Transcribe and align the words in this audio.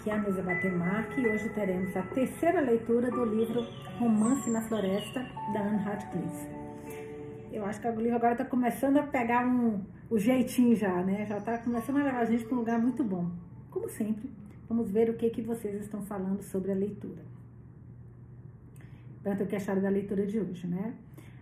Aqui 0.00 0.08
é 0.08 0.14
a 0.14 0.18
Mesa 0.18 0.40
Batemarque 0.40 1.20
e 1.20 1.28
hoje 1.28 1.50
teremos 1.50 1.94
a 1.94 2.00
terceira 2.00 2.58
leitura 2.62 3.10
do 3.10 3.22
livro 3.22 3.66
Romance 3.98 4.48
na 4.48 4.62
Floresta, 4.62 5.20
da 5.52 5.60
Anne 5.60 5.76
Radcliffe. 5.76 6.48
Eu 7.52 7.66
acho 7.66 7.82
que 7.82 7.86
o 7.86 8.00
livro 8.00 8.16
agora 8.16 8.32
está 8.32 8.46
começando 8.46 8.96
a 8.96 9.02
pegar 9.02 9.46
um, 9.46 9.84
o 10.08 10.18
jeitinho 10.18 10.74
já, 10.74 11.02
né? 11.02 11.26
Já 11.26 11.36
está 11.36 11.58
começando 11.58 11.98
a 11.98 12.04
levar 12.04 12.20
a 12.20 12.24
gente 12.24 12.46
para 12.46 12.54
um 12.54 12.60
lugar 12.60 12.80
muito 12.80 13.04
bom. 13.04 13.30
Como 13.70 13.90
sempre, 13.90 14.30
vamos 14.66 14.90
ver 14.90 15.10
o 15.10 15.18
que, 15.18 15.28
que 15.28 15.42
vocês 15.42 15.78
estão 15.82 16.00
falando 16.00 16.40
sobre 16.40 16.72
a 16.72 16.74
leitura. 16.74 17.22
Pergunta 19.22 19.44
o 19.44 19.46
que 19.46 19.56
acharam 19.56 19.82
da 19.82 19.90
leitura 19.90 20.26
de 20.26 20.40
hoje, 20.40 20.66
né? 20.66 20.94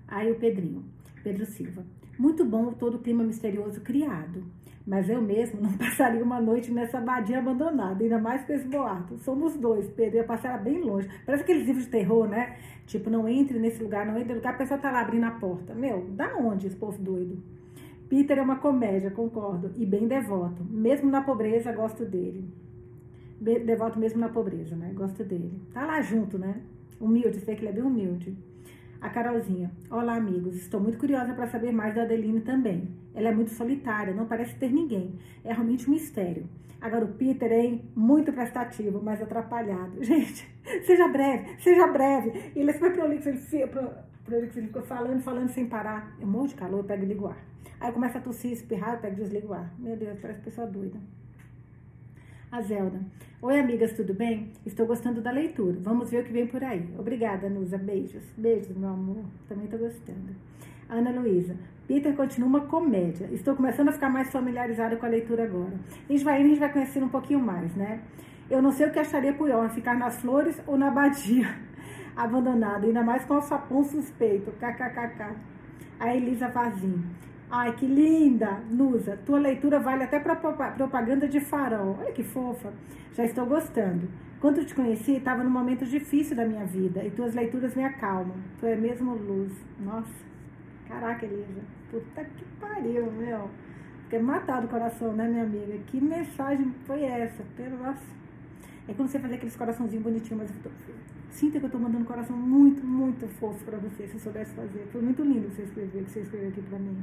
Aí 0.08 0.32
o 0.32 0.34
Pedrinho, 0.34 0.84
Pedro 1.22 1.46
Silva. 1.46 1.86
Muito 2.18 2.44
bom 2.44 2.72
todo 2.72 2.96
o 2.96 2.98
clima 2.98 3.22
misterioso 3.22 3.80
criado. 3.82 4.42
Mas 4.88 5.06
eu 5.10 5.20
mesmo 5.20 5.60
não 5.60 5.70
passaria 5.76 6.24
uma 6.24 6.40
noite 6.40 6.72
nessa 6.72 6.96
abadia 6.96 7.40
abandonada, 7.40 8.02
ainda 8.02 8.18
mais 8.18 8.42
com 8.46 8.54
esse 8.54 8.66
boato. 8.66 9.18
Somos 9.18 9.54
dois, 9.54 9.86
Pedro, 9.90 10.16
ia 10.16 10.24
passar 10.24 10.56
bem 10.64 10.80
longe. 10.80 11.06
Parece 11.26 11.44
aqueles 11.44 11.66
livros 11.66 11.84
de 11.84 11.90
terror, 11.90 12.26
né? 12.26 12.56
Tipo, 12.86 13.10
não 13.10 13.28
entre 13.28 13.58
nesse 13.58 13.82
lugar, 13.82 14.06
não 14.06 14.16
entre 14.16 14.30
no 14.30 14.36
lugar, 14.36 14.54
a 14.54 14.56
pessoa 14.56 14.80
tá 14.80 14.90
lá 14.90 15.02
abrindo 15.02 15.24
a 15.24 15.32
porta. 15.32 15.74
Meu, 15.74 16.06
da 16.12 16.34
onde 16.38 16.68
esse 16.68 16.76
povo 16.76 16.96
doido? 17.02 17.36
Peter 18.08 18.38
é 18.38 18.40
uma 18.40 18.56
comédia, 18.56 19.10
concordo, 19.10 19.70
e 19.76 19.84
bem 19.84 20.08
devoto. 20.08 20.64
Mesmo 20.64 21.10
na 21.10 21.20
pobreza, 21.20 21.70
gosto 21.70 22.06
dele. 22.06 22.48
Devoto 23.38 23.98
mesmo 23.98 24.18
na 24.18 24.30
pobreza, 24.30 24.74
né? 24.74 24.90
Gosto 24.94 25.22
dele. 25.22 25.52
Tá 25.74 25.84
lá 25.84 26.00
junto, 26.00 26.38
né? 26.38 26.62
Humilde, 26.98 27.40
sei 27.40 27.54
que 27.54 27.60
ele 27.60 27.68
é 27.68 27.72
bem 27.72 27.84
humilde. 27.84 28.34
A 29.00 29.08
Carolzinha. 29.08 29.70
Olá, 29.88 30.16
amigos. 30.16 30.56
Estou 30.56 30.80
muito 30.80 30.98
curiosa 30.98 31.32
para 31.32 31.46
saber 31.46 31.70
mais 31.70 31.94
da 31.94 32.02
Adeline 32.02 32.40
também. 32.40 32.88
Ela 33.14 33.28
é 33.28 33.32
muito 33.32 33.52
solitária, 33.52 34.12
não 34.12 34.26
parece 34.26 34.56
ter 34.56 34.72
ninguém. 34.72 35.16
É 35.44 35.52
realmente 35.52 35.88
um 35.88 35.92
mistério. 35.92 36.48
Agora, 36.80 37.04
o 37.04 37.14
Peter 37.14 37.52
é 37.52 37.78
muito 37.94 38.32
prestativo, 38.32 39.00
mas 39.00 39.22
atrapalhado. 39.22 39.98
Gente, 40.02 40.48
seja 40.84 41.06
breve, 41.06 41.62
seja 41.62 41.86
breve. 41.86 42.52
Ele 42.56 42.70
é 42.70 42.72
super 42.72 42.92
prolixo, 42.92 43.28
ele, 43.28 43.38
prolixo, 44.24 44.58
ele 44.58 44.66
ficou 44.66 44.82
falando, 44.82 45.22
falando 45.22 45.48
sem 45.50 45.68
parar. 45.68 46.16
Eu 46.20 46.26
morro 46.26 46.48
de 46.48 46.56
calor, 46.56 46.78
eu 46.78 46.84
pego 46.84 47.04
e 47.04 47.06
ligo 47.06 47.26
o 47.26 47.28
ar. 47.28 47.38
Aí 47.78 47.92
começa 47.92 48.18
a 48.18 48.20
tossir, 48.20 48.50
espirrar, 48.50 48.94
eu 48.94 49.00
pego 49.00 49.14
e 49.14 49.22
desligo 49.22 49.48
o 49.48 49.54
ar. 49.54 49.72
Meu 49.78 49.96
Deus, 49.96 50.18
parece 50.18 50.40
pessoa 50.40 50.66
doida. 50.66 50.98
A 52.50 52.62
Zelda. 52.62 52.98
Oi, 53.42 53.60
amigas, 53.60 53.92
tudo 53.92 54.14
bem? 54.14 54.50
Estou 54.64 54.86
gostando 54.86 55.20
da 55.20 55.30
leitura. 55.30 55.76
Vamos 55.82 56.10
ver 56.10 56.22
o 56.22 56.24
que 56.24 56.32
vem 56.32 56.46
por 56.46 56.64
aí. 56.64 56.88
Obrigada, 56.98 57.46
Nusa. 57.50 57.76
Beijos. 57.76 58.22
Beijos, 58.38 58.74
meu 58.74 58.88
amor. 58.88 59.22
Também 59.46 59.66
estou 59.66 59.78
gostando. 59.78 60.34
Ana 60.88 61.10
Luísa. 61.10 61.54
Peter 61.86 62.16
continua 62.16 62.48
uma 62.48 62.60
comédia. 62.62 63.28
Estou 63.32 63.54
começando 63.54 63.90
a 63.90 63.92
ficar 63.92 64.08
mais 64.08 64.32
familiarizada 64.32 64.96
com 64.96 65.04
a 65.04 65.10
leitura 65.10 65.44
agora. 65.44 65.74
A 66.08 66.12
gente 66.12 66.24
vai 66.24 66.40
indo, 66.40 66.46
a 66.46 66.48
gente 66.48 66.58
vai 66.60 66.72
conhecendo 66.72 67.04
um 67.04 67.10
pouquinho 67.10 67.40
mais, 67.40 67.74
né? 67.76 68.00
Eu 68.48 68.62
não 68.62 68.72
sei 68.72 68.86
o 68.86 68.90
que 68.90 68.98
acharia 68.98 69.34
pior, 69.34 69.68
ficar 69.68 69.94
nas 69.94 70.16
flores 70.16 70.58
ou 70.66 70.78
na 70.78 70.88
abadia 70.88 71.54
abandonada, 72.16 72.86
ainda 72.86 73.02
mais 73.02 73.26
com 73.26 73.34
o 73.34 73.42
sapão 73.42 73.84
suspeito. 73.84 74.50
KKKK. 74.52 75.36
A 76.00 76.16
Elisa 76.16 76.48
Vazim. 76.48 77.04
Ai, 77.50 77.74
que 77.76 77.86
linda! 77.86 78.62
Nusa, 78.70 79.18
tua 79.24 79.38
leitura 79.38 79.80
vale 79.80 80.04
até 80.04 80.20
para 80.20 80.36
propaganda 80.36 81.26
de 81.26 81.40
farol. 81.40 81.96
Olha 81.98 82.12
que 82.12 82.22
fofa. 82.22 82.70
Já 83.14 83.24
estou 83.24 83.46
gostando. 83.46 84.06
Quando 84.38 84.64
te 84.66 84.74
conheci, 84.74 85.12
estava 85.12 85.42
num 85.42 85.50
momento 85.50 85.86
difícil 85.86 86.36
da 86.36 86.44
minha 86.44 86.66
vida 86.66 87.02
e 87.02 87.10
tuas 87.10 87.34
leituras 87.34 87.74
me 87.74 87.82
acalmam. 87.84 88.36
Tu 88.60 88.66
é 88.66 88.76
mesmo 88.76 89.14
luz. 89.14 89.52
Nossa, 89.80 90.12
caraca, 90.86 91.24
Elisa. 91.24 91.62
Puta 91.90 92.22
que 92.22 92.44
pariu, 92.60 93.10
meu. 93.10 93.48
Fiquei 94.04 94.18
matado 94.18 94.66
o 94.66 94.70
coração, 94.70 95.14
né, 95.14 95.26
minha 95.26 95.44
amiga? 95.44 95.78
Que 95.86 96.00
mensagem 96.00 96.72
foi 96.86 97.02
essa? 97.02 97.42
Pelo 97.56 97.78
nossa. 97.78 98.06
É 98.86 98.92
quando 98.92 99.08
você 99.08 99.18
fazer 99.18 99.34
aqueles 99.36 99.56
coraçãozinhos 99.56 100.04
bonitinhos, 100.04 100.42
mas 100.42 100.50
eu 100.50 100.62
tô... 100.62 100.70
sinta 101.30 101.58
que 101.58 101.64
eu 101.64 101.70
tô 101.70 101.78
mandando 101.78 102.04
um 102.04 102.06
coração 102.06 102.36
muito, 102.36 102.84
muito 102.84 103.26
fofo 103.38 103.64
para 103.64 103.78
você, 103.78 104.06
se 104.06 104.14
eu 104.14 104.20
soubesse 104.20 104.54
fazer. 104.54 104.86
Foi 104.92 105.00
muito 105.00 105.22
lindo 105.22 105.48
você 105.48 105.62
escrever, 105.62 106.04
que 106.04 106.10
você 106.10 106.20
escreveu 106.20 106.48
aqui 106.50 106.62
para 106.62 106.78
mim. 106.78 106.96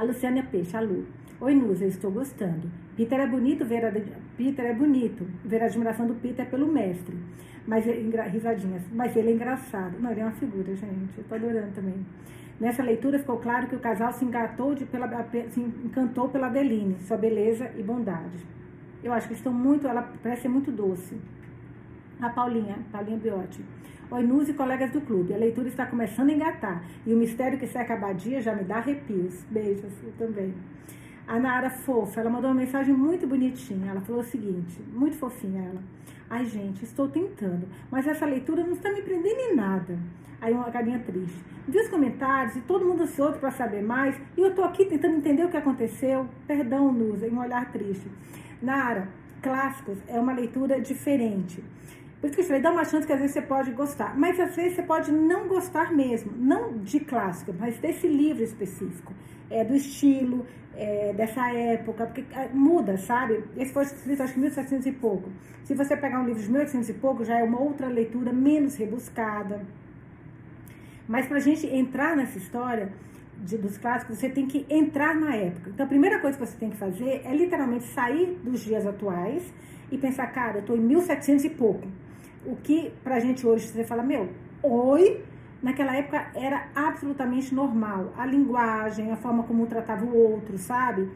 A 0.00 0.02
Luciana 0.02 0.42
Peixe, 0.42 0.74
a 0.74 0.80
Lu. 0.80 1.04
Oi, 1.42 1.54
Nusa, 1.54 1.84
estou 1.84 2.10
gostando. 2.10 2.70
Peter 2.96 3.20
é 3.20 3.26
bonito 3.26 3.66
ver 3.66 3.84
a, 3.84 3.92
Peter 4.34 4.64
é 4.64 4.72
bonito 4.72 5.26
ver 5.44 5.62
a 5.62 5.66
admiração 5.66 6.06
do 6.06 6.14
Peter 6.14 6.48
pelo 6.48 6.72
mestre. 6.72 7.14
Mas 7.66 7.84
risadinhas, 7.84 8.82
mas 8.94 9.14
ele 9.14 9.28
é 9.28 9.32
engraçado. 9.34 10.00
Não, 10.00 10.10
ele 10.10 10.20
é 10.20 10.24
uma 10.24 10.32
figura, 10.32 10.74
gente. 10.74 11.18
Eu 11.18 11.24
tô 11.24 11.34
adorando 11.34 11.72
também. 11.74 12.06
Nessa 12.58 12.82
leitura 12.82 13.18
ficou 13.18 13.36
claro 13.40 13.66
que 13.66 13.76
o 13.76 13.78
casal 13.78 14.10
se 14.14 14.24
engatou 14.24 14.74
de, 14.74 14.86
pela, 14.86 15.06
se 15.50 15.60
encantou 15.60 16.30
pela 16.30 16.46
Adeline, 16.46 16.96
sua 17.00 17.18
beleza 17.18 17.70
e 17.76 17.82
bondade. 17.82 18.38
Eu 19.04 19.12
acho 19.12 19.28
que 19.28 19.34
estão 19.34 19.52
muito, 19.52 19.86
ela 19.86 20.10
parece 20.22 20.40
ser 20.40 20.48
muito 20.48 20.72
doce. 20.72 21.14
A 22.22 22.30
Paulinha, 22.30 22.78
Paulinha 22.90 23.18
Biotti. 23.18 23.62
Oi, 24.12 24.24
Nus 24.24 24.48
e 24.48 24.54
colegas 24.54 24.90
do 24.90 25.00
clube. 25.02 25.32
A 25.32 25.36
leitura 25.36 25.68
está 25.68 25.86
começando 25.86 26.30
a 26.30 26.32
engatar. 26.32 26.82
E 27.06 27.14
o 27.14 27.16
mistério 27.16 27.56
que 27.56 27.66
seca 27.68 27.94
a 27.94 27.96
abadia 27.96 28.40
já 28.40 28.52
me 28.52 28.64
dá 28.64 28.78
arrepios. 28.78 29.44
Beijos, 29.48 29.92
eu 30.02 30.10
também. 30.18 30.52
A 31.28 31.38
Nara 31.38 31.70
fofa, 31.70 32.20
ela 32.20 32.28
mandou 32.28 32.50
uma 32.50 32.56
mensagem 32.56 32.92
muito 32.92 33.24
bonitinha. 33.24 33.88
Ela 33.88 34.00
falou 34.00 34.22
o 34.22 34.24
seguinte, 34.24 34.82
muito 34.92 35.16
fofinha 35.16 35.62
ela. 35.62 35.80
Ai, 36.28 36.44
gente, 36.44 36.82
estou 36.82 37.08
tentando, 37.08 37.68
mas 37.88 38.04
essa 38.04 38.26
leitura 38.26 38.64
não 38.64 38.72
está 38.72 38.92
me 38.92 39.00
prendendo 39.00 39.38
em 39.38 39.54
nada. 39.54 39.96
Aí 40.40 40.52
uma 40.52 40.72
carinha 40.72 40.98
triste. 40.98 41.38
Vi 41.68 41.78
os 41.78 41.86
comentários 41.86 42.56
e 42.56 42.62
todo 42.62 42.84
mundo 42.84 43.04
ansioso 43.04 43.38
para 43.38 43.52
saber 43.52 43.80
mais. 43.80 44.16
E 44.36 44.40
eu 44.40 44.48
estou 44.48 44.64
aqui 44.64 44.86
tentando 44.86 45.18
entender 45.18 45.44
o 45.44 45.50
que 45.50 45.56
aconteceu. 45.56 46.26
Perdão, 46.48 46.92
Nusa, 46.92 47.28
em 47.28 47.30
um 47.30 47.38
olhar 47.38 47.70
triste. 47.70 48.10
Nara, 48.60 49.06
clássicos 49.40 49.98
é 50.08 50.18
uma 50.18 50.32
leitura 50.32 50.80
diferente. 50.80 51.62
Por 52.20 52.26
isso 52.26 52.36
que 52.36 52.42
eu 52.42 52.46
falei, 52.46 52.60
dá 52.60 52.70
uma 52.70 52.84
chance 52.84 53.06
que 53.06 53.12
às 53.12 53.18
vezes 53.18 53.32
você 53.32 53.40
pode 53.40 53.70
gostar. 53.70 54.16
Mas 54.18 54.38
às 54.38 54.54
vezes 54.54 54.74
você 54.74 54.82
pode 54.82 55.10
não 55.10 55.48
gostar 55.48 55.90
mesmo. 55.90 56.32
Não 56.36 56.78
de 56.78 57.00
clássico, 57.00 57.54
mas 57.58 57.78
desse 57.78 58.06
livro 58.06 58.42
específico. 58.42 59.14
É, 59.48 59.64
do 59.64 59.74
estilo, 59.74 60.46
é, 60.76 61.12
dessa 61.14 61.50
época, 61.50 62.06
porque 62.06 62.24
é, 62.32 62.48
muda, 62.52 62.98
sabe? 62.98 63.42
Esse 63.56 63.72
foi 63.72 63.84
escrito 63.84 64.22
acho 64.22 64.34
que 64.34 64.40
1700 64.40 64.86
e 64.86 64.92
pouco. 64.92 65.30
Se 65.64 65.74
você 65.74 65.96
pegar 65.96 66.20
um 66.20 66.26
livro 66.26 66.42
de 66.42 66.50
1800 66.50 66.88
e 66.90 66.94
pouco, 66.94 67.24
já 67.24 67.38
é 67.38 67.42
uma 67.42 67.58
outra 67.58 67.88
leitura 67.88 68.32
menos 68.32 68.76
rebuscada. 68.76 69.66
Mas 71.08 71.26
para 71.26 71.38
a 71.38 71.40
gente 71.40 71.66
entrar 71.66 72.14
nessa 72.14 72.36
história 72.36 72.92
de, 73.38 73.56
dos 73.56 73.78
clássicos, 73.78 74.18
você 74.18 74.28
tem 74.28 74.46
que 74.46 74.66
entrar 74.68 75.14
na 75.14 75.34
época. 75.34 75.70
Então 75.70 75.86
a 75.86 75.88
primeira 75.88 76.18
coisa 76.20 76.38
que 76.38 76.46
você 76.46 76.56
tem 76.56 76.70
que 76.70 76.76
fazer 76.76 77.22
é 77.24 77.34
literalmente 77.34 77.84
sair 77.84 78.38
dos 78.44 78.60
dias 78.60 78.86
atuais 78.86 79.52
e 79.90 79.96
pensar, 79.96 80.26
cara, 80.28 80.58
eu 80.58 80.60
estou 80.60 80.76
em 80.76 80.80
1700 80.80 81.44
e 81.46 81.50
pouco 81.50 81.88
o 82.44 82.56
que 82.56 82.92
pra 83.02 83.20
gente 83.20 83.46
hoje, 83.46 83.66
você 83.66 83.84
fala, 83.84 84.02
meu, 84.02 84.28
oi, 84.62 85.22
naquela 85.62 85.96
época 85.96 86.30
era 86.34 86.68
absolutamente 86.74 87.54
normal. 87.54 88.12
A 88.16 88.26
linguagem, 88.26 89.10
a 89.10 89.16
forma 89.16 89.42
como 89.44 89.66
tratava 89.66 90.04
o 90.04 90.16
outro, 90.16 90.56
sabe? 90.58 91.10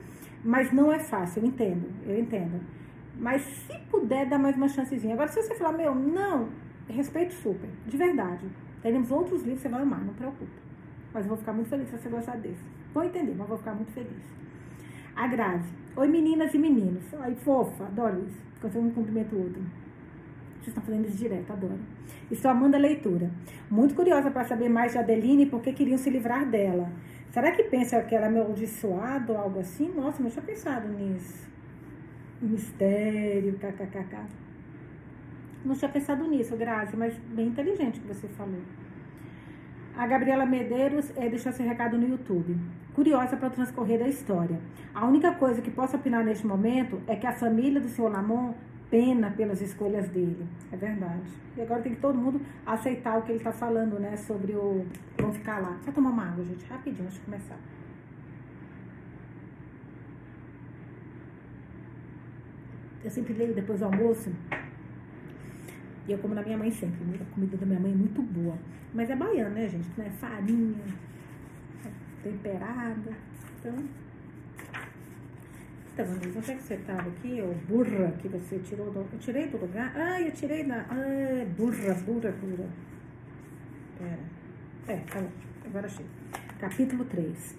Mas 0.44 0.72
não 0.72 0.92
é 0.92 0.98
fácil, 0.98 1.42
eu 1.42 1.48
entendo, 1.48 1.88
eu 2.06 2.18
entendo. 2.18 2.60
Mas 3.18 3.42
se 3.42 3.78
puder, 3.90 4.28
dar 4.28 4.38
mais 4.38 4.56
uma 4.56 4.68
chancezinha. 4.68 5.14
Agora, 5.14 5.28
se 5.28 5.40
você 5.40 5.54
falar, 5.54 5.72
meu, 5.72 5.94
não, 5.94 6.48
respeito 6.88 7.32
super, 7.34 7.68
de 7.86 7.96
verdade. 7.96 8.46
Teremos 8.82 9.10
outros 9.10 9.42
livros 9.42 9.62
que 9.62 9.68
você 9.68 9.68
vai 9.68 9.82
amar, 9.82 10.04
não 10.04 10.12
preocupe. 10.12 10.64
Mas 11.12 11.24
eu 11.24 11.28
vou 11.28 11.38
ficar 11.38 11.52
muito 11.52 11.70
feliz 11.70 11.88
se 11.88 11.96
você 11.96 12.08
gostar 12.08 12.36
desse. 12.36 12.62
Vou 12.92 13.04
entender, 13.04 13.34
mas 13.36 13.48
vou 13.48 13.56
ficar 13.56 13.72
muito 13.72 13.92
feliz. 13.92 14.22
A 15.16 15.26
Grazi. 15.28 15.72
Oi, 15.96 16.08
meninas 16.08 16.52
e 16.52 16.58
meninos. 16.58 17.04
Ai, 17.20 17.36
fofa, 17.36 17.84
adoro 17.84 18.20
isso. 18.26 18.42
Quando 18.60 18.80
um 18.80 18.90
cumprimento 18.90 19.36
o 19.36 19.44
outro. 19.44 19.62
Vocês 20.64 20.68
estão 20.68 20.82
fazendo 20.82 21.06
isso 21.06 21.18
direto, 21.18 21.52
adoro. 21.52 21.78
Estou 22.30 22.50
amando 22.50 22.74
a 22.74 22.78
leitura. 22.78 23.30
Muito 23.70 23.94
curiosa 23.94 24.30
para 24.30 24.44
saber 24.44 24.70
mais 24.70 24.92
de 24.92 24.98
Adeline 24.98 25.44
porque 25.44 25.74
queriam 25.74 25.98
se 25.98 26.08
livrar 26.08 26.48
dela. 26.48 26.90
Será 27.30 27.52
que 27.52 27.64
pensa 27.64 28.00
que 28.02 28.14
ela 28.14 28.24
é 28.24 28.28
amaldiçoada 28.28 29.30
ou 29.30 29.38
algo 29.38 29.60
assim? 29.60 29.92
Nossa, 29.94 30.22
não 30.22 30.30
tinha 30.30 30.42
pensado 30.42 30.88
nisso. 30.88 31.46
Mistério, 32.40 33.58
kkkk. 33.58 34.16
Não 35.66 35.74
tinha 35.74 35.90
pensado 35.90 36.26
nisso, 36.26 36.56
Graça, 36.56 36.96
mas 36.96 37.14
bem 37.14 37.48
inteligente 37.48 38.00
que 38.00 38.08
você 38.08 38.26
falou. 38.28 38.62
A 39.94 40.06
Gabriela 40.06 40.46
Medeiros 40.46 41.12
é, 41.14 41.28
deixou 41.28 41.52
esse 41.52 41.62
recado 41.62 41.98
no 41.98 42.08
YouTube. 42.08 42.56
Curiosa 42.94 43.36
para 43.36 43.50
transcorrer 43.50 43.98
da 43.98 44.08
história. 44.08 44.58
A 44.94 45.06
única 45.06 45.32
coisa 45.32 45.60
que 45.60 45.70
posso 45.70 45.94
opinar 45.96 46.24
neste 46.24 46.46
momento 46.46 47.02
é 47.06 47.16
que 47.16 47.26
a 47.26 47.32
família 47.32 47.82
do 47.82 47.88
senhor 47.88 48.10
Lamont 48.10 48.56
pena 48.94 49.28
pelas 49.32 49.60
escolhas 49.60 50.08
dele. 50.10 50.46
É 50.70 50.76
verdade. 50.76 51.28
E 51.56 51.60
agora 51.60 51.82
tem 51.82 51.96
que 51.96 52.00
todo 52.00 52.16
mundo 52.16 52.40
aceitar 52.64 53.18
o 53.18 53.22
que 53.22 53.32
ele 53.32 53.38
está 53.38 53.50
falando, 53.50 53.98
né? 53.98 54.16
Sobre 54.16 54.52
o. 54.52 54.86
Vamos 55.18 55.36
ficar 55.36 55.58
lá. 55.58 55.76
Só 55.84 55.90
tomar 55.90 56.10
uma 56.10 56.28
água, 56.28 56.44
gente, 56.44 56.64
rapidinho, 56.66 57.06
antes 57.06 57.16
de 57.16 57.24
começar. 57.24 57.58
Eu 63.02 63.10
sempre 63.10 63.32
leio 63.32 63.52
depois 63.52 63.80
do 63.80 63.86
almoço. 63.86 64.30
E 66.06 66.12
eu 66.12 66.18
como 66.18 66.32
na 66.32 66.42
minha 66.42 66.56
mãe 66.56 66.70
sempre. 66.70 67.20
A 67.20 67.34
comida 67.34 67.56
da 67.56 67.66
minha 67.66 67.80
mãe 67.80 67.90
é 67.90 67.96
muito 67.96 68.22
boa. 68.22 68.56
Mas 68.94 69.10
é 69.10 69.16
baiana, 69.16 69.50
né, 69.50 69.68
gente? 69.68 69.90
Né? 69.98 70.08
Farinha, 70.20 70.84
temperada. 72.22 73.12
Então, 73.58 73.74
Eita, 75.96 76.10
Vanessa, 76.10 76.38
onde 76.40 76.50
é 76.50 76.54
que 76.56 76.62
você 76.64 76.74
estava 76.74 77.08
aqui? 77.08 77.40
Ô, 77.40 77.54
burra, 77.68 78.10
que 78.20 78.26
você 78.26 78.58
tirou 78.58 78.90
do... 78.90 79.06
Eu 79.12 79.18
tirei 79.20 79.46
do 79.46 79.58
lugar? 79.58 79.92
Ah, 79.94 80.20
eu 80.20 80.32
tirei 80.32 80.64
da... 80.64 80.80
Ah, 80.90 81.46
burra, 81.56 81.94
burra, 82.04 82.32
burra. 82.32 82.68
Pera. 83.96 84.18
É, 84.88 84.96
tá 85.04 85.20
bom. 85.20 85.30
Agora 85.64 85.86
achei. 85.86 86.04
Capítulo 86.58 87.04
3. 87.04 87.58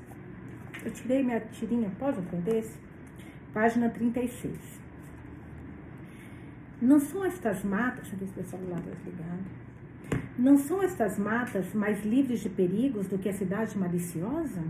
Eu 0.84 0.92
tirei 0.92 1.24
minha 1.24 1.40
tirinha, 1.40 1.90
pode 1.98 2.20
aprender 2.20 2.58
esse? 2.58 2.78
Página 3.54 3.90
36. 3.90 4.82
Não 6.82 7.00
são 7.00 7.24
estas 7.24 7.64
matas... 7.64 8.10
Deixa 8.10 8.16
eu 8.16 8.20
ver 8.20 8.28
se 8.28 8.40
o 8.42 8.44
celular 8.44 8.80
está 8.80 8.92
desligado. 8.92 9.44
Não 10.38 10.58
são 10.58 10.84
estas 10.84 11.18
matas 11.18 11.74
mais 11.74 12.04
livres 12.04 12.42
de 12.42 12.50
perigos 12.50 13.08
do 13.08 13.18
que 13.18 13.30
a 13.30 13.34
cidade 13.34 13.78
maliciosa? 13.78 14.62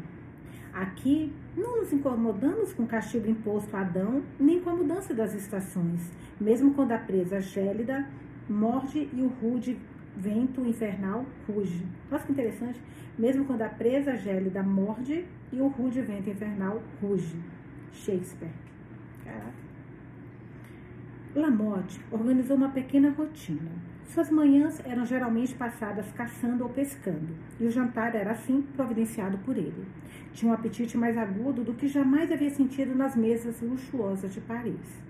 Aqui 0.75 1.31
não 1.56 1.77
nos 1.77 1.94
incomodamos 1.94 2.74
com 2.74 2.83
o 2.83 2.88
castigo 2.88 3.30
imposto 3.30 3.74
a 3.77 3.80
Adão, 3.80 4.22
nem 4.38 4.60
com 4.60 4.72
a 4.72 4.75
mudança 4.75 5.13
das 5.13 5.33
estações, 5.33 6.12
mesmo 6.38 6.74
quando 6.74 6.92
a 6.92 6.98
presa 6.98 7.39
gélida 7.39 8.06
morde 8.50 9.10
e 9.13 9.22
o 9.22 9.27
rude 9.27 9.80
vento 10.18 10.66
infernal 10.66 11.25
ruge. 11.48 11.86
Nossa 12.12 12.25
que 12.25 12.33
interessante. 12.33 12.81
Mesmo 13.18 13.45
quando 13.45 13.62
a 13.62 13.69
presa 13.69 14.18
gélida 14.18 14.62
morde 14.62 15.25
e 15.50 15.62
o 15.62 15.68
rude 15.68 16.01
vento 16.01 16.30
infernal 16.30 16.83
ruge. 17.01 17.39
Shakespeare. 17.94 18.51
Caraca. 19.24 19.54
Lamotte 21.33 22.01
organizou 22.12 22.57
uma 22.57 22.69
pequena 22.69 23.12
rotina. 23.12 23.71
Suas 24.04 24.30
manhãs 24.30 24.81
eram 24.86 25.06
geralmente 25.06 25.56
passadas 25.56 26.12
caçando 26.12 26.63
ou 26.63 26.69
pescando, 26.69 27.36
e 27.60 27.66
o 27.66 27.71
jantar 27.71 28.13
era 28.13 28.31
assim 28.31 28.62
providenciado 28.75 29.38
por 29.39 29.57
ele. 29.57 29.86
Tinha 30.36 30.52
um 30.52 30.54
apetite 30.54 30.98
mais 30.98 31.18
agudo 31.18 31.64
do 31.64 31.74
que 31.74 31.88
jamais 31.88 32.30
havia 32.30 32.50
sentido 32.50 32.94
nas 32.94 33.16
mesas 33.16 33.62
luxuosas 33.62 34.34
de 34.34 34.42
Paris. 34.42 35.02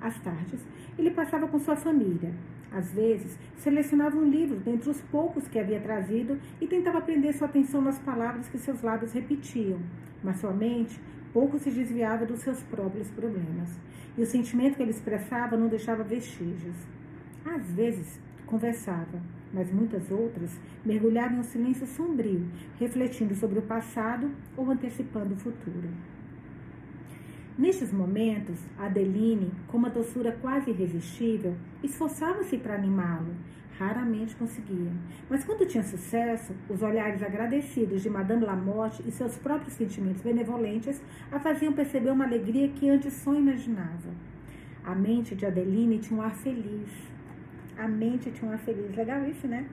Às 0.00 0.18
tardes, 0.18 0.60
ele 0.98 1.12
passava 1.12 1.46
com 1.46 1.60
sua 1.60 1.76
família. 1.76 2.34
Às 2.72 2.90
vezes, 2.90 3.38
selecionava 3.56 4.16
um 4.16 4.28
livro 4.28 4.56
dentre 4.56 4.90
os 4.90 5.00
poucos 5.02 5.46
que 5.46 5.60
havia 5.60 5.78
trazido 5.78 6.40
e 6.60 6.66
tentava 6.66 7.00
prender 7.00 7.32
sua 7.34 7.46
atenção 7.46 7.80
nas 7.80 8.00
palavras 8.00 8.48
que 8.48 8.58
seus 8.58 8.82
lábios 8.82 9.12
repetiam, 9.12 9.78
mas 10.24 10.40
sua 10.40 10.52
mente 10.52 11.00
pouco 11.32 11.56
se 11.56 11.70
desviava 11.70 12.26
dos 12.26 12.40
seus 12.40 12.60
próprios 12.64 13.08
problemas, 13.10 13.78
e 14.18 14.22
o 14.22 14.26
sentimento 14.26 14.76
que 14.76 14.82
ele 14.82 14.90
expressava 14.90 15.56
não 15.56 15.68
deixava 15.68 16.02
vestígios. 16.02 16.76
Às 17.44 17.70
vezes, 17.72 18.20
conversava, 18.44 19.22
mas 19.54 19.72
muitas 19.72 20.10
outras 20.10 20.50
mergulhavam 20.84 21.36
em 21.36 21.40
um 21.40 21.44
silêncio 21.44 21.86
sombrio, 21.86 22.46
refletindo 22.78 23.34
sobre 23.34 23.60
o 23.60 23.62
passado 23.62 24.30
ou 24.56 24.68
antecipando 24.70 25.34
o 25.34 25.38
futuro. 25.38 25.88
Nestes 27.56 27.92
momentos, 27.92 28.58
Adeline, 28.76 29.52
com 29.68 29.76
uma 29.76 29.88
doçura 29.88 30.32
quase 30.32 30.70
irresistível, 30.70 31.54
esforçava-se 31.84 32.58
para 32.58 32.74
animá-lo. 32.74 33.32
Raramente 33.78 34.34
conseguia. 34.36 34.90
Mas 35.30 35.44
quando 35.44 35.66
tinha 35.66 35.82
sucesso, 35.82 36.52
os 36.68 36.82
olhares 36.82 37.22
agradecidos 37.22 38.02
de 38.02 38.10
Madame 38.10 38.44
Lamotte 38.44 39.02
e 39.06 39.10
seus 39.10 39.36
próprios 39.36 39.74
sentimentos 39.74 40.22
benevolentes 40.22 41.00
a 41.30 41.38
faziam 41.38 41.72
perceber 41.72 42.10
uma 42.10 42.24
alegria 42.24 42.68
que 42.68 42.88
antes 42.88 43.12
só 43.14 43.34
imaginava. 43.34 44.10
A 44.84 44.94
mente 44.94 45.34
de 45.34 45.46
Adeline 45.46 45.98
tinha 45.98 46.18
um 46.20 46.22
ar 46.22 46.34
feliz, 46.34 46.90
a 47.78 47.88
mente 47.88 48.30
tinha 48.30 48.50
uma 48.50 48.58
feliz. 48.58 48.94
Legal 48.96 49.24
isso, 49.24 49.46
né? 49.46 49.66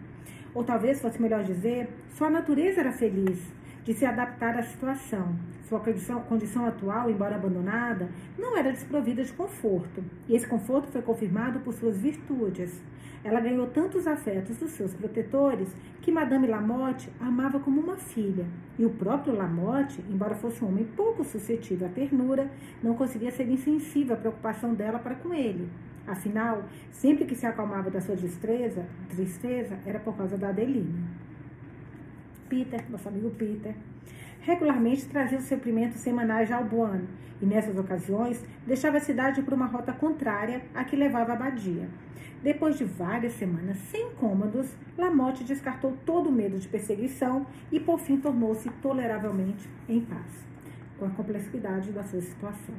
Ou 0.53 0.63
talvez 0.63 1.01
fosse 1.01 1.21
melhor 1.21 1.44
dizer, 1.44 1.89
sua 2.09 2.30
natureza 2.30 2.81
era 2.81 2.92
feliz 2.92 3.39
de 3.83 3.94
se 3.94 4.06
adaptar 4.06 4.57
à 4.57 4.63
situação. 4.63 5.36
Sua 5.63 5.80
condição, 5.80 6.21
condição 6.24 6.65
atual, 6.65 7.09
embora 7.09 7.36
abandonada, 7.36 8.09
não 8.38 8.57
era 8.57 8.71
desprovida 8.71 9.24
de 9.24 9.31
conforto. 9.31 10.03
E 10.27 10.36
esse 10.36 10.45
conforto 10.45 10.92
foi 10.92 11.01
confirmado 11.01 11.59
por 11.62 11.74
suas 11.74 11.98
virtudes. 11.98 12.81
Ela 13.24 13.39
ganhou 13.39 13.68
tantos 13.68 14.07
afetos 14.07 14.57
dos 14.57 14.71
seus 14.71 14.94
protetores 14.94 15.74
que 16.01 16.12
Madame 16.12 16.47
Lamotte 16.47 17.09
amava 17.19 17.59
como 17.59 17.80
uma 17.80 17.95
filha. 17.95 18.45
E 18.77 18.86
o 18.86 18.89
próprio 18.89 19.36
Lamotte, 19.36 20.04
embora 20.09 20.36
fosse 20.36 20.63
um 20.63 20.68
homem 20.68 20.86
pouco 20.95 21.24
suscetível 21.24 21.88
à 21.88 21.89
ternura, 21.89 22.50
não 22.81 22.95
conseguia 22.95 23.31
ser 23.31 23.47
insensível 23.47 24.15
à 24.15 24.18
preocupação 24.18 24.74
dela 24.74 25.00
para 25.00 25.15
com 25.15 25.33
ele. 25.33 25.69
Afinal, 26.11 26.65
sempre 26.91 27.23
que 27.23 27.35
se 27.35 27.45
acalmava 27.45 27.89
da 27.89 28.01
sua 28.01 28.17
tristeza, 28.17 28.85
tristeza 29.07 29.79
era 29.85 29.97
por 29.97 30.17
causa 30.17 30.37
da 30.37 30.49
Adeline. 30.49 31.05
Peter, 32.49 32.83
nosso 32.91 33.07
amigo 33.07 33.29
Peter, 33.29 33.73
regularmente 34.41 35.05
trazia 35.05 35.37
os 35.37 35.45
suprimentos 35.45 36.01
semanais 36.01 36.51
a 36.51 36.57
Alboane 36.57 37.07
e, 37.41 37.45
nessas 37.45 37.77
ocasiões, 37.77 38.43
deixava 38.67 38.97
a 38.97 38.99
cidade 38.99 39.41
por 39.41 39.53
uma 39.53 39.67
rota 39.67 39.93
contrária 39.93 40.61
à 40.75 40.83
que 40.83 40.97
levava 40.97 41.31
a 41.31 41.35
abadia. 41.35 41.87
Depois 42.43 42.77
de 42.77 42.83
várias 42.83 43.31
semanas 43.33 43.77
sem 43.89 44.07
incômodos, 44.07 44.75
Lamotte 44.97 45.45
descartou 45.45 45.95
todo 46.05 46.27
o 46.27 46.31
medo 46.31 46.59
de 46.59 46.67
perseguição 46.67 47.47
e, 47.71 47.79
por 47.79 47.99
fim, 47.99 48.19
tornou-se 48.19 48.69
toleravelmente 48.81 49.69
em 49.87 50.01
paz 50.01 50.45
com 50.99 51.05
a 51.05 51.09
complexidade 51.09 51.93
da 51.93 52.03
sua 52.03 52.21
situação. 52.21 52.75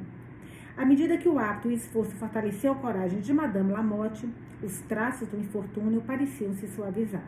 À 0.75 0.83
medida 0.83 1.17
que 1.17 1.29
o 1.29 1.37
hábito 1.37 1.69
e 1.69 1.73
o 1.73 1.75
esforço 1.75 2.15
fortaleciam 2.15 2.73
a 2.73 2.77
coragem 2.77 3.19
de 3.21 3.31
Madame 3.31 3.71
Lamotte, 3.71 4.27
os 4.61 4.79
traços 4.81 5.27
do 5.27 5.39
infortúnio 5.39 6.01
pareciam 6.01 6.51
se 6.55 6.67
suavizar. 6.67 7.23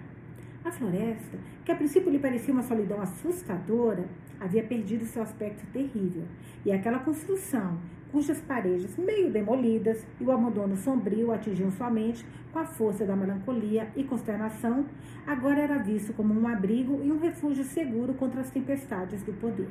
A 0.63 0.71
floresta, 0.71 1.37
que 1.63 1.71
a 1.71 1.75
princípio 1.75 2.09
lhe 2.09 2.17
parecia 2.17 2.51
uma 2.51 2.63
solidão 2.63 2.99
assustadora, 2.99 4.03
havia 4.39 4.63
perdido 4.63 5.05
seu 5.05 5.21
aspecto 5.21 5.63
terrível, 5.71 6.23
e 6.65 6.71
aquela 6.71 6.97
construção, 6.97 7.77
cujas 8.11 8.41
paredes 8.41 8.97
meio 8.97 9.29
demolidas 9.29 10.03
e 10.19 10.23
o 10.23 10.31
abandono 10.31 10.75
sombrio 10.75 11.31
atingiam 11.31 11.69
somente 11.69 12.25
com 12.51 12.57
a 12.57 12.65
força 12.65 13.05
da 13.05 13.15
melancolia 13.15 13.89
e 13.95 14.03
consternação, 14.03 14.87
agora 15.27 15.61
era 15.61 15.77
visto 15.77 16.13
como 16.13 16.33
um 16.33 16.47
abrigo 16.47 16.99
e 17.03 17.11
um 17.11 17.19
refúgio 17.19 17.63
seguro 17.63 18.15
contra 18.15 18.41
as 18.41 18.49
tempestades 18.49 19.21
do 19.21 19.33
poder. 19.33 19.69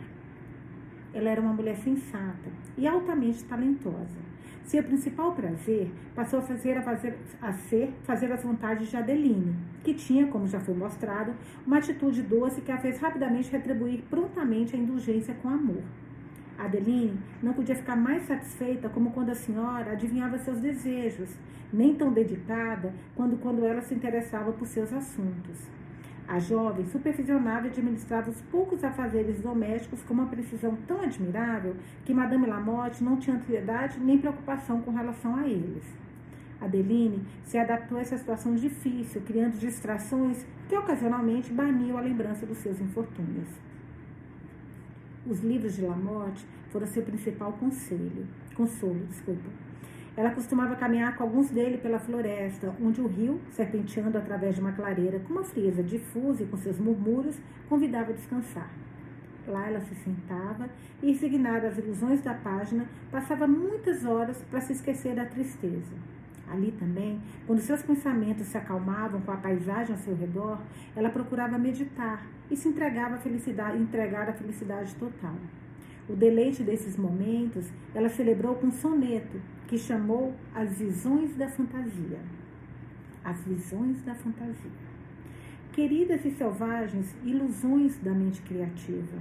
Ela 1.15 1.31
era 1.31 1.41
uma 1.41 1.53
mulher 1.53 1.77
sensata 1.77 2.51
e 2.77 2.87
altamente 2.87 3.45
talentosa. 3.45 4.35
Seu 4.65 4.83
principal 4.83 5.33
prazer 5.33 5.91
passou 6.15 6.39
a, 6.39 6.43
fazer, 6.43 6.79
a, 6.79 6.83
fazer, 6.83 7.19
a 7.41 7.53
ser 7.53 7.93
fazer 8.03 8.33
as 8.33 8.43
vontades 8.43 8.89
de 8.89 8.97
Adeline, 8.97 9.55
que 9.83 9.95
tinha, 9.95 10.27
como 10.27 10.49
já 10.49 10.59
foi 10.59 10.75
mostrado, 10.75 11.35
uma 11.67 11.79
atitude 11.79 12.23
doce 12.23 12.63
que 12.63 12.73
a 12.73 12.79
fez 12.79 12.99
rapidamente 12.99 13.53
retribuir 13.53 14.03
prontamente 14.09 14.75
a 14.75 14.79
indulgência 14.79 15.35
com 15.35 15.49
amor. 15.51 15.83
Adeline 16.59 17.19
não 17.43 17.53
podia 17.53 17.75
ficar 17.75 17.97
mais 17.97 18.23
satisfeita 18.23 18.89
como 18.89 19.11
quando 19.11 19.31
a 19.31 19.35
senhora 19.35 19.93
adivinhava 19.93 20.39
seus 20.39 20.59
desejos, 20.61 21.37
nem 21.73 21.95
tão 21.95 22.13
dedicada 22.13 22.95
quando, 23.15 23.37
quando 23.37 23.65
ela 23.65 23.83
se 23.83 23.95
interessava 23.95 24.53
por 24.53 24.67
seus 24.67 24.93
assuntos. 24.93 25.69
A 26.27 26.39
jovem 26.39 26.87
supervisionava 26.87 27.67
e 27.67 27.71
administrava 27.71 28.31
os 28.31 28.41
poucos 28.43 28.83
afazeres 28.83 29.41
domésticos 29.41 30.03
com 30.03 30.15
uma 30.15 30.27
precisão 30.27 30.77
tão 30.87 31.03
admirável 31.03 31.77
que 32.05 32.15
Madame 32.15 32.47
Lamotte 32.47 33.05
não 33.05 33.19
tinha 33.19 33.37
ansiedade 33.37 34.01
nem 34.01 34.19
preocupação 34.19 34.81
com 34.81 34.91
relação 34.91 35.37
a 35.37 35.47
eles. 35.47 35.85
Adeline 36.61 37.27
se 37.45 37.59
adaptou 37.59 37.99
a 37.99 38.01
essa 38.01 38.17
situação 38.17 38.55
difícil, 38.55 39.21
criando 39.21 39.59
distrações 39.59 40.47
que 40.67 40.77
ocasionalmente 40.77 41.53
baniam 41.53 41.99
a 41.99 42.01
lembrança 42.01 42.47
dos 42.47 42.59
seus 42.59 42.81
infortúnios. 42.81 43.49
Os 45.27 45.43
livros 45.43 45.77
de 45.77 45.83
Lamotte 45.83 46.47
foram 46.71 46.87
seu 46.87 47.03
principal 47.03 47.53
conselho, 47.53 48.27
consolo, 48.55 49.07
desculpa. 49.09 49.64
Ela 50.17 50.31
costumava 50.31 50.77
caminhar 50.77 51.17
com 51.17 51.25
alguns 51.25 51.51
dele 51.51 51.77
pela 51.79 51.99
floresta, 51.99 52.73
onde 52.81 53.01
o 53.01 53.07
rio, 53.09 53.41
serpenteando 53.51 54.17
através 54.17 54.55
de 54.55 54.61
uma 54.61 54.73
clareira 54.73 55.19
com 55.19 55.33
uma 55.33 55.43
frieza 55.43 55.83
difusa 55.83 56.45
e 56.45 56.47
com 56.47 56.57
seus 56.57 56.79
murmúrios, 56.79 57.37
convidava 57.69 58.11
a 58.11 58.15
descansar. 58.15 58.71
Lá 59.47 59.67
ela 59.67 59.81
se 59.81 59.95
sentava 59.97 60.71
e, 61.03 61.11
resignada 61.11 61.67
às 61.67 61.79
ilusões 61.79 62.23
da 62.23 62.33
página, 62.33 62.87
passava 63.11 63.47
muitas 63.47 64.05
horas 64.05 64.41
para 64.51 64.61
se 64.61 64.73
esquecer 64.73 65.17
da 65.17 65.27
tristeza. 65.27 65.93
Ali 66.49 66.73
também, 66.73 67.21
quando 67.47 67.61
seus 67.61 67.83
pensamentos 67.83 68.47
se 68.47 68.57
acalmavam 68.57 69.21
com 69.21 69.33
a 69.33 69.37
paisagem 69.37 69.97
ao 69.97 70.01
seu 70.01 70.15
redor, 70.15 70.61
ela 70.95 71.11
procurava 71.11 71.59
meditar 71.59 72.25
e 72.51 72.57
se 72.57 72.69
entregava 72.69 73.17
à 73.17 73.19
felicidade, 73.19 73.79
entregar 73.79 74.29
a 74.29 74.33
felicidade 74.33 74.95
total. 74.95 75.35
O 76.07 76.15
deleite 76.15 76.63
desses 76.63 76.99
momentos 76.99 77.65
ela 77.95 78.11
celebrou 78.11 78.57
com 78.57 78.67
um 78.67 78.73
soneto 78.73 79.41
que 79.67 79.79
chamou 79.79 80.35
As 80.55 80.77
Visões 80.79 81.35
da 81.35 81.49
Fantasia. 81.49 82.19
As 83.25 83.41
Visões 83.41 84.03
da 84.03 84.15
Fantasia. 84.15 84.71
Queridas 85.73 86.23
e 86.27 86.31
selvagens 86.33 87.15
ilusões 87.25 87.97
da 87.99 88.13
mente 88.13 88.43
criativa, 88.43 89.17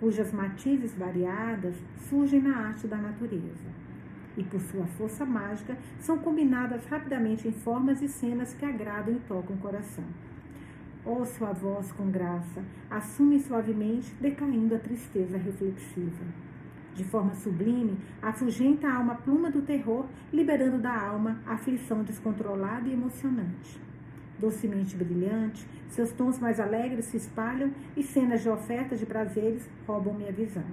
cujas 0.00 0.32
matizes 0.32 0.94
variadas 0.94 1.74
surgem 2.08 2.40
na 2.40 2.56
arte 2.56 2.88
da 2.88 2.96
natureza 2.96 3.70
e, 4.36 4.42
por 4.42 4.60
sua 4.60 4.86
força 4.86 5.26
mágica, 5.26 5.76
são 6.00 6.18
combinadas 6.18 6.84
rapidamente 6.86 7.46
em 7.46 7.52
formas 7.52 8.00
e 8.00 8.08
cenas 8.08 8.54
que 8.54 8.64
agradam 8.64 9.14
e 9.14 9.20
tocam 9.28 9.54
o 9.54 9.58
coração. 9.58 10.04
Ó 11.04 11.24
sua 11.24 11.52
voz 11.52 11.90
com 11.92 12.10
graça, 12.10 12.62
assume 12.88 13.40
suavemente, 13.40 14.14
decaindo 14.20 14.74
a 14.74 14.78
tristeza 14.78 15.36
reflexiva. 15.36 16.24
de 16.94 17.04
forma 17.04 17.34
sublime, 17.34 17.98
afugenta 18.20 18.86
a 18.86 18.96
alma 18.96 19.14
pluma 19.14 19.50
do 19.50 19.62
terror, 19.62 20.06
liberando 20.32 20.78
da 20.78 20.94
alma 20.94 21.40
a 21.46 21.54
aflição 21.54 22.02
descontrolada 22.02 22.88
e 22.88 22.92
emocionante. 22.92 23.80
Docemente 24.38 24.96
brilhante, 24.96 25.66
seus 25.88 26.12
tons 26.12 26.38
mais 26.38 26.60
alegres 26.60 27.06
se 27.06 27.16
espalham 27.16 27.70
e 27.96 28.02
cenas 28.02 28.42
de 28.42 28.48
ofertas 28.48 28.98
de 28.98 29.06
prazeres 29.06 29.68
roubam 29.86 30.14
minha 30.14 30.32
visão. 30.32 30.64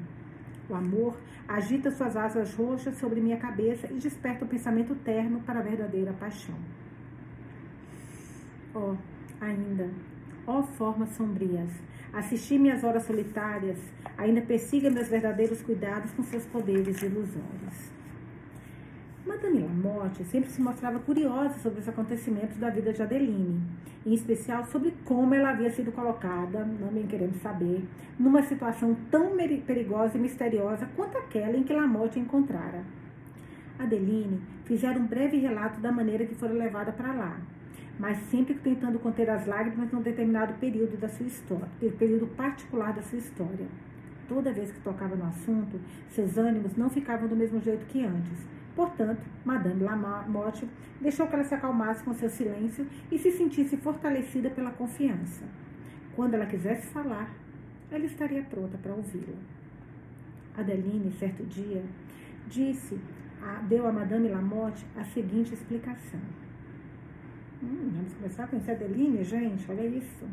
O 0.69 0.75
amor 0.75 1.17
agita 1.47 1.89
suas 1.89 2.15
asas 2.15 2.53
roxas 2.53 2.97
sobre 2.97 3.21
minha 3.21 3.37
cabeça 3.37 3.87
e 3.87 3.97
desperta 3.97 4.45
o 4.45 4.47
pensamento 4.47 4.93
terno 4.95 5.39
para 5.41 5.59
a 5.59 5.63
verdadeira 5.63 6.13
paixão. 6.13 6.55
Oh, 8.75 8.95
ainda, 9.41 9.89
ó 10.49 10.63
formas 10.63 11.09
sombrias, 11.09 11.69
assisti 12.11 12.57
minhas 12.57 12.83
horas 12.83 13.03
solitárias, 13.03 13.77
ainda 14.17 14.41
persiga 14.41 14.89
meus 14.89 15.07
verdadeiros 15.07 15.61
cuidados 15.61 16.11
com 16.11 16.23
seus 16.23 16.43
poderes 16.45 17.01
ilusórios. 17.03 17.91
Madame 19.25 19.59
Lamotte 19.59 20.23
sempre 20.23 20.49
se 20.49 20.59
mostrava 20.59 20.97
curiosa 20.97 21.59
sobre 21.59 21.81
os 21.81 21.87
acontecimentos 21.87 22.57
da 22.57 22.71
vida 22.71 22.91
de 22.91 23.03
Adeline, 23.03 23.61
em 24.03 24.13
especial 24.13 24.65
sobre 24.65 24.91
como 25.05 25.35
ela 25.35 25.51
havia 25.51 25.69
sido 25.69 25.91
colocada, 25.91 26.65
não 26.65 26.87
bem 26.87 27.05
querendo 27.05 27.39
saber, 27.39 27.87
numa 28.17 28.41
situação 28.41 28.97
tão 29.11 29.37
perigosa 29.67 30.17
e 30.17 30.21
misteriosa 30.21 30.89
quanto 30.95 31.17
aquela 31.17 31.55
em 31.55 31.63
que 31.63 31.73
Lamotte 31.73 32.17
a 32.17 32.21
encontrara. 32.23 32.83
Adeline 33.77 34.41
fizera 34.65 34.97
um 34.97 35.05
breve 35.05 35.37
relato 35.37 35.79
da 35.79 35.91
maneira 35.91 36.25
que 36.25 36.33
fora 36.33 36.53
levada 36.53 36.91
para 36.91 37.13
lá, 37.13 37.37
mas 37.99 38.17
sempre 38.31 38.53
tentando 38.53 38.97
conter 38.97 39.29
as 39.29 39.45
lágrimas 39.45 39.91
num 39.91 40.01
determinado 40.01 40.53
período 40.53 40.97
da 40.97 41.09
sua 41.09 41.27
história, 41.27 41.67
período 41.99 42.27
particular 42.27 42.93
da 42.93 43.01
sua 43.03 43.19
história. 43.19 43.67
Toda 44.27 44.53
vez 44.53 44.71
que 44.71 44.79
tocava 44.79 45.15
no 45.15 45.25
assunto, 45.25 45.79
seus 46.09 46.37
ânimos 46.37 46.77
não 46.77 46.89
ficavam 46.89 47.27
do 47.27 47.35
mesmo 47.35 47.59
jeito 47.59 47.85
que 47.87 48.05
antes. 48.05 48.47
Portanto, 48.75 49.21
Madame 49.43 49.83
Lamotte 49.83 50.65
deixou 51.01 51.27
que 51.27 51.33
ela 51.35 51.43
se 51.43 51.53
acalmasse 51.53 52.03
com 52.03 52.13
seu 52.13 52.29
silêncio 52.29 52.87
e 53.11 53.19
se 53.19 53.31
sentisse 53.31 53.75
fortalecida 53.75 54.49
pela 54.49 54.71
confiança. 54.71 55.43
Quando 56.15 56.35
ela 56.35 56.45
quisesse 56.45 56.87
falar, 56.87 57.33
ela 57.91 58.05
estaria 58.05 58.43
pronta 58.43 58.77
para 58.77 58.93
ouvi-la. 58.93 59.35
Adeline, 60.55 61.11
certo 61.13 61.43
dia, 61.43 61.83
disse, 62.47 62.97
deu 63.67 63.87
a 63.87 63.91
Madame 63.91 64.29
Lamotte 64.29 64.85
a 64.95 65.03
seguinte 65.03 65.53
explicação. 65.53 66.21
Hum, 67.61 67.91
vamos 67.93 68.13
começar 68.13 68.43
a 68.43 68.71
a 68.71 68.73
Adeline, 68.73 69.21
gente, 69.21 69.69
olha 69.69 69.85
isso. 69.85 70.25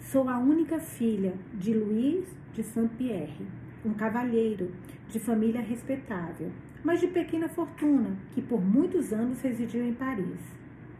Sou 0.00 0.28
a 0.28 0.38
única 0.38 0.78
filha 0.78 1.32
de 1.54 1.72
Luiz 1.72 2.26
de 2.52 2.62
Saint-Pierre, 2.62 3.46
um 3.82 3.94
cavalheiro 3.94 4.70
de 5.08 5.18
família 5.18 5.62
respeitável, 5.62 6.52
mas 6.84 7.00
de 7.00 7.06
pequena 7.06 7.48
fortuna, 7.48 8.18
que 8.32 8.42
por 8.42 8.60
muitos 8.60 9.14
anos 9.14 9.40
residiu 9.40 9.82
em 9.82 9.94
Paris. 9.94 10.40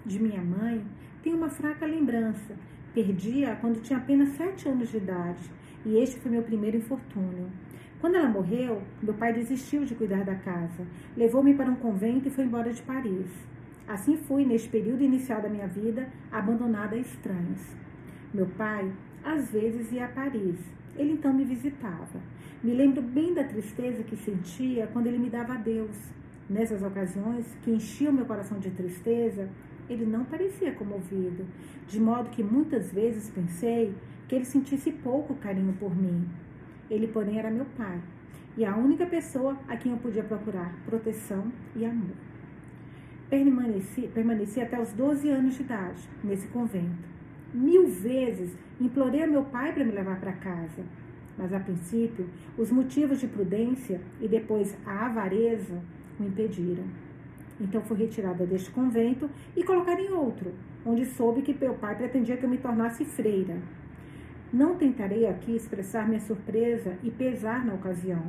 De 0.07 0.19
minha 0.19 0.43
mãe, 0.43 0.83
tenho 1.23 1.37
uma 1.37 1.51
fraca 1.51 1.85
lembrança. 1.85 2.57
Perdi-a 2.95 3.57
quando 3.57 3.83
tinha 3.83 3.99
apenas 3.99 4.31
sete 4.39 4.71
anos 4.71 4.89
de 4.89 4.97
idade, 4.97 5.51
e 5.85 5.99
este 5.99 6.19
foi 6.19 6.31
meu 6.31 6.43
primeiro 6.43 6.79
infortúnio. 6.79 7.51
Quando 8.01 8.15
ela 8.15 8.31
morreu, 8.31 8.81
meu 9.03 9.13
pai 9.13 9.35
desistiu 9.35 9.85
de 9.85 9.95
cuidar 9.95 10.25
da 10.25 10.35
casa, 10.35 10.87
levou-me 11.15 11.53
para 11.53 11.71
um 11.71 11.77
convento 11.77 12.29
e 12.29 12.31
foi 12.31 12.45
embora 12.45 12.73
de 12.73 12.83
Paris. 12.83 13.31
Assim 13.89 14.17
fui, 14.17 14.45
neste 14.45 14.69
período 14.69 15.03
inicial 15.03 15.41
da 15.41 15.49
minha 15.49 15.67
vida, 15.67 16.09
abandonada 16.31 16.97
a 16.97 16.99
estranhos. 16.99 17.63
Meu 18.35 18.47
pai, 18.47 18.91
às 19.25 19.51
vezes, 19.51 19.93
ia 19.93 20.07
a 20.07 20.09
Paris. 20.09 20.59
Ele 20.97 21.13
então 21.13 21.33
me 21.33 21.45
visitava. 21.45 22.21
Me 22.63 22.75
lembro 22.75 23.01
bem 23.01 23.33
da 23.33 23.45
tristeza 23.45 24.03
que 24.03 24.17
sentia 24.17 24.89
quando 24.89 25.07
ele 25.07 25.19
me 25.19 25.31
dava 25.31 25.55
adeus. 25.55 25.97
Nessas 26.49 26.83
ocasiões, 26.83 27.47
que 27.63 27.71
enchiam 27.71 28.13
meu 28.13 28.25
coração 28.25 28.59
de 28.59 28.71
tristeza, 28.71 29.49
ele 29.89 30.05
não 30.05 30.25
parecia 30.25 30.73
comovido, 30.73 31.45
de 31.87 32.01
modo 32.01 32.31
que 32.31 32.43
muitas 32.43 32.93
vezes 32.93 33.31
pensei 33.31 33.95
que 34.27 34.35
ele 34.35 34.45
sentisse 34.45 34.91
pouco 34.91 35.35
carinho 35.37 35.75
por 35.75 35.95
mim. 35.95 36.29
Ele, 36.91 37.07
porém, 37.07 37.39
era 37.39 37.51
meu 37.51 37.67
pai 37.77 38.01
e 38.57 38.65
a 38.65 38.75
única 38.75 39.07
pessoa 39.07 39.57
a 39.69 39.77
quem 39.77 39.93
eu 39.93 39.99
podia 39.99 40.25
procurar 40.25 40.75
proteção 40.87 41.53
e 41.75 41.85
amor. 41.85 42.26
Permaneci, 43.29 44.09
permaneci 44.15 44.61
até 44.61 44.81
os 44.81 44.93
12 44.93 45.29
anos 45.29 45.55
de 45.55 45.63
idade 45.63 46.09
nesse 46.23 46.47
convento 46.49 47.17
mil 47.57 47.87
vezes 47.87 48.55
implorei 48.81 49.23
a 49.23 49.27
meu 49.27 49.45
pai 49.45 49.73
para 49.73 49.85
me 49.85 49.93
levar 49.93 50.21
para 50.21 50.33
casa. 50.33 50.85
Mas 51.39 51.53
a 51.53 51.61
princípio, 51.61 52.29
os 52.57 52.71
motivos 52.71 53.21
de 53.21 53.27
prudência 53.27 54.01
e 54.21 54.29
depois 54.29 54.77
a 54.87 55.07
avareza 55.07 55.83
o 56.19 56.25
impediram. 56.25 56.85
Então 57.61 57.81
fui 57.83 57.97
retirada 57.97 58.45
deste 58.47 58.71
convento 58.71 59.31
e 59.57 59.63
colocada 59.63 60.01
em 60.01 60.13
outro, 60.13 60.53
onde 60.85 61.05
soube 61.05 61.43
que 61.43 61.55
meu 61.59 61.75
pai 61.75 61.95
pretendia 61.95 62.37
que 62.37 62.45
eu 62.45 62.51
me 62.51 62.59
tornasse 62.59 63.05
freira. 63.05 63.57
Não 64.53 64.77
tentarei 64.77 65.27
aqui 65.27 65.57
expressar 65.57 66.07
minha 66.07 66.21
surpresa 66.21 66.97
e 67.03 67.11
pesar 67.11 67.65
na 67.65 67.75
ocasião. 67.75 68.23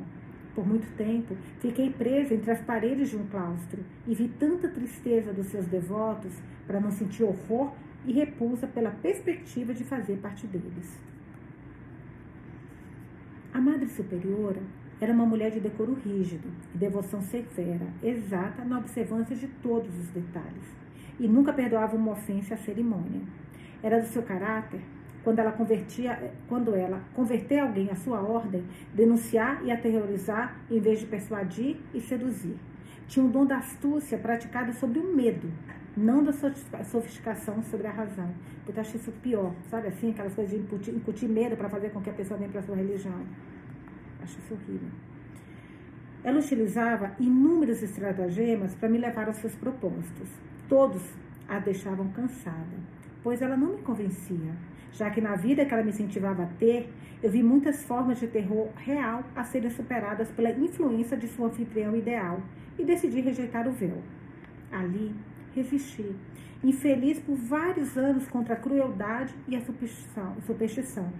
Por 0.57 0.67
muito 0.67 0.91
tempo, 0.97 1.37
fiquei 1.59 1.91
presa 1.91 2.33
entre 2.33 2.49
as 2.49 2.59
paredes 2.61 3.11
de 3.11 3.15
um 3.15 3.27
claustro 3.27 3.85
e 4.07 4.15
vi 4.15 4.27
tanta 4.27 4.67
tristeza 4.67 5.31
dos 5.31 5.45
seus 5.49 5.67
devotos 5.67 6.33
para 6.65 6.79
não 6.79 6.89
sentir 6.89 7.23
horror 7.23 7.75
e 8.03 8.11
repulsa 8.11 8.65
pela 8.65 8.89
perspectiva 8.89 9.71
de 9.71 9.83
fazer 9.83 10.17
parte 10.17 10.47
deles. 10.47 10.99
A 13.53 13.61
Madre 13.61 13.87
Superiora 13.87 14.63
era 14.99 15.13
uma 15.13 15.27
mulher 15.27 15.51
de 15.51 15.59
decoro 15.59 15.93
rígido 15.93 16.49
e 16.73 16.77
devoção 16.79 17.21
severa, 17.21 17.85
exata 18.01 18.65
na 18.65 18.79
observância 18.79 19.35
de 19.35 19.45
todos 19.61 19.95
os 19.95 20.09
detalhes, 20.09 20.75
e 21.19 21.27
nunca 21.27 21.53
perdoava 21.53 21.95
uma 21.95 22.13
ofensa 22.13 22.55
à 22.55 22.57
cerimônia. 22.57 23.21
Era 23.83 24.01
do 24.01 24.07
seu 24.07 24.23
caráter 24.23 24.81
quando 25.23 25.39
ela 25.39 25.51
convertia, 25.51 26.33
quando 26.47 26.75
ela 26.75 27.01
converter 27.13 27.59
alguém 27.59 27.89
à 27.89 27.95
sua 27.95 28.21
ordem, 28.21 28.63
denunciar 28.93 29.63
e 29.65 29.71
aterrorizar 29.71 30.55
em 30.69 30.79
vez 30.79 30.99
de 30.99 31.05
persuadir 31.05 31.77
e 31.93 32.01
seduzir. 32.01 32.55
Tinha 33.07 33.25
um 33.25 33.29
dom 33.29 33.45
da 33.45 33.57
astúcia 33.57 34.17
praticada 34.17 34.73
sobre 34.73 34.99
o 34.99 35.15
medo, 35.15 35.51
não 35.95 36.23
da 36.23 36.31
sofisticação 36.31 37.63
sobre 37.63 37.87
a 37.87 37.91
razão. 37.91 38.29
Eu 38.67 38.73
acho 38.79 38.97
isso 38.97 39.11
pior, 39.23 39.53
sabe 39.69 39.87
assim? 39.87 40.11
Aquelas 40.11 40.33
coisas 40.35 40.53
de 40.53 40.59
incutir, 40.59 40.93
incutir 40.93 41.29
medo 41.29 41.55
para 41.55 41.69
fazer 41.69 41.89
com 41.89 42.01
que 42.01 42.09
a 42.09 42.13
pessoa 42.13 42.37
venha 42.37 42.51
para 42.51 42.61
sua 42.61 42.75
religião. 42.75 43.25
Acho 44.21 44.37
isso 44.39 44.53
horrível. 44.53 44.89
Ela 46.23 46.39
utilizava 46.39 47.15
inúmeros 47.19 47.81
estratagemas 47.81 48.75
para 48.75 48.89
me 48.89 48.97
levar 48.97 49.27
aos 49.27 49.37
seus 49.37 49.55
propósitos. 49.55 50.29
Todos 50.67 51.01
a 51.47 51.59
deixavam 51.59 52.09
cansada, 52.09 52.77
pois 53.23 53.41
ela 53.41 53.55
não 53.55 53.75
me 53.75 53.81
convencia, 53.81 54.53
já 54.91 55.09
que 55.09 55.21
na 55.21 55.35
vida 55.35 55.65
que 55.65 55.73
ela 55.73 55.83
me 55.83 55.89
incentivava 55.89 56.43
a 56.43 56.47
ter, 56.57 56.89
eu 57.21 57.31
vi 57.31 57.41
muitas 57.41 57.83
formas 57.83 58.19
de 58.19 58.27
terror 58.27 58.69
real 58.75 59.23
a 59.35 59.43
serem 59.43 59.69
superadas 59.69 60.29
pela 60.31 60.51
influência 60.51 61.17
de 61.17 61.27
sua 61.27 61.47
anfitrião 61.47 61.95
ideal 61.95 62.41
e 62.77 62.83
decidi 62.83 63.21
rejeitar 63.21 63.67
o 63.67 63.71
véu. 63.71 64.01
Ali, 64.71 65.15
resisti, 65.55 66.15
infeliz 66.63 67.19
por 67.19 67.35
vários 67.35 67.97
anos 67.97 68.27
contra 68.27 68.53
a 68.53 68.57
crueldade 68.57 69.33
e 69.47 69.55
a 69.55 69.61
superstição. 69.61 71.11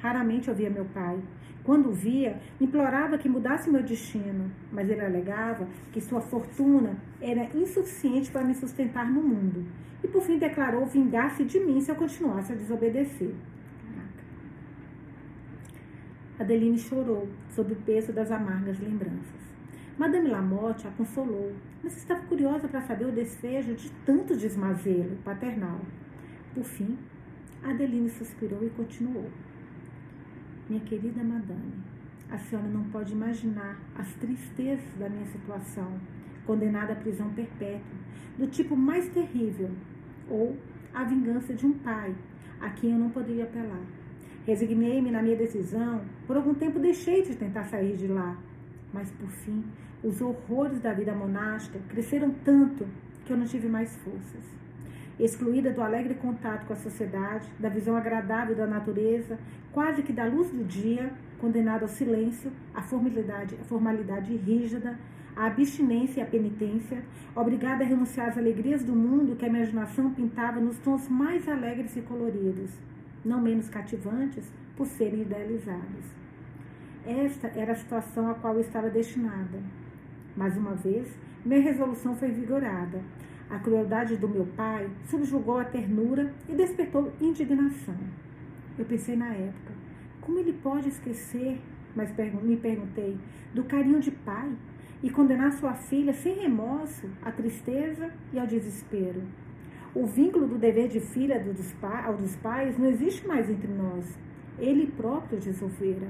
Raramente 0.00 0.50
ouvia 0.50 0.70
meu 0.70 0.84
pai. 0.84 1.18
Quando 1.64 1.90
o 1.90 1.92
via, 1.92 2.40
implorava 2.60 3.18
que 3.18 3.28
mudasse 3.28 3.68
meu 3.68 3.82
destino, 3.82 4.50
mas 4.72 4.88
ele 4.88 5.04
alegava 5.04 5.68
que 5.92 6.00
sua 6.00 6.20
fortuna 6.20 6.96
era 7.20 7.44
insuficiente 7.54 8.30
para 8.30 8.44
me 8.44 8.54
sustentar 8.54 9.10
no 9.10 9.20
mundo. 9.22 9.66
E 10.02 10.08
por 10.08 10.22
fim 10.22 10.38
declarou 10.38 10.86
vingar-se 10.86 11.44
de 11.44 11.60
mim 11.60 11.80
se 11.80 11.90
eu 11.90 11.96
continuasse 11.96 12.52
a 12.52 12.56
desobedecer. 12.56 13.34
Caraca. 13.84 14.24
Adeline 16.38 16.78
chorou 16.78 17.28
sob 17.50 17.72
o 17.72 17.76
peso 17.76 18.12
das 18.12 18.30
amargas 18.30 18.78
lembranças. 18.78 19.38
Madame 19.98 20.28
Lamotte 20.28 20.86
a 20.86 20.90
consolou, 20.92 21.52
mas 21.82 21.96
estava 21.96 22.20
curiosa 22.22 22.68
para 22.68 22.80
saber 22.82 23.06
o 23.06 23.12
desfejo 23.12 23.74
de 23.74 23.90
tanto 24.06 24.36
desmazelo 24.36 25.16
paternal. 25.24 25.80
Por 26.54 26.62
fim, 26.62 26.96
Adeline 27.64 28.08
suspirou 28.08 28.64
e 28.64 28.70
continuou. 28.70 29.28
Minha 30.68 30.80
querida 30.82 31.24
madame, 31.24 31.72
a 32.30 32.38
senhora 32.38 32.68
não 32.68 32.84
pode 32.84 33.12
imaginar 33.12 33.76
as 33.96 34.12
tristezas 34.14 34.94
da 34.98 35.08
minha 35.08 35.26
situação, 35.26 35.98
condenada 36.46 36.92
à 36.92 36.96
prisão 36.96 37.30
perpétua, 37.30 37.98
do 38.38 38.46
tipo 38.46 38.76
mais 38.76 39.08
terrível, 39.08 39.70
ou 40.30 40.56
a 40.94 41.04
vingança 41.04 41.52
de 41.52 41.66
um 41.66 41.72
pai, 41.72 42.14
a 42.60 42.70
quem 42.70 42.92
eu 42.92 42.98
não 42.98 43.10
poderia 43.10 43.44
apelar. 43.44 43.82
Resignei-me 44.46 45.10
na 45.10 45.22
minha 45.22 45.36
decisão, 45.36 46.02
por 46.26 46.36
algum 46.36 46.54
tempo 46.54 46.78
deixei 46.78 47.22
de 47.22 47.36
tentar 47.36 47.64
sair 47.64 47.96
de 47.96 48.06
lá, 48.06 48.38
mas 48.92 49.10
por 49.10 49.28
fim 49.28 49.64
os 50.02 50.20
horrores 50.20 50.80
da 50.80 50.92
vida 50.92 51.12
monástica 51.12 51.78
cresceram 51.88 52.30
tanto 52.44 52.86
que 53.24 53.32
eu 53.32 53.36
não 53.36 53.44
tive 53.44 53.68
mais 53.68 53.96
forças. 53.96 54.44
Excluída 55.18 55.72
do 55.72 55.82
alegre 55.82 56.14
contato 56.14 56.64
com 56.66 56.72
a 56.72 56.76
sociedade, 56.76 57.48
da 57.58 57.68
visão 57.68 57.96
agradável 57.96 58.54
da 58.54 58.66
natureza, 58.66 59.36
quase 59.72 60.02
que 60.02 60.12
da 60.12 60.24
luz 60.24 60.50
do 60.50 60.64
dia, 60.64 61.12
condenado 61.40 61.82
ao 61.82 61.88
silêncio, 61.88 62.52
à 62.72 62.82
formalidade, 62.82 63.56
à 63.60 63.64
formalidade 63.64 64.36
rígida, 64.36 64.96
à 65.38 65.46
abstinência 65.46 66.20
e 66.20 66.22
à 66.24 66.26
penitência, 66.26 67.00
obrigada 67.32 67.84
a 67.84 67.86
renunciar 67.86 68.28
às 68.28 68.36
alegrias 68.36 68.82
do 68.82 68.92
mundo 68.92 69.36
que 69.36 69.44
a 69.44 69.48
imaginação 69.48 70.12
pintava 70.12 70.60
nos 70.60 70.78
tons 70.78 71.08
mais 71.08 71.48
alegres 71.48 71.96
e 71.96 72.02
coloridos, 72.02 72.72
não 73.24 73.40
menos 73.40 73.68
cativantes 73.68 74.52
por 74.76 74.84
serem 74.84 75.22
idealizados. 75.22 76.06
Esta 77.06 77.46
era 77.54 77.70
a 77.70 77.76
situação 77.76 78.28
a 78.28 78.34
qual 78.34 78.54
eu 78.54 78.62
estava 78.62 78.90
destinada. 78.90 79.62
Mais 80.36 80.56
uma 80.56 80.74
vez, 80.74 81.08
minha 81.44 81.60
resolução 81.60 82.16
foi 82.16 82.32
vigorada. 82.32 83.00
A 83.48 83.60
crueldade 83.60 84.16
do 84.16 84.28
meu 84.28 84.44
pai 84.56 84.90
subjugou 85.04 85.58
a 85.58 85.64
ternura 85.64 86.34
e 86.48 86.54
despertou 86.56 87.12
indignação. 87.20 87.96
Eu 88.76 88.84
pensei 88.84 89.14
na 89.14 89.32
época, 89.32 89.72
como 90.20 90.40
ele 90.40 90.52
pode 90.52 90.88
esquecer, 90.88 91.60
mas 91.94 92.12
me 92.42 92.56
perguntei, 92.56 93.16
do 93.54 93.62
carinho 93.62 94.00
de 94.00 94.10
pai 94.10 94.50
e 95.02 95.10
condenar 95.10 95.52
sua 95.52 95.74
filha 95.74 96.12
sem 96.12 96.34
remorso 96.34 97.08
à 97.22 97.30
tristeza 97.30 98.12
e 98.32 98.38
ao 98.38 98.46
desespero? 98.46 99.22
O 99.94 100.06
vínculo 100.06 100.46
do 100.46 100.58
dever 100.58 100.88
de 100.88 101.00
filha 101.00 101.42
ao 102.04 102.14
dos 102.16 102.36
pais 102.36 102.78
não 102.78 102.86
existe 102.86 103.26
mais 103.26 103.48
entre 103.48 103.68
nós. 103.68 104.18
Ele 104.58 104.86
próprio 104.86 105.38
dissolvera. 105.38 106.08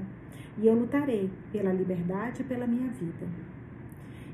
E 0.57 0.67
eu 0.67 0.75
lutarei 0.75 1.29
pela 1.51 1.71
liberdade 1.71 2.41
e 2.41 2.45
pela 2.45 2.67
minha 2.67 2.89
vida. 2.89 3.27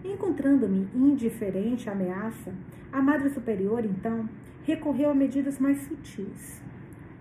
Encontrando-me 0.04 0.88
indiferente 0.96 1.90
à 1.90 1.94
ameaça, 1.94 2.54
a 2.92 3.02
Madre 3.02 3.30
Superior, 3.30 3.86
então, 3.86 4.28
recorreu 4.64 5.12
a 5.12 5.16
medidas 5.16 5.60
mais 5.60 5.80
sutis. 5.84 6.62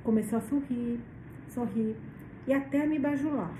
Começou 0.02 0.38
a 0.38 0.42
sorrir, 0.42 1.00
sorrir 1.48 1.96
e 2.46 2.52
até 2.52 2.86
me 2.86 2.98
bajular. 2.98 3.54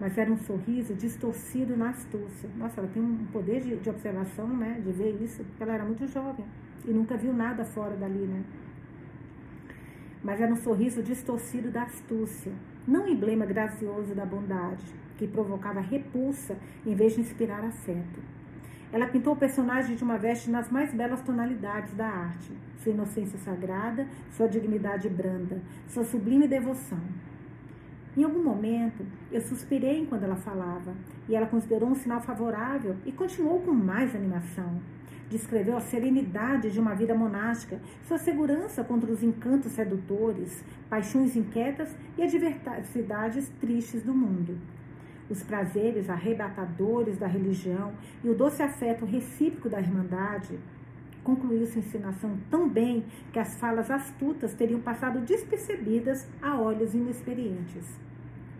Mas 0.00 0.16
era 0.16 0.32
um 0.32 0.38
sorriso 0.38 0.94
distorcido 0.94 1.76
na 1.76 1.90
astúcia. 1.90 2.48
Nossa, 2.56 2.80
ela 2.80 2.88
tem 2.88 3.02
um 3.02 3.26
poder 3.26 3.60
de, 3.60 3.76
de 3.76 3.90
observação, 3.90 4.48
né? 4.48 4.80
De 4.82 4.90
ver 4.90 5.20
isso, 5.22 5.44
porque 5.44 5.62
ela 5.62 5.74
era 5.74 5.84
muito 5.84 6.06
jovem 6.06 6.46
e 6.86 6.92
nunca 6.92 7.16
viu 7.16 7.32
nada 7.32 7.64
fora 7.64 7.96
dali, 7.96 8.26
né? 8.26 8.42
Mas 10.22 10.40
era 10.40 10.52
um 10.52 10.56
sorriso 10.56 11.02
distorcido 11.02 11.70
da 11.70 11.82
astúcia, 11.84 12.52
não 12.86 13.08
emblema 13.08 13.46
gracioso 13.46 14.14
da 14.14 14.24
bondade, 14.24 14.84
que 15.16 15.26
provocava 15.26 15.80
repulsa 15.80 16.56
em 16.84 16.94
vez 16.94 17.14
de 17.14 17.20
inspirar 17.20 17.64
afeto. 17.64 18.20
Ela 18.92 19.06
pintou 19.06 19.34
o 19.34 19.36
personagem 19.36 19.94
de 19.94 20.02
uma 20.02 20.18
veste 20.18 20.50
nas 20.50 20.70
mais 20.70 20.92
belas 20.92 21.22
tonalidades 21.22 21.94
da 21.94 22.06
arte, 22.06 22.52
sua 22.78 22.92
inocência 22.92 23.38
sagrada, 23.38 24.06
sua 24.32 24.48
dignidade 24.48 25.08
branda, 25.08 25.60
sua 25.88 26.04
sublime 26.04 26.48
devoção. 26.48 26.98
Em 28.16 28.24
algum 28.24 28.42
momento, 28.42 29.06
eu 29.30 29.40
suspirei 29.40 30.04
quando 30.06 30.24
ela 30.24 30.34
falava, 30.34 30.94
e 31.28 31.34
ela 31.34 31.46
considerou 31.46 31.88
um 31.88 31.94
sinal 31.94 32.20
favorável 32.20 32.96
e 33.06 33.12
continuou 33.12 33.60
com 33.60 33.72
mais 33.72 34.16
animação. 34.16 34.80
Descreveu 35.28 35.76
a 35.76 35.80
serenidade 35.80 36.72
de 36.72 36.80
uma 36.80 36.92
vida 36.92 37.14
monástica, 37.14 37.80
sua 38.08 38.18
segurança 38.18 38.82
contra 38.82 39.12
os 39.12 39.22
encantos 39.22 39.70
sedutores, 39.72 40.64
paixões 40.88 41.36
inquietas 41.36 41.96
e 42.18 42.22
adversidades 42.22 43.48
tristes 43.60 44.02
do 44.02 44.12
mundo. 44.12 44.58
Os 45.30 45.44
prazeres 45.44 46.10
arrebatadores 46.10 47.16
da 47.16 47.28
religião 47.28 47.92
e 48.24 48.28
o 48.28 48.34
doce 48.34 48.60
afeto 48.60 49.04
recíproco 49.04 49.68
da 49.68 49.78
irmandade 49.78 50.58
concluiu 51.22 51.66
sua 51.66 51.80
ensinação 51.80 52.38
tão 52.50 52.68
bem 52.68 53.04
que 53.32 53.38
as 53.38 53.56
falas 53.56 53.90
astutas 53.90 54.54
teriam 54.54 54.80
passado 54.80 55.20
despercebidas 55.20 56.26
a 56.40 56.58
olhos 56.58 56.94
inexperientes. 56.94 57.86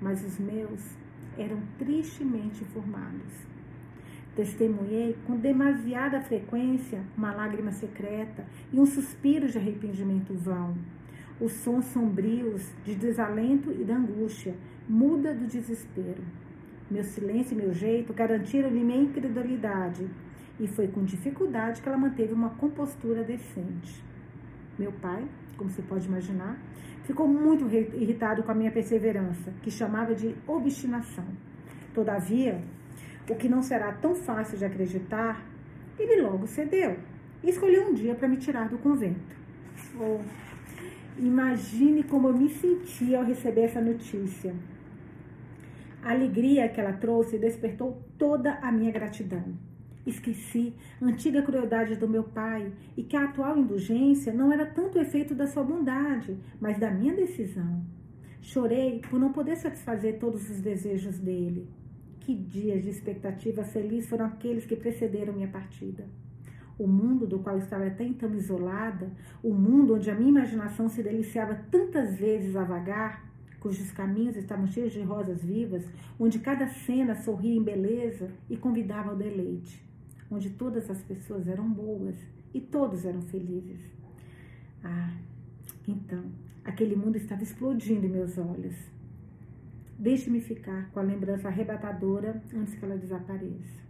Mas 0.01 0.25
os 0.25 0.39
meus 0.39 0.97
eram 1.37 1.61
tristemente 1.79 2.63
informados. 2.63 3.51
Testemunhei 4.35 5.17
com 5.27 5.37
demasiada 5.37 6.21
frequência 6.21 7.03
uma 7.17 7.33
lágrima 7.33 7.73
secreta 7.73 8.47
e 8.73 8.79
um 8.79 8.87
suspiro 8.87 9.49
de 9.49 9.59
arrependimento 9.59 10.33
vão. 10.35 10.77
Os 11.41 11.53
sons 11.53 11.87
sombrios 11.87 12.71
de 12.85 12.95
desalento 12.95 13.73
e 13.73 13.83
da 13.83 13.97
angústia, 13.97 14.55
muda 14.89 15.35
do 15.35 15.47
desespero. 15.47 16.23
Meu 16.91 17.03
silêncio 17.03 17.55
e 17.55 17.57
meu 17.57 17.73
jeito 17.73 18.13
garantiram-lhe 18.13 18.85
minha 18.85 19.03
incredulidade, 19.03 20.09
e 20.61 20.69
foi 20.69 20.87
com 20.87 21.03
dificuldade 21.03 21.81
que 21.81 21.89
ela 21.89 21.97
manteve 21.97 22.35
uma 22.35 22.51
compostura 22.51 23.25
decente. 23.25 24.05
Meu 24.79 24.93
pai, 24.93 25.27
como 25.57 25.71
se 25.71 25.81
pode 25.83 26.07
imaginar, 26.07 26.61
ficou 27.05 27.27
muito 27.27 27.67
irritado 27.75 28.43
com 28.43 28.53
a 28.53 28.55
minha 28.55 28.71
perseverança, 28.71 29.53
que 29.63 29.71
chamava 29.71 30.15
de 30.15 30.37
obstinação. 30.47 31.25
Todavia, 31.95 32.63
o 33.29 33.35
que 33.35 33.49
não 33.49 33.63
será 33.63 33.93
tão 33.93 34.15
fácil 34.15 34.59
de 34.59 34.65
acreditar, 34.65 35.45
ele 35.99 36.21
logo 36.21 36.47
cedeu 36.47 36.99
e 37.43 37.49
escolheu 37.49 37.89
um 37.89 37.95
dia 37.95 38.15
para 38.15 38.29
me 38.29 38.37
tirar 38.37 38.69
do 38.69 38.79
convento. 38.79 39.35
Oh, 39.99 40.21
imagine 41.19 42.03
como 42.05 42.29
eu 42.29 42.37
me 42.37 42.51
senti 42.51 43.15
ao 43.15 43.25
receber 43.25 43.63
essa 43.63 43.81
notícia. 43.81 44.55
A 46.03 46.13
alegria 46.13 46.69
que 46.69 46.81
ela 46.81 46.93
trouxe 46.93 47.39
despertou 47.39 48.03
toda 48.19 48.55
a 48.63 48.71
minha 48.71 48.93
gratidão. 48.93 49.70
Esqueci 50.07 50.75
a 51.01 51.05
antiga 51.05 51.43
crueldade 51.43 51.97
do 51.97 52.09
meu 52.09 52.25
pai 52.25 52.73
e 52.97 53.03
que 53.03 53.17
a 53.17 53.25
atual 53.25 53.59
indulgência 53.59 54.33
não 54.33 54.53
era 54.53 54.65
tanto 54.65 54.99
efeito 54.99 55.35
da 55.35 55.47
sua 55.47 55.63
bondade, 55.63 56.39
mas 56.61 56.79
da 56.79 56.91
minha 56.91 57.15
decisão. 57.15 57.85
Chorei 58.41 59.01
por 59.11 59.21
não 59.21 59.33
poder 59.33 59.57
satisfazer 59.57 60.19
todos 60.19 60.49
os 60.49 60.61
desejos 60.61 61.19
dele. 61.19 61.69
Que 62.21 62.35
dias 62.35 62.83
de 62.83 62.89
expectativa 62.89 63.63
feliz 63.63 64.09
foram 64.09 64.25
aqueles 64.27 64.65
que 64.65 64.77
precederam 64.77 65.35
minha 65.35 65.49
partida. 65.49 66.07
O 66.79 66.87
mundo 66.87 67.27
do 67.27 67.41
qual 67.41 67.59
estava 67.59 67.87
até 67.87 68.05
então 68.05 68.33
isolada, 68.35 69.13
o 69.43 69.53
mundo 69.53 69.97
onde 69.97 70.11
a 70.11 70.15
minha 70.15 70.31
imaginação 70.31 70.89
se 70.89 71.03
deliciava 71.03 71.55
tantas 71.71 72.17
vezes 72.17 72.57
a 72.57 72.65
vagar, 72.65 73.31
cujos 73.61 73.93
caminhos 73.93 74.37
estavam 74.37 74.67
cheios 74.67 74.93
de 74.93 75.03
rosas 75.03 75.45
vivas, 75.45 75.85
onde 76.19 76.39
cada 76.39 76.67
cena 76.67 77.15
sorria 77.15 77.55
em 77.55 77.63
beleza 77.63 78.31
e 78.49 78.57
convidava 78.57 79.11
ao 79.11 79.17
deleite, 79.17 79.85
onde 80.31 80.51
todas 80.51 80.91
as 80.91 81.03
pessoas 81.03 81.49
eram 81.49 81.69
boas 81.69 82.17
e 82.55 82.61
todos 82.61 83.05
eram 83.05 83.21
felizes. 83.23 83.81
Ah, 84.83 85.17
então, 85.87 86.25
aquele 86.65 86.97
mundo 86.97 87.17
estava 87.17 87.43
explodindo 87.43 88.07
em 88.07 88.11
meus 88.11 88.39
olhos. 88.39 88.77
Deixe-me 89.99 90.41
ficar 90.41 90.91
com 90.93 91.01
a 91.01 91.03
lembrança 91.03 91.49
arrebatadora 91.49 92.43
antes 92.55 92.75
que 92.75 92.85
ela 92.85 92.97
desapareça. 92.97 93.81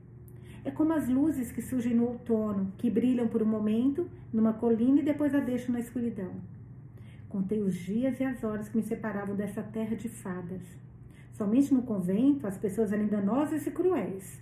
É 0.65 0.71
como 0.71 0.93
as 0.93 1.09
luzes 1.09 1.53
que 1.53 1.63
surgem 1.63 1.95
no 1.95 2.09
outono, 2.09 2.73
que 2.77 2.91
brilham 2.91 3.29
por 3.29 3.43
um 3.43 3.47
momento 3.47 4.09
numa 4.33 4.53
colina 4.53 5.01
e 5.01 5.05
depois 5.05 5.35
a 5.35 5.41
deixam 5.41 5.73
na 5.73 5.81
escuridão. 5.81 6.33
Contei 7.29 7.61
os 7.63 7.75
dias 7.77 8.19
e 8.19 8.25
as 8.25 8.43
horas 8.43 8.69
que 8.69 8.77
me 8.77 8.83
separavam 8.83 9.37
dessa 9.37 9.63
terra 9.63 9.95
de 9.95 10.09
fadas. 10.09 10.63
Somente 11.33 11.73
no 11.73 11.83
convento 11.83 12.47
as 12.47 12.59
pessoas 12.59 12.93
eram 12.93 13.05
enganosas 13.05 13.67
e 13.67 13.71
cruéis. 13.71 14.41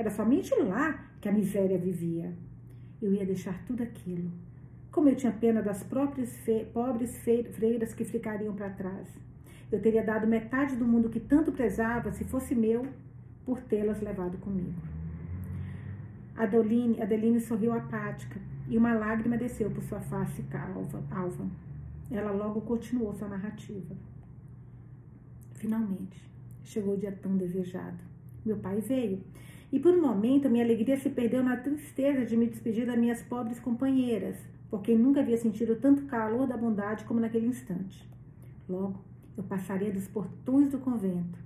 Era 0.00 0.08
somente 0.08 0.54
lá 0.54 0.98
que 1.20 1.28
a 1.28 1.32
miséria 1.32 1.76
vivia. 1.76 2.32
Eu 3.02 3.12
ia 3.12 3.26
deixar 3.26 3.62
tudo 3.66 3.82
aquilo. 3.82 4.30
Como 4.90 5.10
eu 5.10 5.14
tinha 5.14 5.30
pena 5.30 5.60
das 5.60 5.82
próprias 5.82 6.34
fe 6.38 6.64
pobres 6.72 7.22
freiras 7.52 7.92
que 7.92 8.02
ficariam 8.02 8.54
para 8.54 8.70
trás. 8.70 9.06
Eu 9.70 9.78
teria 9.78 10.02
dado 10.02 10.26
metade 10.26 10.74
do 10.74 10.86
mundo 10.86 11.10
que 11.10 11.20
tanto 11.20 11.52
prezava, 11.52 12.12
se 12.12 12.24
fosse 12.24 12.54
meu, 12.54 12.86
por 13.44 13.60
tê-las 13.60 14.00
levado 14.00 14.38
comigo. 14.38 14.80
Adeline, 16.34 17.02
Adeline 17.02 17.38
sorriu 17.38 17.74
apática 17.74 18.40
e 18.70 18.78
uma 18.78 18.94
lágrima 18.94 19.36
desceu 19.36 19.70
por 19.70 19.84
sua 19.84 20.00
face 20.00 20.42
alva. 20.50 21.04
alva. 21.10 21.44
Ela 22.10 22.30
logo 22.30 22.62
continuou 22.62 23.12
sua 23.12 23.28
narrativa. 23.28 23.94
Finalmente, 25.56 26.26
chegou 26.64 26.94
o 26.94 26.98
dia 26.98 27.12
tão 27.12 27.36
desejado. 27.36 27.98
Meu 28.46 28.56
pai 28.56 28.80
veio. 28.80 29.22
E 29.72 29.78
por 29.78 29.94
um 29.94 30.02
momento 30.02 30.50
minha 30.50 30.64
alegria 30.64 30.96
se 30.96 31.10
perdeu 31.10 31.44
na 31.44 31.56
tristeza 31.56 32.24
de 32.24 32.36
me 32.36 32.46
despedir 32.46 32.86
das 32.86 32.98
minhas 32.98 33.22
pobres 33.22 33.60
companheiras, 33.60 34.36
porque 34.68 34.94
nunca 34.94 35.20
havia 35.20 35.36
sentido 35.36 35.76
tanto 35.76 36.06
calor 36.06 36.46
da 36.46 36.56
bondade 36.56 37.04
como 37.04 37.20
naquele 37.20 37.46
instante. 37.46 38.08
Logo, 38.68 39.00
eu 39.36 39.44
passaria 39.44 39.92
dos 39.92 40.08
portões 40.08 40.70
do 40.70 40.78
convento. 40.78 41.38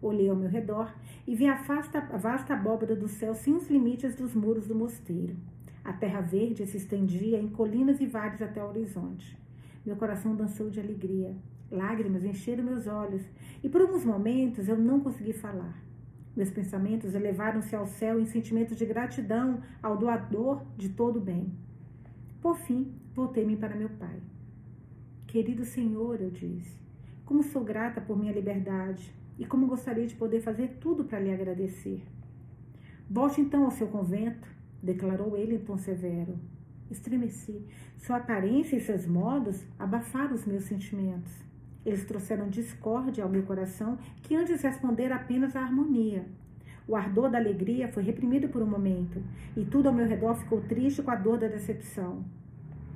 Olhei 0.00 0.28
ao 0.28 0.36
meu 0.36 0.48
redor 0.48 0.94
e 1.26 1.34
vi 1.34 1.46
a 1.46 1.54
vasta, 1.54 1.98
a 1.98 2.16
vasta 2.16 2.54
abóbora 2.54 2.94
do 2.94 3.08
céu 3.08 3.34
sem 3.34 3.54
os 3.54 3.68
limites 3.68 4.14
dos 4.14 4.34
muros 4.34 4.66
do 4.66 4.74
mosteiro. 4.74 5.36
A 5.84 5.92
terra 5.92 6.20
verde 6.20 6.66
se 6.66 6.76
estendia 6.76 7.38
em 7.38 7.48
colinas 7.48 8.00
e 8.00 8.06
vales 8.06 8.40
até 8.40 8.62
o 8.62 8.68
horizonte. 8.68 9.38
Meu 9.84 9.96
coração 9.96 10.34
dançou 10.34 10.70
de 10.70 10.80
alegria. 10.80 11.36
Lágrimas 11.70 12.24
encheram 12.24 12.64
meus 12.64 12.86
olhos 12.86 13.22
e 13.62 13.68
por 13.68 13.82
alguns 13.82 14.04
momentos 14.04 14.68
eu 14.68 14.78
não 14.78 15.00
consegui 15.00 15.32
falar. 15.32 15.83
Meus 16.36 16.50
pensamentos 16.50 17.14
elevaram-se 17.14 17.76
ao 17.76 17.86
céu 17.86 18.18
em 18.18 18.26
sentimento 18.26 18.74
de 18.74 18.84
gratidão 18.84 19.60
ao 19.82 19.96
doador 19.96 20.64
de 20.76 20.88
todo 20.88 21.18
o 21.18 21.22
bem. 21.22 21.52
Por 22.40 22.56
fim, 22.56 22.92
voltei-me 23.14 23.56
para 23.56 23.76
meu 23.76 23.88
pai. 23.88 24.20
Querido 25.26 25.64
Senhor, 25.64 26.20
eu 26.20 26.30
disse, 26.30 26.78
como 27.24 27.42
sou 27.42 27.64
grata 27.64 28.00
por 28.00 28.18
minha 28.18 28.32
liberdade. 28.32 29.14
e 29.38 29.44
como 29.44 29.66
gostaria 29.66 30.06
de 30.06 30.14
poder 30.14 30.40
fazer 30.40 30.78
tudo 30.80 31.04
para 31.04 31.18
lhe 31.18 31.32
agradecer. 31.32 32.02
Volte 33.10 33.40
então 33.40 33.64
ao 33.64 33.70
seu 33.70 33.88
convento, 33.88 34.46
declarou 34.82 35.36
ele 35.36 35.56
em 35.56 35.58
tom 35.58 35.76
severo. 35.76 36.38
Estremeci. 36.90 37.66
Sua 37.98 38.18
aparência 38.18 38.76
e 38.76 38.80
seus 38.80 39.06
modos 39.06 39.64
abafaram 39.78 40.34
os 40.34 40.44
meus 40.46 40.64
sentimentos. 40.64 41.32
Eles 41.84 42.04
trouxeram 42.04 42.48
discórdia 42.48 43.24
ao 43.24 43.30
meu 43.30 43.42
coração, 43.42 43.98
que 44.22 44.34
antes 44.34 44.62
respondera 44.62 45.16
apenas 45.16 45.54
à 45.54 45.60
harmonia. 45.60 46.24
O 46.86 46.96
ardor 46.96 47.30
da 47.30 47.38
alegria 47.38 47.88
foi 47.88 48.02
reprimido 48.02 48.48
por 48.48 48.62
um 48.62 48.66
momento, 48.66 49.22
e 49.56 49.64
tudo 49.64 49.88
ao 49.88 49.94
meu 49.94 50.06
redor 50.06 50.34
ficou 50.34 50.60
triste 50.60 51.02
com 51.02 51.10
a 51.10 51.16
dor 51.16 51.38
da 51.38 51.48
decepção. 51.48 52.24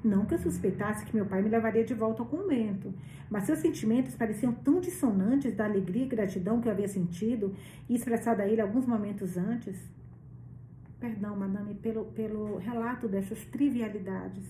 Não 0.05 0.25
que 0.25 0.35
eu 0.35 0.39
suspeitasse 0.39 1.05
que 1.05 1.15
meu 1.15 1.27
pai 1.27 1.43
me 1.43 1.49
levaria 1.49 1.85
de 1.85 1.95
volta 1.95 2.23
ao 2.23 2.29
convento, 2.29 2.95
mas 3.29 3.45
seus 3.45 3.59
sentimentos 3.59 4.15
pareciam 4.15 4.53
tão 4.53 4.81
dissonantes 4.81 5.55
da 5.55 5.65
alegria 5.65 6.05
e 6.05 6.09
gratidão 6.09 6.61
que 6.61 6.69
eu 6.69 6.73
havia 6.73 6.87
sentido 6.87 7.55
e 7.89 7.95
expressado 7.95 8.41
a 8.41 8.47
ele 8.47 8.61
alguns 8.61 8.87
momentos 8.87 9.37
antes. 9.37 9.77
Perdão, 11.01 11.37
madame, 11.37 11.75
pelo, 11.75 12.05
pelo 12.07 12.59
relato 12.59 13.09
dessas 13.09 13.45
trivialidades. 13.47 14.45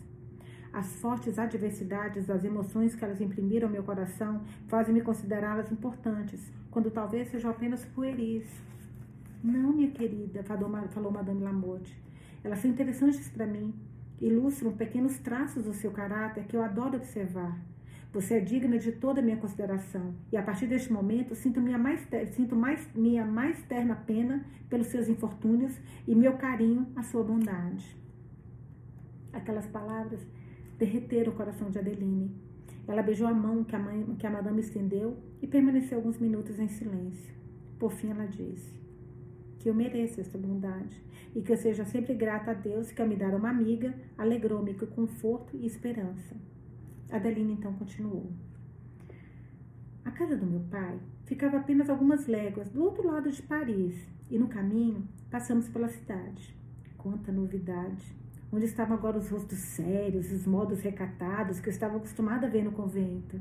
As 0.72 0.94
fortes 0.96 1.38
adversidades 1.38 2.26
das 2.26 2.44
emoções 2.44 2.94
que 2.94 3.04
elas 3.04 3.20
imprimiram 3.20 3.68
ao 3.68 3.72
meu 3.72 3.82
coração 3.82 4.42
fazem-me 4.68 5.00
considerá-las 5.00 5.72
importantes, 5.72 6.52
quando 6.70 6.90
talvez 6.90 7.28
sejam 7.28 7.50
apenas 7.50 7.84
pueris. 7.84 8.46
Não, 9.42 9.72
minha 9.72 9.90
querida, 9.90 10.42
falou, 10.42 10.68
Madame 10.68 11.42
Lamotte. 11.42 11.96
Elas 12.44 12.58
são 12.58 12.70
interessantes 12.70 13.28
para 13.28 13.46
mim. 13.46 13.74
Ilustram 14.20 14.72
pequenos 14.72 15.18
traços 15.18 15.64
do 15.64 15.72
seu 15.72 15.90
caráter 15.90 16.44
que 16.44 16.56
eu 16.56 16.62
adoro 16.62 16.96
observar. 16.96 17.58
Você 18.12 18.34
é 18.34 18.40
digna 18.40 18.78
de 18.78 18.92
toda 18.92 19.20
a 19.20 19.22
minha 19.22 19.36
consideração. 19.36 20.14
E 20.32 20.36
a 20.36 20.42
partir 20.42 20.66
deste 20.66 20.92
momento, 20.92 21.34
sinto 21.34 21.60
minha 21.60 21.78
mais, 21.78 22.06
sinto 22.32 22.56
mais, 22.56 22.88
minha 22.94 23.24
mais 23.24 23.62
terna 23.64 23.94
pena 23.94 24.44
pelos 24.68 24.88
seus 24.88 25.08
infortúnios 25.08 25.78
e 26.06 26.14
meu 26.14 26.32
carinho 26.36 26.86
à 26.96 27.02
sua 27.02 27.22
bondade. 27.22 27.96
Aquelas 29.32 29.66
palavras 29.66 30.26
derreteram 30.78 31.32
o 31.32 31.36
coração 31.36 31.70
de 31.70 31.78
Adeline. 31.78 32.34
Ela 32.86 33.02
beijou 33.02 33.26
a 33.26 33.34
mão 33.34 33.64
que 33.64 33.76
a, 33.76 33.78
mãe, 33.78 34.16
que 34.18 34.26
a 34.26 34.30
madame 34.30 34.60
estendeu 34.60 35.18
e 35.42 35.46
permaneceu 35.46 35.98
alguns 35.98 36.18
minutos 36.18 36.58
em 36.58 36.68
silêncio. 36.68 37.34
Por 37.78 37.92
fim, 37.92 38.10
ela 38.10 38.26
disse: 38.26 38.72
Que 39.58 39.68
eu 39.68 39.74
mereço 39.74 40.20
esta 40.20 40.38
bondade 40.38 41.02
e 41.34 41.42
que 41.42 41.52
eu 41.52 41.56
seja 41.56 41.84
sempre 41.84 42.14
grata 42.14 42.52
a 42.52 42.54
Deus 42.54 42.90
que, 42.90 43.02
ao 43.02 43.08
me 43.08 43.16
dar 43.16 43.34
uma 43.34 43.50
amiga, 43.50 43.94
alegrou-me 44.16 44.72
com 44.74 44.86
conforto 44.86 45.56
e 45.56 45.66
esperança. 45.66 46.36
Adeline 47.10 47.52
então 47.52 47.72
continuou. 47.74 48.30
A 50.04 50.10
casa 50.10 50.36
do 50.36 50.46
meu 50.46 50.60
pai 50.70 50.98
ficava 51.24 51.58
apenas 51.58 51.90
algumas 51.90 52.26
léguas 52.26 52.70
do 52.70 52.82
outro 52.82 53.06
lado 53.06 53.30
de 53.30 53.42
Paris 53.42 53.94
e 54.30 54.38
no 54.38 54.48
caminho 54.48 55.06
passamos 55.30 55.68
pela 55.68 55.88
cidade. 55.88 56.56
Quanta 56.96 57.30
novidade! 57.30 58.16
Onde 58.50 58.64
estavam 58.64 58.96
agora 58.96 59.18
os 59.18 59.28
rostos 59.28 59.58
sérios, 59.58 60.32
os 60.32 60.46
modos 60.46 60.80
recatados 60.80 61.60
que 61.60 61.68
eu 61.68 61.72
estava 61.72 61.98
acostumada 61.98 62.46
a 62.46 62.50
ver 62.50 62.64
no 62.64 62.72
convento. 62.72 63.38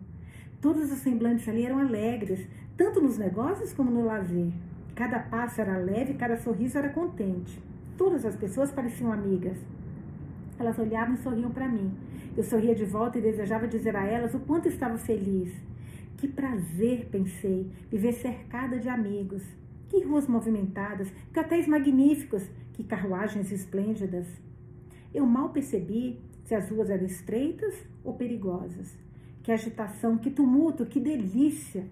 Todos 0.59 0.91
os 0.91 0.99
semblantes 0.99 1.47
ali 1.47 1.65
eram 1.65 1.79
alegres, 1.79 2.45
tanto 2.75 2.99
nos 2.99 3.17
negócios 3.17 3.71
como 3.71 3.89
no 3.89 4.03
lazer. 4.03 4.51
Cada 4.93 5.19
passo 5.19 5.61
era 5.61 5.77
leve, 5.77 6.15
cada 6.15 6.35
sorriso 6.35 6.77
era 6.77 6.89
contente. 6.89 7.61
Todas 7.97 8.25
as 8.25 8.35
pessoas 8.35 8.71
pareciam 8.71 9.13
amigas. 9.13 9.57
Elas 10.59 10.77
olhavam 10.77 11.13
e 11.13 11.19
sorriam 11.19 11.51
para 11.51 11.69
mim. 11.69 11.93
Eu 12.35 12.43
sorria 12.43 12.75
de 12.75 12.83
volta 12.83 13.17
e 13.17 13.21
desejava 13.21 13.67
dizer 13.67 13.95
a 13.95 14.05
elas 14.05 14.33
o 14.33 14.39
quanto 14.39 14.67
estava 14.67 14.97
feliz. 14.97 15.53
Que 16.17 16.27
prazer, 16.27 17.07
pensei, 17.09 17.71
viver 17.89 18.11
cercada 18.11 18.77
de 18.77 18.89
amigos. 18.89 19.43
Que 19.87 20.03
ruas 20.03 20.27
movimentadas, 20.27 21.07
que 21.31 21.39
hotéis 21.39 21.65
magníficos, 21.65 22.43
que 22.73 22.83
carruagens 22.83 23.51
esplêndidas. 23.51 24.27
Eu 25.13 25.25
mal 25.25 25.49
percebi 25.49 26.19
se 26.43 26.55
as 26.55 26.69
ruas 26.69 26.89
eram 26.89 27.05
estreitas 27.05 27.75
ou 28.03 28.13
perigosas. 28.13 28.97
Que 29.43 29.51
agitação, 29.51 30.17
que 30.17 30.29
tumulto, 30.29 30.85
que 30.85 30.99
delícia! 30.99 31.85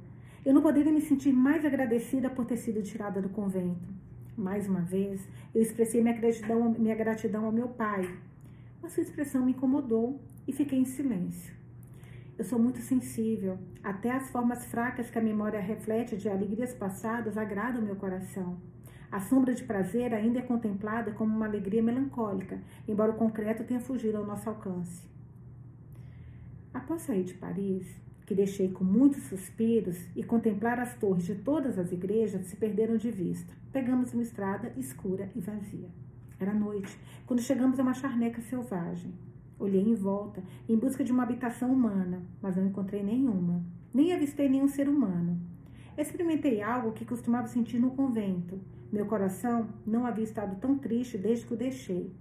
Eu 0.46 0.54
não 0.54 0.62
poderia 0.62 0.92
me 0.92 1.02
sentir 1.02 1.34
mais 1.34 1.66
agradecida 1.66 2.30
por 2.30 2.46
ter 2.46 2.58
sido 2.58 2.84
tirada 2.84 3.22
do 3.22 3.30
convento. 3.30 3.90
Mais 4.38 4.68
uma 4.68 4.82
vez, 4.82 5.28
eu 5.54 5.62
expressei 5.62 6.02
minha 6.02 6.14
gratidão, 6.14 6.72
minha 6.78 6.96
gratidão 6.96 7.46
ao 7.46 7.52
meu 7.52 7.70
pai, 7.70 8.08
mas 8.82 8.92
sua 8.94 9.04
expressão 9.04 9.46
me 9.46 9.52
incomodou 9.52 10.20
e 10.48 10.54
fiquei 10.54 10.78
em 10.78 10.86
silêncio. 10.86 11.56
Eu 12.38 12.44
sou 12.44 12.60
muito 12.60 12.80
sensível, 12.80 13.58
até 13.82 14.12
as 14.12 14.30
formas 14.30 14.66
fracas 14.66 15.10
que 15.10 15.18
a 15.18 15.22
memória 15.22 15.60
reflete 15.60 16.18
de 16.18 16.28
alegrias 16.28 16.74
passadas 16.74 17.38
agradam 17.38 17.82
meu 17.82 17.96
coração. 17.96 18.58
A 19.16 19.22
sombra 19.22 19.56
de 19.56 19.64
prazer 19.64 20.14
ainda 20.14 20.40
é 20.40 20.42
contemplada 20.42 21.10
como 21.14 21.34
uma 21.34 21.46
alegria 21.46 21.82
melancólica, 21.82 22.60
embora 22.86 23.14
o 23.14 23.16
concreto 23.16 23.64
tenha 23.64 23.80
fugido 23.80 24.18
ao 24.18 24.26
nosso 24.26 24.50
alcance. 24.50 25.08
Após 26.74 27.04
sair 27.04 27.24
de 27.24 27.34
Paris, 27.36 27.88
que 28.26 28.36
deixei 28.36 28.68
com 28.68 28.84
muitos 28.84 29.24
suspiros, 29.24 29.98
e 30.18 30.22
contemplar 30.22 30.82
as 30.82 30.96
torres 30.96 31.24
de 31.24 31.36
todas 31.36 31.80
as 31.80 31.94
igrejas 31.94 32.48
se 32.48 32.58
perderam 32.58 32.98
de 32.98 33.10
vista. 33.10 33.54
Pegamos 33.72 34.14
uma 34.14 34.22
estrada 34.22 34.74
escura 34.76 35.32
e 35.34 35.40
vazia. 35.40 35.88
Era 36.38 36.54
noite, 36.54 37.00
quando 37.26 37.42
chegamos 37.42 37.80
a 37.80 37.84
uma 37.84 37.94
charneca 37.94 38.42
selvagem. 38.42 39.14
Olhei 39.58 39.82
em 39.82 39.96
volta, 39.96 40.44
em 40.68 40.76
busca 40.76 41.06
de 41.06 41.14
uma 41.14 41.24
habitação 41.24 41.72
humana, 41.72 42.22
mas 42.42 42.58
não 42.58 42.68
encontrei 42.68 43.02
nenhuma. 43.02 43.64
Nem 43.94 44.12
avistei 44.12 44.50
nenhum 44.50 44.68
ser 44.68 44.90
humano. 44.90 45.40
Experimentei 45.98 46.62
algo 46.62 46.92
que 46.92 47.06
costumava 47.06 47.48
sentir 47.48 47.80
no 47.80 47.92
convento. 47.92 48.60
Meu 48.96 49.06
coração 49.06 49.68
não 49.86 50.06
havia 50.06 50.24
estado 50.24 50.56
tão 50.56 50.78
triste 50.78 51.18
desde 51.18 51.46
que 51.46 51.54
o 51.54 51.58
deixei. 51.58 52.16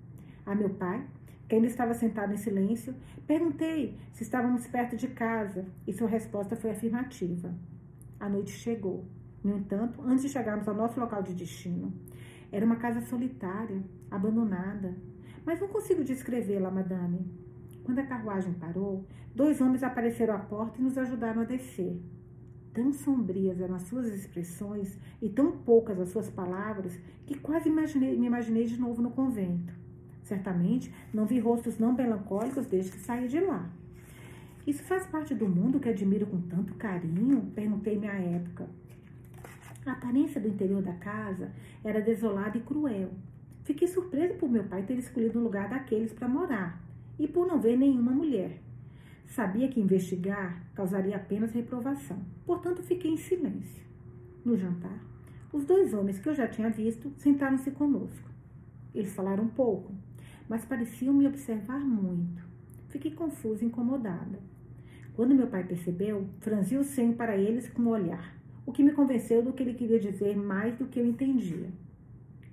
A 0.44 0.56
meu 0.56 0.70
pai, 0.70 1.06
que 1.48 1.54
ainda 1.54 1.68
estava 1.68 1.94
sentado 1.94 2.34
em 2.34 2.36
silêncio, 2.36 2.92
perguntei 3.28 3.96
se 4.12 4.24
estávamos 4.24 4.66
perto 4.66 4.96
de 4.96 5.06
casa 5.06 5.64
e 5.86 5.92
sua 5.92 6.08
resposta 6.08 6.56
foi 6.56 6.72
afirmativa. 6.72 7.54
A 8.18 8.28
noite 8.28 8.50
chegou. 8.50 9.04
No 9.44 9.56
entanto, 9.56 10.02
antes 10.02 10.22
de 10.22 10.30
chegarmos 10.30 10.66
ao 10.66 10.74
nosso 10.74 10.98
local 10.98 11.22
de 11.22 11.32
destino, 11.32 11.94
era 12.50 12.66
uma 12.66 12.74
casa 12.74 13.00
solitária, 13.02 13.80
abandonada. 14.10 14.96
Mas 15.46 15.60
não 15.60 15.68
consigo 15.68 16.02
descrevê-la, 16.02 16.72
madame. 16.72 17.20
Quando 17.84 18.00
a 18.00 18.06
carruagem 18.06 18.52
parou, 18.54 19.06
dois 19.32 19.60
homens 19.60 19.84
apareceram 19.84 20.34
à 20.34 20.40
porta 20.40 20.80
e 20.80 20.82
nos 20.82 20.98
ajudaram 20.98 21.42
a 21.42 21.44
descer. 21.44 22.02
Tão 22.74 22.92
sombrias 22.92 23.60
eram 23.60 23.76
as 23.76 23.82
suas 23.82 24.08
expressões 24.08 24.98
e 25.22 25.28
tão 25.28 25.52
poucas 25.52 26.00
as 26.00 26.08
suas 26.08 26.28
palavras 26.28 26.98
que 27.24 27.38
quase 27.38 27.68
imaginei, 27.68 28.18
me 28.18 28.26
imaginei 28.26 28.64
de 28.64 28.78
novo 28.78 29.00
no 29.00 29.12
convento. 29.12 29.72
Certamente 30.24 30.92
não 31.12 31.24
vi 31.24 31.38
rostos 31.38 31.78
não 31.78 31.92
melancólicos 31.92 32.66
desde 32.66 32.90
que 32.90 32.98
saí 32.98 33.28
de 33.28 33.38
lá. 33.38 33.70
Isso 34.66 34.82
faz 34.82 35.06
parte 35.06 35.36
do 35.36 35.48
mundo 35.48 35.78
que 35.78 35.88
admiro 35.88 36.26
com 36.26 36.40
tanto 36.40 36.74
carinho? 36.74 37.52
Perguntei-me 37.54 38.08
à 38.08 38.14
época. 38.14 38.66
A 39.86 39.92
aparência 39.92 40.40
do 40.40 40.48
interior 40.48 40.82
da 40.82 40.94
casa 40.94 41.52
era 41.84 42.00
desolada 42.00 42.58
e 42.58 42.62
cruel. 42.62 43.10
Fiquei 43.62 43.86
surpresa 43.86 44.34
por 44.34 44.50
meu 44.50 44.64
pai 44.64 44.82
ter 44.82 44.98
escolhido 44.98 45.38
um 45.38 45.44
lugar 45.44 45.68
daqueles 45.68 46.12
para 46.12 46.26
morar 46.26 46.82
e 47.18 47.28
por 47.28 47.46
não 47.46 47.60
ver 47.60 47.76
nenhuma 47.76 48.10
mulher. 48.10 48.63
Sabia 49.26 49.68
que 49.68 49.80
investigar 49.80 50.62
causaria 50.74 51.16
apenas 51.16 51.52
reprovação, 51.52 52.18
portanto 52.46 52.82
fiquei 52.82 53.10
em 53.10 53.16
silêncio. 53.16 53.84
No 54.44 54.56
jantar, 54.56 54.98
os 55.52 55.64
dois 55.64 55.94
homens 55.94 56.18
que 56.18 56.28
eu 56.28 56.34
já 56.34 56.46
tinha 56.46 56.70
visto 56.70 57.12
sentaram-se 57.16 57.70
conosco. 57.70 58.30
Eles 58.94 59.14
falaram 59.14 59.48
pouco, 59.48 59.92
mas 60.48 60.64
pareciam 60.64 61.14
me 61.14 61.26
observar 61.26 61.80
muito. 61.80 62.42
Fiquei 62.88 63.10
confusa 63.10 63.64
e 63.64 63.66
incomodada. 63.66 64.38
Quando 65.14 65.34
meu 65.34 65.46
pai 65.46 65.64
percebeu, 65.64 66.28
franziu 66.40 66.80
o 66.80 66.84
senho 66.84 67.14
para 67.14 67.36
eles 67.36 67.68
com 67.68 67.82
um 67.82 67.88
olhar 67.88 68.34
o 68.66 68.72
que 68.72 68.82
me 68.82 68.92
convenceu 68.92 69.42
do 69.42 69.52
que 69.52 69.62
ele 69.62 69.74
queria 69.74 70.00
dizer 70.00 70.36
mais 70.36 70.76
do 70.76 70.86
que 70.86 70.98
eu 70.98 71.06
entendia. 71.06 71.68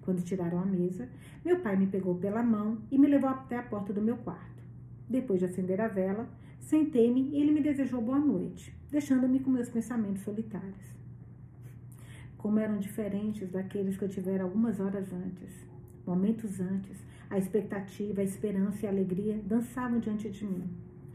Quando 0.02 0.24
tiraram 0.24 0.60
a 0.60 0.66
mesa, 0.66 1.08
meu 1.44 1.60
pai 1.60 1.78
me 1.78 1.88
pegou 1.88 2.16
pela 2.16 2.44
mão 2.44 2.80
e 2.92 2.98
me 2.98 3.08
levou 3.08 3.30
até 3.30 3.58
a 3.58 3.64
porta 3.64 3.94
do 3.94 4.02
meu 4.02 4.18
quarto. 4.18 4.62
Depois 5.08 5.40
de 5.40 5.46
acender 5.46 5.80
a 5.80 5.88
vela, 5.88 6.28
sentei-me 6.62 7.30
e 7.32 7.42
ele 7.42 7.52
me 7.52 7.62
desejou 7.62 8.02
boa 8.02 8.20
noite, 8.20 8.74
deixando-me 8.90 9.40
com 9.40 9.50
meus 9.52 9.70
pensamentos 9.70 10.22
solitários. 10.22 10.96
Como 12.38 12.60
eram 12.60 12.80
diferentes 12.80 13.50
daqueles 13.50 13.98
que 13.98 14.06
eu 14.06 14.10
tivera 14.10 14.44
algumas 14.44 14.80
horas 14.80 15.12
antes. 15.12 15.68
Momentos 16.08 16.60
antes, 16.60 16.98
a 17.30 17.38
expectativa, 17.38 18.22
a 18.22 18.24
esperança 18.24 18.86
e 18.86 18.88
a 18.88 18.92
alegria 18.92 19.40
dançavam 19.46 20.00
diante 20.00 20.30
de 20.30 20.46
mim. 20.46 20.70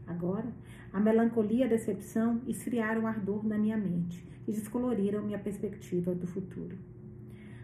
Agora, 0.05 0.47
a 0.93 0.99
melancolia 0.99 1.59
e 1.59 1.63
a 1.63 1.67
decepção 1.67 2.41
esfriaram 2.47 3.03
o 3.03 3.07
ardor 3.07 3.45
na 3.45 3.57
minha 3.57 3.77
mente 3.77 4.25
e 4.47 4.51
descoloriram 4.51 5.21
minha 5.23 5.37
perspectiva 5.37 6.15
do 6.15 6.25
futuro. 6.25 6.77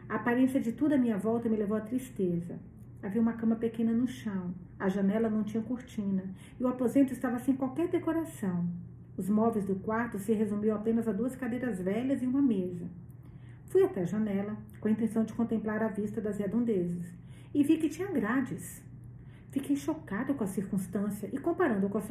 A 0.09 0.15
aparência 0.15 0.59
de 0.59 0.73
tudo 0.73 0.93
à 0.93 0.97
minha 0.97 1.17
volta 1.17 1.47
me 1.47 1.55
levou 1.55 1.77
à 1.77 1.81
tristeza. 1.81 2.59
Havia 3.03 3.21
uma 3.21 3.33
cama 3.33 3.57
pequena 3.57 3.91
no 3.91 4.07
chão, 4.07 4.55
a 4.79 4.87
janela 4.87 5.29
não 5.29 5.43
tinha 5.43 5.61
cortina 5.61 6.23
e 6.57 6.63
o 6.63 6.69
aposento 6.69 7.11
estava 7.11 7.37
sem 7.37 7.53
qualquer 7.53 7.89
decoração. 7.89 8.65
Os 9.17 9.29
móveis 9.29 9.65
do 9.65 9.75
quarto 9.75 10.17
se 10.17 10.31
resumiam 10.31 10.77
apenas 10.77 11.05
a 11.05 11.11
duas 11.11 11.35
cadeiras 11.35 11.81
velhas 11.81 12.23
e 12.23 12.25
uma 12.25 12.41
mesa. 12.41 12.89
Fui 13.65 13.83
até 13.83 14.03
a 14.03 14.05
janela, 14.05 14.55
com 14.79 14.87
a 14.87 14.91
intenção 14.91 15.25
de 15.25 15.33
contemplar 15.33 15.83
a 15.83 15.89
vista 15.89 16.21
das 16.21 16.37
redondezas, 16.37 17.13
e 17.53 17.61
vi 17.61 17.77
que 17.77 17.89
tinha 17.89 18.09
grades. 18.09 18.81
Fiquei 19.51 19.75
chocada 19.75 20.33
com 20.33 20.45
a 20.45 20.47
circunstância 20.47 21.29
e, 21.33 21.37
comparando 21.37 21.89
com 21.89 21.97
a 21.97 22.01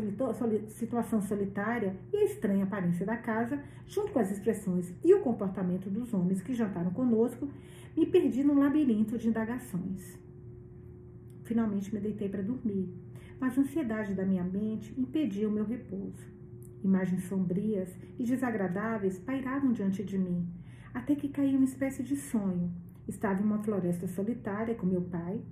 situação 0.69 1.23
solitária 1.23 1.97
e 2.13 2.19
a 2.19 2.25
estranha 2.25 2.65
aparência 2.65 3.07
da 3.07 3.17
casa, 3.17 3.59
junto 3.87 4.13
com 4.13 4.19
as 4.19 4.31
expressões 4.31 4.93
e 5.03 5.15
o 5.15 5.23
comportamento 5.23 5.89
dos 5.89 6.13
homens 6.13 6.43
que 6.43 6.55
jantaram 6.55 6.91
conosco, 6.91 7.49
me 7.97 8.05
perdi 8.05 8.45
num 8.45 8.59
labirinto 8.59 9.17
de 9.17 9.29
indagações. 9.29 10.21
Finalmente 11.53 11.93
me 11.93 12.01
deitei 12.01 12.31
para 12.31 12.43
dormir, 12.43 12.89
mas 13.39 13.59
a 13.59 13.61
ansiedade 13.61 14.15
da 14.15 14.25
minha 14.25 14.43
mente 14.43 14.99
impedia 14.99 15.47
o 15.47 15.53
meu 15.53 15.67
repouso. 15.67 16.27
Imagens 16.83 17.25
sombrias 17.25 17.95
e 18.19 18.25
desagradáveis 18.25 19.19
pairavam 19.19 19.71
diante 19.71 20.03
de 20.03 20.17
mim, 20.17 20.49
até 20.95 21.15
que 21.15 21.29
caí 21.29 21.55
uma 21.55 21.67
espécie 21.67 22.03
de 22.03 22.17
sonho. 22.17 22.73
Estava 23.07 23.43
em 23.43 23.45
uma 23.45 23.63
floresta 23.63 24.09
solitária 24.09 24.75
com 24.75 24.87
meu 24.87 25.03
pai. 25.03 25.43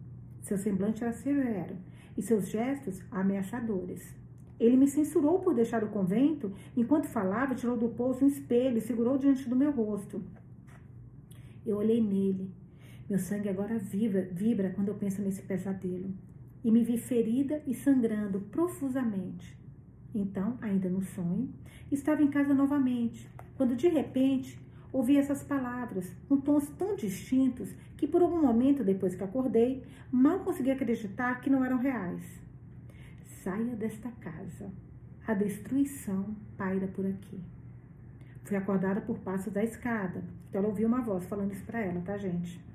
Seu 0.40 0.56
semblante 0.56 1.04
era 1.04 1.12
severo 1.12 1.76
e 2.16 2.22
seus 2.22 2.48
gestos 2.48 3.02
ameaçadores. 3.10 4.16
Ele 4.58 4.78
me 4.78 4.88
censurou 4.88 5.40
por 5.40 5.52
deixar 5.52 5.84
o 5.84 5.90
convento. 5.90 6.50
Enquanto 6.74 7.08
falava, 7.08 7.54
tirou 7.54 7.76
do 7.76 7.88
bolso 7.88 8.24
um 8.24 8.28
espelho 8.28 8.78
e 8.78 8.80
segurou 8.80 9.18
diante 9.18 9.46
do 9.46 9.54
meu 9.54 9.70
rosto. 9.70 10.24
Eu 11.66 11.76
olhei 11.76 12.00
nele. 12.00 12.50
Meu 13.10 13.18
sangue 13.18 13.48
agora 13.48 13.76
vibra, 13.76 14.22
vibra 14.30 14.70
quando 14.70 14.86
eu 14.86 14.94
penso 14.94 15.20
nesse 15.20 15.42
pesadelo. 15.42 16.14
E 16.62 16.70
me 16.70 16.84
vi 16.84 16.96
ferida 16.96 17.60
e 17.66 17.74
sangrando 17.74 18.40
profusamente. 18.42 19.58
Então, 20.14 20.56
ainda 20.60 20.88
no 20.88 21.02
sonho, 21.02 21.52
estava 21.90 22.22
em 22.22 22.30
casa 22.30 22.54
novamente, 22.54 23.28
quando 23.56 23.74
de 23.74 23.88
repente 23.88 24.56
ouvi 24.92 25.16
essas 25.16 25.42
palavras, 25.42 26.14
com 26.28 26.40
tons 26.40 26.68
tão 26.78 26.94
distintos 26.94 27.74
que 27.96 28.06
por 28.06 28.22
algum 28.22 28.40
momento 28.40 28.84
depois 28.84 29.16
que 29.16 29.24
acordei, 29.24 29.82
mal 30.12 30.44
consegui 30.44 30.70
acreditar 30.70 31.40
que 31.40 31.50
não 31.50 31.64
eram 31.64 31.78
reais. 31.78 32.22
Saia 33.42 33.74
desta 33.74 34.08
casa. 34.20 34.70
A 35.26 35.34
destruição 35.34 36.36
paira 36.56 36.86
por 36.86 37.04
aqui. 37.04 37.40
Fui 38.44 38.56
acordada 38.56 39.00
por 39.00 39.18
passos 39.18 39.52
da 39.52 39.64
escada. 39.64 40.22
Então 40.48 40.60
ela 40.60 40.68
ouviu 40.68 40.86
uma 40.86 41.00
voz 41.00 41.24
falando 41.26 41.52
isso 41.52 41.64
para 41.64 41.80
ela, 41.80 42.00
tá, 42.02 42.16
gente? 42.16 42.69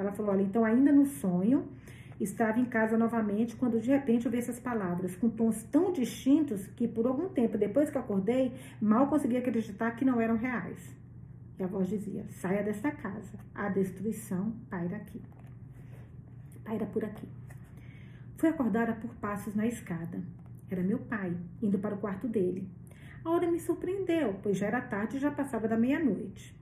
Ela 0.00 0.12
falou: 0.12 0.32
olha, 0.32 0.42
então 0.42 0.64
ainda 0.64 0.92
no 0.92 1.06
sonho, 1.06 1.68
estava 2.20 2.58
em 2.58 2.64
casa 2.64 2.96
novamente 2.96 3.56
quando 3.56 3.80
de 3.80 3.90
repente 3.90 4.26
ouvi 4.26 4.38
essas 4.38 4.58
palavras, 4.58 5.14
com 5.16 5.28
tons 5.28 5.62
tão 5.64 5.92
distintos 5.92 6.66
que 6.68 6.88
por 6.88 7.06
algum 7.06 7.28
tempo 7.28 7.56
depois 7.56 7.90
que 7.90 7.98
acordei, 7.98 8.52
mal 8.80 9.08
consegui 9.08 9.36
acreditar 9.36 9.92
que 9.92 10.04
não 10.04 10.20
eram 10.20 10.36
reais. 10.36 10.96
E 11.58 11.62
a 11.62 11.66
voz 11.66 11.88
dizia: 11.88 12.24
saia 12.28 12.62
desta 12.62 12.90
casa, 12.90 13.38
a 13.54 13.68
destruição 13.68 14.52
paira 14.70 14.96
aqui. 14.96 15.20
Paira 16.64 16.86
por 16.86 17.04
aqui. 17.04 17.28
Fui 18.36 18.48
acordada 18.48 18.92
por 18.94 19.14
passos 19.16 19.54
na 19.54 19.66
escada. 19.66 20.22
Era 20.70 20.82
meu 20.82 20.98
pai, 20.98 21.36
indo 21.62 21.78
para 21.78 21.94
o 21.94 21.98
quarto 21.98 22.28
dele. 22.28 22.68
A 23.24 23.30
hora 23.30 23.50
me 23.50 23.58
surpreendeu, 23.58 24.38
pois 24.42 24.56
já 24.58 24.66
era 24.66 24.80
tarde 24.80 25.16
e 25.16 25.20
já 25.20 25.30
passava 25.30 25.66
da 25.66 25.76
meia-noite. 25.76 26.56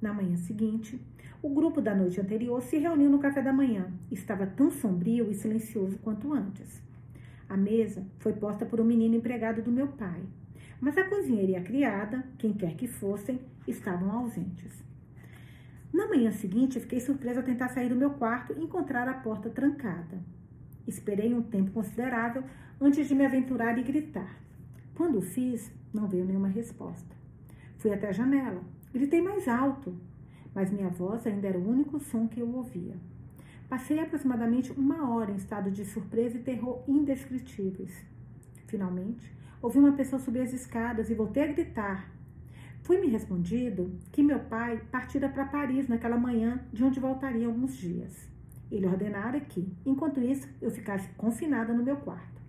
Na 0.00 0.14
manhã 0.14 0.36
seguinte, 0.36 0.98
o 1.42 1.48
grupo 1.48 1.80
da 1.80 1.94
noite 1.94 2.20
anterior 2.20 2.60
se 2.60 2.76
reuniu 2.76 3.08
no 3.08 3.18
café 3.18 3.40
da 3.40 3.52
manhã. 3.52 3.90
Estava 4.10 4.46
tão 4.46 4.70
sombrio 4.70 5.30
e 5.30 5.34
silencioso 5.34 5.98
quanto 5.98 6.32
antes. 6.32 6.82
A 7.48 7.56
mesa 7.56 8.04
foi 8.18 8.32
posta 8.34 8.66
por 8.66 8.80
um 8.80 8.84
menino 8.84 9.16
empregado 9.16 9.62
do 9.62 9.72
meu 9.72 9.88
pai, 9.88 10.20
mas 10.80 10.96
a 10.98 11.04
cozinheira 11.04 11.52
e 11.52 11.56
a 11.56 11.62
criada, 11.62 12.24
quem 12.38 12.52
quer 12.52 12.74
que 12.74 12.86
fossem, 12.86 13.40
estavam 13.66 14.12
ausentes. 14.12 14.84
Na 15.92 16.06
manhã 16.06 16.30
seguinte, 16.30 16.78
fiquei 16.78 17.00
surpresa 17.00 17.40
ao 17.40 17.46
tentar 17.46 17.68
sair 17.68 17.88
do 17.88 17.96
meu 17.96 18.10
quarto 18.10 18.52
e 18.52 18.62
encontrar 18.62 19.08
a 19.08 19.14
porta 19.14 19.50
trancada. 19.50 20.18
Esperei 20.86 21.34
um 21.34 21.42
tempo 21.42 21.72
considerável 21.72 22.44
antes 22.80 23.08
de 23.08 23.14
me 23.14 23.24
aventurar 23.24 23.78
e 23.78 23.82
gritar. 23.82 24.36
Quando 24.94 25.18
o 25.18 25.22
fiz, 25.22 25.72
não 25.92 26.06
veio 26.06 26.24
nenhuma 26.24 26.48
resposta. 26.48 27.16
Fui 27.78 27.92
até 27.92 28.08
a 28.08 28.12
janela. 28.12 28.62
Gritei 28.92 29.20
mais 29.20 29.48
alto, 29.48 29.96
mas 30.54 30.70
minha 30.70 30.88
voz 30.88 31.26
ainda 31.26 31.48
era 31.48 31.58
o 31.58 31.68
único 31.68 31.98
som 31.98 32.26
que 32.26 32.40
eu 32.40 32.54
ouvia. 32.54 32.96
Passei 33.68 34.00
aproximadamente 34.00 34.72
uma 34.72 35.08
hora 35.10 35.30
em 35.30 35.36
estado 35.36 35.70
de 35.70 35.84
surpresa 35.84 36.36
e 36.36 36.42
terror 36.42 36.82
indescritíveis. 36.88 38.04
Finalmente, 38.66 39.32
ouvi 39.62 39.78
uma 39.78 39.92
pessoa 39.92 40.20
subir 40.20 40.40
as 40.40 40.52
escadas 40.52 41.08
e 41.08 41.14
voltei 41.14 41.44
a 41.44 41.52
gritar. 41.52 42.10
Foi-me 42.82 43.06
respondido 43.06 43.96
que 44.10 44.22
meu 44.22 44.40
pai 44.40 44.80
partira 44.90 45.28
para 45.28 45.44
Paris 45.44 45.86
naquela 45.86 46.16
manhã, 46.16 46.60
de 46.72 46.82
onde 46.82 46.98
voltaria 46.98 47.46
alguns 47.46 47.76
dias. 47.76 48.28
Ele 48.70 48.86
ordenara 48.86 49.38
que, 49.40 49.72
enquanto 49.84 50.20
isso, 50.20 50.48
eu 50.60 50.70
ficasse 50.70 51.08
confinada 51.10 51.72
no 51.72 51.84
meu 51.84 51.96
quarto. 51.96 52.39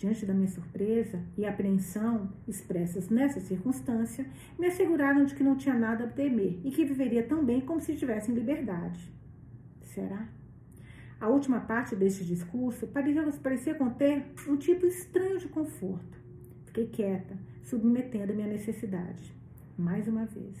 Diante 0.00 0.24
da 0.24 0.32
minha 0.32 0.48
surpresa 0.48 1.20
e 1.36 1.44
apreensão 1.44 2.32
expressas 2.48 3.10
nessa 3.10 3.38
circunstância, 3.38 4.26
me 4.58 4.66
asseguraram 4.66 5.26
de 5.26 5.34
que 5.34 5.44
não 5.44 5.58
tinha 5.58 5.74
nada 5.74 6.04
a 6.04 6.08
temer 6.08 6.58
e 6.64 6.70
que 6.70 6.86
viveria 6.86 7.22
tão 7.22 7.44
bem 7.44 7.60
como 7.60 7.82
se 7.82 7.92
estivesse 7.92 8.32
em 8.32 8.34
liberdade. 8.34 9.12
Será? 9.82 10.26
A 11.20 11.28
última 11.28 11.60
parte 11.60 11.94
deste 11.94 12.24
discurso 12.24 12.86
parecia 13.42 13.74
conter 13.74 14.24
um 14.48 14.56
tipo 14.56 14.86
estranho 14.86 15.38
de 15.38 15.48
conforto. 15.48 16.18
Fiquei 16.64 16.86
quieta, 16.86 17.36
submetendo 17.62 18.32
minha 18.32 18.48
necessidade. 18.48 19.34
Mais 19.76 20.08
uma 20.08 20.24
vez, 20.24 20.56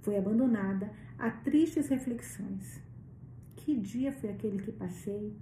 fui 0.00 0.16
abandonada 0.16 0.92
a 1.18 1.28
tristes 1.28 1.88
reflexões. 1.88 2.80
Que 3.56 3.74
dia 3.74 4.12
foi 4.12 4.30
aquele 4.30 4.62
que 4.62 4.70
passei 4.70 5.34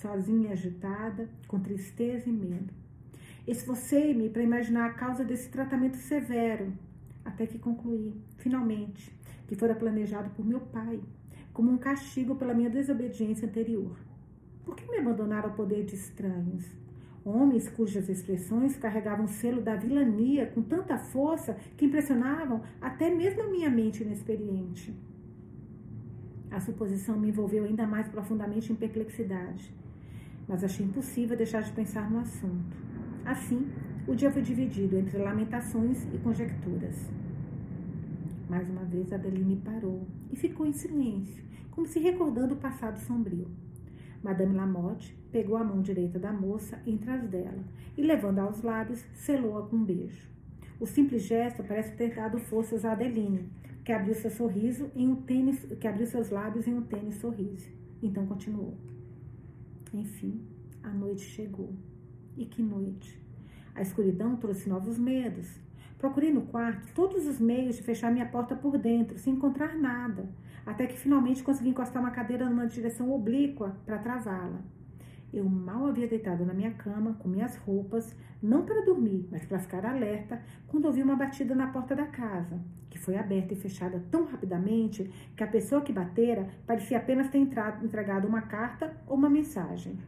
sozinha 0.00 0.50
e 0.50 0.52
agitada, 0.52 1.28
com 1.46 1.58
tristeza 1.58 2.28
e 2.28 2.32
medo. 2.32 2.72
Esforcei-me 3.46 4.28
para 4.28 4.42
imaginar 4.42 4.86
a 4.86 4.94
causa 4.94 5.24
desse 5.24 5.48
tratamento 5.48 5.96
severo, 5.96 6.72
até 7.24 7.46
que 7.46 7.58
concluí, 7.58 8.14
finalmente, 8.36 9.12
que 9.46 9.56
fora 9.56 9.74
planejado 9.74 10.30
por 10.30 10.44
meu 10.44 10.60
pai, 10.60 11.00
como 11.52 11.70
um 11.70 11.78
castigo 11.78 12.36
pela 12.36 12.54
minha 12.54 12.70
desobediência 12.70 13.48
anterior. 13.48 13.98
Por 14.64 14.76
que 14.76 14.88
me 14.88 14.98
abandonaram 14.98 15.50
ao 15.50 15.56
poder 15.56 15.84
de 15.84 15.94
estranhos? 15.94 16.64
Homens 17.24 17.68
cujas 17.68 18.08
expressões 18.08 18.76
carregavam 18.76 19.24
o 19.24 19.28
selo 19.28 19.60
da 19.60 19.74
vilania 19.74 20.46
com 20.46 20.62
tanta 20.62 20.96
força 20.96 21.54
que 21.76 21.86
impressionavam 21.86 22.62
até 22.80 23.12
mesmo 23.12 23.42
a 23.42 23.48
minha 23.48 23.68
mente 23.68 24.02
inexperiente. 24.02 24.94
A 26.50 26.60
suposição 26.60 27.18
me 27.18 27.28
envolveu 27.28 27.64
ainda 27.64 27.86
mais 27.86 28.08
profundamente 28.08 28.72
em 28.72 28.76
perplexidade 28.76 29.77
mas 30.48 30.64
achei 30.64 30.86
impossível 30.86 31.36
deixar 31.36 31.62
de 31.62 31.72
pensar 31.72 32.10
no 32.10 32.20
assunto. 32.20 32.76
Assim, 33.24 33.68
o 34.06 34.14
dia 34.14 34.30
foi 34.30 34.40
dividido 34.40 34.96
entre 34.96 35.18
lamentações 35.18 36.04
e 36.14 36.18
conjecturas. 36.18 36.96
Mais 38.48 38.68
uma 38.70 38.84
vez, 38.84 39.12
Adeline 39.12 39.56
parou 39.56 40.06
e 40.32 40.36
ficou 40.36 40.64
em 40.64 40.72
silêncio, 40.72 41.44
como 41.70 41.86
se 41.86 41.98
recordando 41.98 42.54
o 42.54 42.58
passado 42.58 42.98
sombrio. 42.98 43.46
Madame 44.22 44.56
Lamotte 44.56 45.14
pegou 45.30 45.56
a 45.56 45.62
mão 45.62 45.82
direita 45.82 46.18
da 46.18 46.32
moça 46.32 46.80
entre 46.86 47.10
as 47.10 47.22
dela 47.28 47.62
e, 47.96 48.02
levando 48.02 48.38
aos 48.38 48.62
lábios, 48.62 49.04
selou-a 49.14 49.66
com 49.66 49.76
um 49.76 49.84
beijo. 49.84 50.26
O 50.80 50.86
simples 50.86 51.22
gesto 51.22 51.62
parece 51.62 51.94
ter 51.94 52.14
dado 52.14 52.38
forças 52.38 52.84
a 52.84 52.92
Adeline, 52.92 53.48
que 53.84 53.92
abriu 53.92 54.14
seu 54.14 54.30
sorriso 54.30 54.90
em 54.96 55.08
um 55.08 55.16
tênis, 55.16 55.64
que 55.78 55.86
abriu 55.86 56.06
seus 56.06 56.30
lábios 56.30 56.66
em 56.66 56.74
um 56.74 56.82
tênis 56.82 57.16
sorriso. 57.16 57.68
Então 58.02 58.26
continuou. 58.26 58.74
Enfim, 59.92 60.40
a 60.82 60.90
noite 60.90 61.22
chegou. 61.22 61.74
E 62.36 62.44
que 62.44 62.62
noite! 62.62 63.20
A 63.74 63.82
escuridão 63.82 64.36
trouxe 64.36 64.68
novos 64.68 64.98
medos. 64.98 65.60
Procurei 65.98 66.32
no 66.32 66.42
quarto 66.42 66.92
todos 66.94 67.26
os 67.26 67.40
meios 67.40 67.76
de 67.76 67.82
fechar 67.82 68.12
minha 68.12 68.26
porta 68.26 68.54
por 68.54 68.78
dentro, 68.78 69.18
sem 69.18 69.34
encontrar 69.34 69.76
nada, 69.76 70.28
até 70.64 70.86
que 70.86 70.98
finalmente 70.98 71.42
consegui 71.42 71.70
encostar 71.70 72.02
uma 72.02 72.10
cadeira 72.10 72.48
numa 72.48 72.66
direção 72.66 73.10
oblíqua 73.10 73.76
para 73.84 73.98
travá-la. 73.98 74.62
Eu 75.32 75.44
mal 75.44 75.86
havia 75.86 76.08
deitado 76.08 76.44
na 76.46 76.54
minha 76.54 76.72
cama, 76.72 77.14
com 77.18 77.28
minhas 77.28 77.54
roupas, 77.56 78.16
não 78.42 78.64
para 78.64 78.84
dormir, 78.84 79.28
mas 79.30 79.44
para 79.44 79.58
ficar 79.58 79.84
alerta, 79.84 80.40
quando 80.66 80.86
ouvi 80.86 81.02
uma 81.02 81.16
batida 81.16 81.54
na 81.54 81.66
porta 81.66 81.94
da 81.94 82.06
casa, 82.06 82.58
que 82.88 82.98
foi 82.98 83.16
aberta 83.16 83.52
e 83.52 83.56
fechada 83.56 84.02
tão 84.10 84.24
rapidamente 84.24 85.10
que 85.36 85.44
a 85.44 85.46
pessoa 85.46 85.82
que 85.82 85.92
batera 85.92 86.48
parecia 86.66 86.96
apenas 86.96 87.28
ter 87.28 87.38
entrado, 87.38 87.84
entregado 87.84 88.26
uma 88.26 88.40
carta 88.40 88.96
ou 89.06 89.16
uma 89.16 89.28
mensagem. 89.28 89.98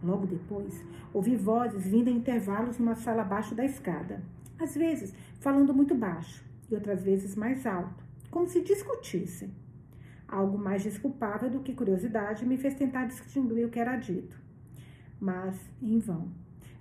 Logo 0.00 0.26
depois, 0.26 0.84
ouvi 1.12 1.34
vozes 1.34 1.84
vindo 1.84 2.08
em 2.08 2.16
intervalos 2.16 2.78
numa 2.78 2.94
sala 2.94 3.22
abaixo 3.22 3.54
da 3.54 3.64
escada, 3.64 4.22
às 4.58 4.76
vezes 4.76 5.12
falando 5.40 5.74
muito 5.74 5.94
baixo 5.94 6.44
e 6.70 6.74
outras 6.74 7.02
vezes 7.02 7.34
mais 7.34 7.66
alto, 7.66 8.04
como 8.30 8.46
se 8.46 8.62
discutissem. 8.62 9.50
Algo 10.28 10.58
mais 10.58 10.82
desculpável 10.82 11.48
do 11.48 11.60
que 11.60 11.74
curiosidade 11.74 12.44
me 12.44 12.56
fez 12.56 12.74
tentar 12.74 13.06
distinguir 13.06 13.64
o 13.64 13.70
que 13.70 13.78
era 13.78 13.96
dito. 13.96 14.36
Mas, 15.20 15.56
em 15.80 15.98
vão. 15.98 16.32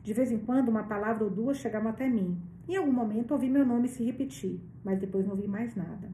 De 0.04 0.14
vez 0.14 0.32
em 0.32 0.40
quando, 0.40 0.70
uma 0.70 0.84
palavra 0.84 1.24
ou 1.24 1.30
duas 1.30 1.58
chegavam 1.58 1.90
até 1.90 2.08
mim. 2.08 2.42
Em 2.68 2.76
algum 2.76 2.92
momento, 2.92 3.32
ouvi 3.32 3.50
meu 3.50 3.66
nome 3.66 3.88
se 3.88 4.04
repetir, 4.04 4.60
mas 4.84 5.00
depois 5.00 5.26
não 5.26 5.34
ouvi 5.34 5.48
mais 5.48 5.76
nada. 5.76 6.10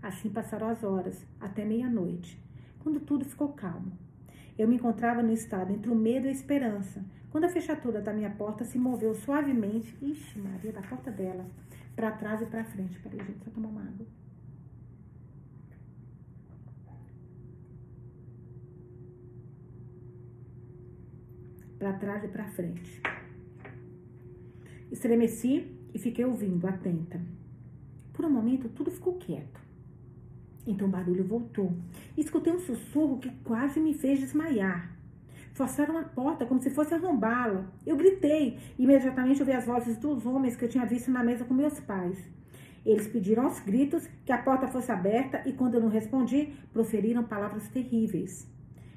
Assim 0.00 0.30
passaram 0.30 0.68
as 0.68 0.84
horas, 0.84 1.26
até 1.40 1.64
meia-noite, 1.64 2.40
quando 2.78 3.00
tudo 3.00 3.24
ficou 3.24 3.48
calmo. 3.52 3.92
Eu 4.56 4.68
me 4.68 4.76
encontrava 4.76 5.22
no 5.22 5.32
estado 5.32 5.72
entre 5.72 5.90
o 5.90 5.94
medo 5.94 6.26
e 6.26 6.28
a 6.28 6.32
esperança, 6.32 7.04
quando 7.30 7.44
a 7.44 7.48
fechadura 7.48 8.00
da 8.00 8.12
minha 8.12 8.30
porta 8.30 8.64
se 8.64 8.78
moveu 8.78 9.14
suavemente, 9.14 9.96
ixi, 10.00 10.38
Maria, 10.38 10.72
da 10.72 10.82
porta 10.82 11.10
dela, 11.10 11.46
para 11.94 12.12
trás 12.12 12.40
e 12.40 12.46
para 12.46 12.64
frente. 12.64 12.98
Peraí, 13.00 13.18
gente, 13.18 13.44
só 13.44 13.50
tomar 13.50 13.68
uma 13.68 13.82
água. 13.82 14.06
Para 21.78 21.92
trás 21.92 22.24
e 22.24 22.28
para 22.28 22.44
frente. 22.44 23.00
Estremeci 24.90 25.66
e 25.94 25.98
fiquei 25.98 26.24
ouvindo, 26.24 26.66
atenta. 26.66 27.20
Por 28.12 28.24
um 28.24 28.30
momento, 28.30 28.68
tudo 28.68 28.90
ficou 28.90 29.14
quieto. 29.14 29.60
Então 30.66 30.88
o 30.88 30.90
barulho 30.90 31.24
voltou. 31.24 31.72
Escutei 32.16 32.52
um 32.52 32.58
sussurro 32.58 33.18
que 33.18 33.30
quase 33.44 33.78
me 33.78 33.94
fez 33.94 34.18
desmaiar. 34.18 34.92
Forçaram 35.52 35.96
a 35.98 36.02
porta 36.02 36.44
como 36.44 36.60
se 36.60 36.70
fosse 36.70 36.94
arrombá-la. 36.94 37.70
Eu 37.86 37.96
gritei. 37.96 38.58
Imediatamente 38.78 39.40
ouvi 39.40 39.52
as 39.52 39.64
vozes 39.64 39.96
dos 39.96 40.26
homens 40.26 40.56
que 40.56 40.64
eu 40.64 40.68
tinha 40.68 40.84
visto 40.84 41.10
na 41.10 41.22
mesa 41.22 41.44
com 41.44 41.54
meus 41.54 41.78
pais. 41.80 42.18
Eles 42.84 43.06
pediram 43.06 43.44
aos 43.44 43.60
gritos 43.60 44.08
que 44.24 44.32
a 44.32 44.38
porta 44.38 44.66
fosse 44.66 44.90
aberta 44.90 45.42
e, 45.46 45.52
quando 45.52 45.74
eu 45.74 45.80
não 45.80 45.88
respondi, 45.88 46.52
proferiram 46.72 47.22
palavras 47.22 47.68
terríveis. 47.68 48.48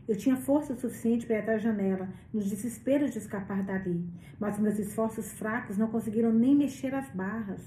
Eu 0.07 0.15
tinha 0.15 0.35
força 0.35 0.75
suficiente 0.75 1.25
para 1.25 1.37
ir 1.37 1.39
até 1.39 1.53
a 1.53 1.57
janela, 1.57 2.09
no 2.33 2.41
desespero 2.41 3.09
de 3.09 3.17
escapar 3.17 3.63
dali, 3.63 4.03
mas 4.39 4.59
meus 4.59 4.79
esforços 4.79 5.31
fracos 5.33 5.77
não 5.77 5.87
conseguiram 5.87 6.33
nem 6.33 6.55
mexer 6.55 6.93
as 6.93 7.09
barras. 7.09 7.61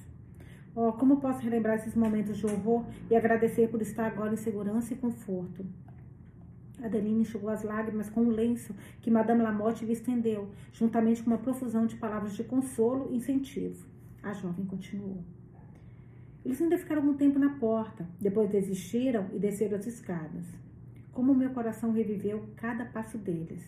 Oh, 0.74 0.92
como 0.92 1.20
posso 1.20 1.40
relembrar 1.40 1.76
esses 1.76 1.94
momentos 1.94 2.36
de 2.36 2.46
horror 2.46 2.84
e 3.08 3.14
agradecer 3.14 3.68
por 3.68 3.80
estar 3.80 4.06
agora 4.06 4.34
em 4.34 4.36
segurança 4.36 4.92
e 4.92 4.96
conforto? 4.96 5.64
Adeline 6.82 7.20
enxugou 7.20 7.48
as 7.48 7.62
lágrimas 7.62 8.10
com 8.10 8.22
um 8.22 8.30
lenço 8.30 8.74
que 9.00 9.10
Madame 9.10 9.42
Lamotte 9.42 9.84
lhe 9.84 9.92
estendeu, 9.92 10.50
juntamente 10.72 11.22
com 11.22 11.30
uma 11.30 11.38
profusão 11.38 11.86
de 11.86 11.94
palavras 11.94 12.34
de 12.34 12.42
consolo 12.42 13.08
e 13.12 13.16
incentivo. 13.16 13.86
A 14.22 14.32
jovem 14.32 14.66
continuou. 14.66 15.22
Eles 16.44 16.60
ainda 16.60 16.76
ficaram 16.76 17.02
algum 17.02 17.16
tempo 17.16 17.38
na 17.38 17.50
porta, 17.58 18.06
depois 18.20 18.50
desistiram 18.50 19.30
e 19.32 19.38
desceram 19.38 19.78
as 19.78 19.86
escadas. 19.86 20.63
Como 21.14 21.32
meu 21.32 21.50
coração 21.50 21.92
reviveu 21.92 22.44
cada 22.56 22.84
passo 22.84 23.16
deles. 23.16 23.64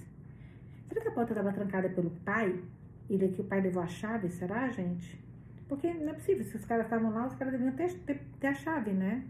Será 0.88 1.00
que 1.00 1.08
a 1.08 1.12
porta 1.12 1.32
estava 1.32 1.52
trancada 1.52 1.88
pelo 1.88 2.10
pai? 2.10 2.60
E 3.08 3.16
daqui 3.16 3.40
o 3.40 3.44
pai 3.44 3.60
levou 3.60 3.82
a 3.82 3.86
chave, 3.86 4.28
será, 4.28 4.68
gente? 4.68 5.24
Porque 5.68 5.94
não 5.94 6.10
é 6.10 6.12
possível, 6.12 6.44
se 6.44 6.56
os 6.56 6.64
caras 6.64 6.86
estavam 6.86 7.10
lá, 7.10 7.26
os 7.26 7.34
caras 7.34 7.52
deviam 7.52 7.72
ter, 7.72 7.92
ter, 8.00 8.20
ter 8.40 8.48
a 8.48 8.54
chave, 8.54 8.92
né? 8.92 9.24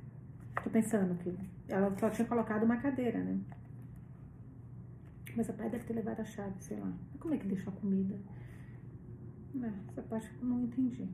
Tô 0.65 0.71
pensando 0.71 1.15
que 1.17 1.37
ela 1.69 1.95
só 1.99 2.09
tinha 2.09 2.27
colocado 2.27 2.63
uma 2.63 2.79
cadeira, 2.79 3.19
né? 3.19 3.39
Mas 5.37 5.49
o 5.51 5.53
pai 5.53 5.69
deve 5.69 5.85
ter 5.85 5.93
levado 5.93 6.21
a 6.21 6.25
chave, 6.25 6.55
sei 6.61 6.79
lá. 6.79 6.91
Como 7.21 7.35
é 7.35 7.39
que 7.39 7.47
deixou 7.47 7.71
a 7.71 7.77
comida? 7.77 8.19
Não, 9.53 9.73
essa 9.89 10.01
parte 10.01 10.31
eu 10.41 10.47
não 10.47 10.63
entendi. 10.63 11.07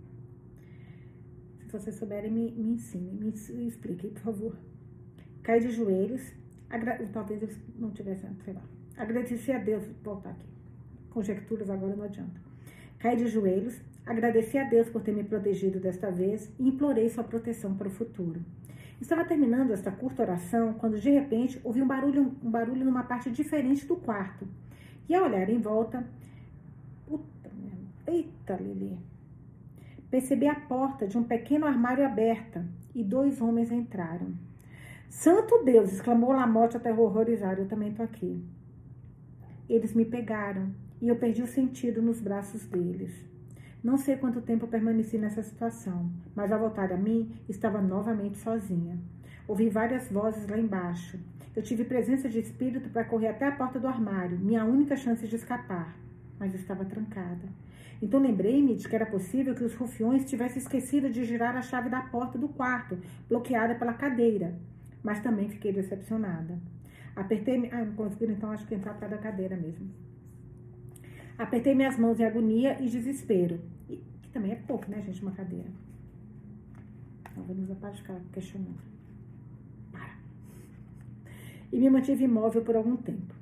Se 1.66 1.72
vocês 1.72 1.96
souberem, 1.96 2.30
me, 2.30 2.52
me 2.52 2.74
ensinem, 2.74 3.14
me 3.14 3.66
expliquem, 3.66 4.10
por 4.10 4.22
favor. 4.22 4.56
Caí 5.42 5.60
de 5.60 5.70
joelhos, 5.70 6.32
agra... 6.72 6.98
talvez 7.12 7.42
eles 7.42 7.60
não 7.78 7.90
tivessem, 7.90 8.30
sei 8.44 8.54
lá. 8.54 8.62
Agradeci 8.96 9.52
a 9.52 9.58
Deus, 9.58 9.84
voltar 10.02 10.30
aqui. 10.30 10.46
Conjecturas 11.10 11.70
agora 11.70 11.94
não 11.94 12.04
adianta. 12.04 12.40
Caí 12.98 13.16
de 13.16 13.26
joelhos, 13.26 13.80
agradeci 14.06 14.58
a 14.58 14.64
Deus 14.64 14.88
por 14.88 15.02
ter 15.02 15.12
me 15.12 15.24
protegido 15.24 15.78
desta 15.78 16.10
vez 16.10 16.50
e 16.58 16.68
implorei 16.68 17.08
sua 17.08 17.24
proteção 17.24 17.74
para 17.76 17.88
o 17.88 17.90
futuro. 17.90 18.40
Estava 19.00 19.24
terminando 19.24 19.72
esta 19.72 19.90
curta 19.90 20.22
oração 20.22 20.74
quando 20.74 21.00
de 21.00 21.10
repente 21.10 21.60
ouvi 21.64 21.82
um 21.82 21.86
barulho, 21.86 22.34
um 22.42 22.50
barulho 22.50 22.84
numa 22.84 23.02
parte 23.02 23.30
diferente 23.30 23.84
do 23.84 23.96
quarto. 23.96 24.46
E 25.08 25.14
ao 25.14 25.24
olhar 25.24 25.48
em 25.48 25.60
volta, 25.60 26.06
puta 27.06 27.50
eita 28.06 28.54
Lili, 28.54 28.98
percebi 30.08 30.46
a 30.46 30.54
porta 30.54 31.06
de 31.08 31.18
um 31.18 31.24
pequeno 31.24 31.66
armário 31.66 32.06
aberta 32.06 32.64
e 32.94 33.02
dois 33.02 33.40
homens 33.40 33.72
entraram. 33.72 34.32
Santo 35.12 35.62
Deus! 35.62 35.92
exclamou 35.92 36.32
Lamotte 36.32 36.78
até 36.78 36.90
horrorizado. 36.90 37.60
Eu 37.60 37.68
também 37.68 37.90
estou 37.90 38.02
aqui. 38.02 38.42
Eles 39.68 39.92
me 39.92 40.06
pegaram 40.06 40.74
e 41.02 41.08
eu 41.08 41.16
perdi 41.16 41.42
o 41.42 41.46
sentido 41.46 42.00
nos 42.00 42.18
braços 42.18 42.64
deles. 42.64 43.12
Não 43.84 43.98
sei 43.98 44.16
quanto 44.16 44.40
tempo 44.40 44.66
permaneci 44.66 45.18
nessa 45.18 45.42
situação, 45.42 46.10
mas 46.34 46.50
ao 46.50 46.58
voltar 46.58 46.90
a 46.90 46.96
mim, 46.96 47.30
estava 47.46 47.82
novamente 47.82 48.38
sozinha. 48.38 48.98
Ouvi 49.46 49.68
várias 49.68 50.10
vozes 50.10 50.48
lá 50.48 50.58
embaixo. 50.58 51.20
Eu 51.54 51.62
tive 51.62 51.84
presença 51.84 52.26
de 52.26 52.40
espírito 52.40 52.88
para 52.88 53.04
correr 53.04 53.28
até 53.28 53.46
a 53.46 53.52
porta 53.52 53.78
do 53.78 53.86
armário, 53.86 54.38
minha 54.38 54.64
única 54.64 54.96
chance 54.96 55.28
de 55.28 55.36
escapar, 55.36 55.94
mas 56.38 56.54
estava 56.54 56.86
trancada. 56.86 57.50
Então 58.00 58.18
lembrei-me 58.18 58.74
de 58.74 58.88
que 58.88 58.96
era 58.96 59.04
possível 59.04 59.54
que 59.54 59.62
os 59.62 59.74
rufiões 59.74 60.24
tivessem 60.24 60.62
esquecido 60.62 61.10
de 61.10 61.22
girar 61.22 61.54
a 61.54 61.62
chave 61.62 61.90
da 61.90 62.00
porta 62.00 62.38
do 62.38 62.48
quarto, 62.48 62.98
bloqueada 63.28 63.74
pela 63.74 63.92
cadeira. 63.92 64.58
Mas 65.02 65.20
também 65.20 65.48
fiquei 65.48 65.72
decepcionada. 65.72 66.58
Apertei. 67.16 67.68
Ah, 67.70 67.84
não 67.84 67.94
conseguiram, 67.94 68.32
então 68.34 68.50
acho 68.50 68.66
que 68.66 68.74
entrar 68.74 68.94
para 68.94 69.08
da 69.08 69.18
cadeira 69.18 69.56
mesmo. 69.56 69.90
Apertei 71.36 71.74
minhas 71.74 71.98
mãos 71.98 72.20
em 72.20 72.24
agonia 72.24 72.80
e 72.80 72.88
desespero. 72.88 73.60
E, 73.88 73.96
que 74.22 74.28
também 74.30 74.52
é 74.52 74.56
pouco, 74.56 74.90
né, 74.90 75.02
gente, 75.02 75.22
uma 75.22 75.32
cadeira. 75.32 75.68
Então, 77.30 77.42
vamos 77.44 77.70
a 77.70 77.74
parte 77.74 78.02
ficar 78.02 78.20
questionando. 78.32 78.78
Para. 79.90 80.16
E 81.72 81.78
me 81.78 81.90
mantive 81.90 82.24
imóvel 82.24 82.62
por 82.62 82.76
algum 82.76 82.96
tempo. 82.96 83.34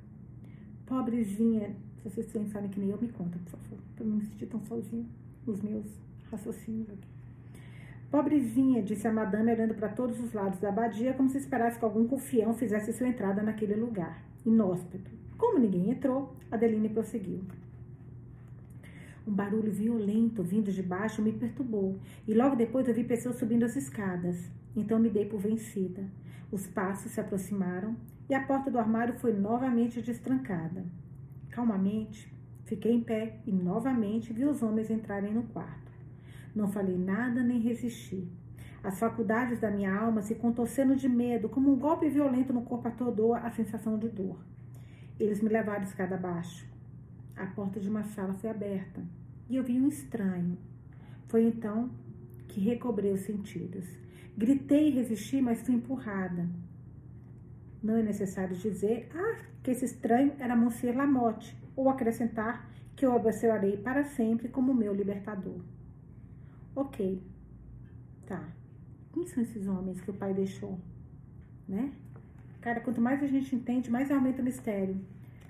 Pobrezinha, 0.85 1.75
se 1.97 2.09
vocês 2.09 2.27
pensarem 2.31 2.69
que 2.69 2.79
nem 2.79 2.89
eu, 2.89 2.99
me 2.99 3.09
conta, 3.09 3.37
por 3.39 3.51
favor. 3.51 3.79
Para 3.95 4.05
não 4.05 4.17
me 4.17 4.25
sentir 4.25 4.47
tão 4.47 4.61
sozinha 4.61 5.05
nos 5.45 5.61
meus 5.61 5.85
raciocínios 6.29 6.89
aqui. 6.89 7.10
Pobrezinha, 8.11 8.83
disse 8.83 9.07
a 9.07 9.11
madame, 9.11 9.53
olhando 9.53 9.73
para 9.73 9.87
todos 9.87 10.19
os 10.19 10.33
lados 10.33 10.59
da 10.59 10.67
abadia, 10.67 11.13
como 11.13 11.29
se 11.29 11.37
esperasse 11.37 11.79
que 11.79 11.85
algum 11.85 12.05
confião 12.05 12.53
fizesse 12.53 12.91
sua 12.91 13.07
entrada 13.07 13.41
naquele 13.41 13.73
lugar, 13.73 14.21
inóspito. 14.45 15.09
Como 15.37 15.57
ninguém 15.57 15.89
entrou, 15.89 16.35
Adeline 16.51 16.89
prosseguiu. 16.89 17.41
Um 19.25 19.31
barulho 19.31 19.71
violento 19.71 20.43
vindo 20.43 20.73
de 20.73 20.83
baixo 20.83 21.21
me 21.21 21.31
perturbou, 21.31 21.97
e 22.27 22.33
logo 22.33 22.57
depois 22.57 22.85
eu 22.85 22.93
vi 22.93 23.05
pessoas 23.05 23.37
subindo 23.37 23.63
as 23.63 23.77
escadas. 23.77 24.51
Então 24.75 24.99
me 24.99 25.09
dei 25.09 25.25
por 25.25 25.39
vencida. 25.39 26.03
Os 26.51 26.67
passos 26.67 27.13
se 27.13 27.21
aproximaram 27.21 27.95
e 28.29 28.33
a 28.33 28.43
porta 28.45 28.69
do 28.69 28.77
armário 28.77 29.13
foi 29.13 29.31
novamente 29.31 30.01
destrancada. 30.01 30.83
Calmamente, 31.49 32.29
fiquei 32.65 32.91
em 32.91 33.01
pé 33.01 33.39
e 33.45 33.53
novamente 33.53 34.33
vi 34.33 34.43
os 34.43 34.61
homens 34.61 34.89
entrarem 34.89 35.33
no 35.33 35.43
quarto. 35.43 35.90
Não 36.55 36.67
falei 36.67 36.97
nada 36.97 37.41
nem 37.41 37.59
resisti. 37.59 38.27
As 38.83 38.99
faculdades 38.99 39.59
da 39.59 39.69
minha 39.69 39.93
alma 39.93 40.21
se 40.21 40.35
contorcendo 40.35 40.95
de 40.95 41.07
medo, 41.07 41.47
como 41.47 41.71
um 41.71 41.77
golpe 41.77 42.09
violento 42.09 42.51
no 42.51 42.63
corpo 42.63 42.87
atordoa 42.87 43.39
a 43.39 43.51
sensação 43.51 43.97
de 43.97 44.09
dor. 44.09 44.43
Eles 45.19 45.41
me 45.41 45.49
levaram 45.49 45.83
escada 45.83 46.15
abaixo. 46.15 46.67
A 47.35 47.45
porta 47.45 47.79
de 47.79 47.87
uma 47.87 48.03
sala 48.03 48.33
foi 48.33 48.49
aberta 48.49 49.01
e 49.49 49.55
eu 49.55 49.63
vi 49.63 49.79
um 49.79 49.87
estranho. 49.87 50.57
Foi 51.27 51.43
então 51.43 51.91
que 52.47 52.59
recobrei 52.59 53.11
os 53.11 53.21
sentidos. 53.21 53.85
Gritei 54.37 54.87
e 54.87 54.91
resisti, 54.91 55.41
mas 55.41 55.61
fui 55.61 55.75
empurrada. 55.75 56.49
Não 57.83 57.97
é 57.97 58.01
necessário 58.01 58.55
dizer 58.55 59.09
ah, 59.13 59.43
que 59.61 59.71
esse 59.71 59.85
estranho 59.85 60.33
era 60.39 60.55
Monsieur 60.55 60.95
Lamotte, 60.95 61.55
ou 61.75 61.89
acrescentar 61.89 62.69
que 62.95 63.05
eu 63.05 63.15
abençoarei 63.15 63.77
para 63.77 64.03
sempre 64.03 64.49
como 64.49 64.73
meu 64.73 64.93
libertador. 64.93 65.61
Ok, 66.75 67.21
tá. 68.25 68.47
Quem 69.13 69.27
são 69.27 69.43
esses 69.43 69.67
homens 69.67 69.99
que 69.99 70.09
o 70.09 70.13
pai 70.13 70.33
deixou? 70.33 70.79
Né? 71.67 71.93
Cara, 72.61 72.79
quanto 72.79 73.01
mais 73.01 73.21
a 73.21 73.27
gente 73.27 73.55
entende, 73.55 73.91
mais 73.91 74.09
aumenta 74.09 74.41
o 74.41 74.45
mistério. 74.45 74.99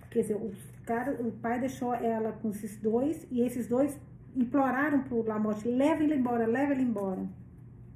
Quer 0.10 0.22
dizer, 0.22 0.36
o, 0.36 0.52
cara, 0.86 1.14
o 1.22 1.32
pai 1.32 1.60
deixou 1.60 1.94
ela 1.94 2.32
com 2.32 2.50
esses 2.50 2.78
dois 2.78 3.28
e 3.30 3.42
esses 3.42 3.68
dois 3.68 4.00
imploraram 4.36 5.04
pro 5.04 5.22
Lamotte, 5.22 5.68
leva 5.68 6.04
ele 6.04 6.16
embora, 6.16 6.48
leva 6.48 6.72
ele 6.72 6.84
embora. 6.84 7.28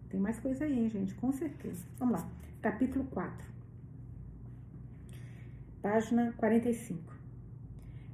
Tem 0.10 0.20
mais 0.20 0.40
coisa 0.40 0.66
aí, 0.66 0.78
hein, 0.78 0.90
gente? 0.90 1.14
Com 1.16 1.32
certeza. 1.32 1.86
Vamos 1.98 2.22
lá. 2.22 2.30
Capítulo 2.62 3.06
4. 3.06 3.48
Página 5.82 6.34
45. 6.38 7.14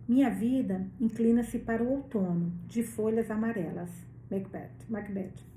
Minha 0.08 0.30
vida 0.30 0.88
inclina-se 1.00 1.60
para 1.60 1.84
o 1.84 1.90
outono, 1.90 2.52
de 2.68 2.84
folhas 2.84 3.30
amarelas. 3.30 4.11
Macbeth. 4.32 4.72
Macbeth. 4.90 5.52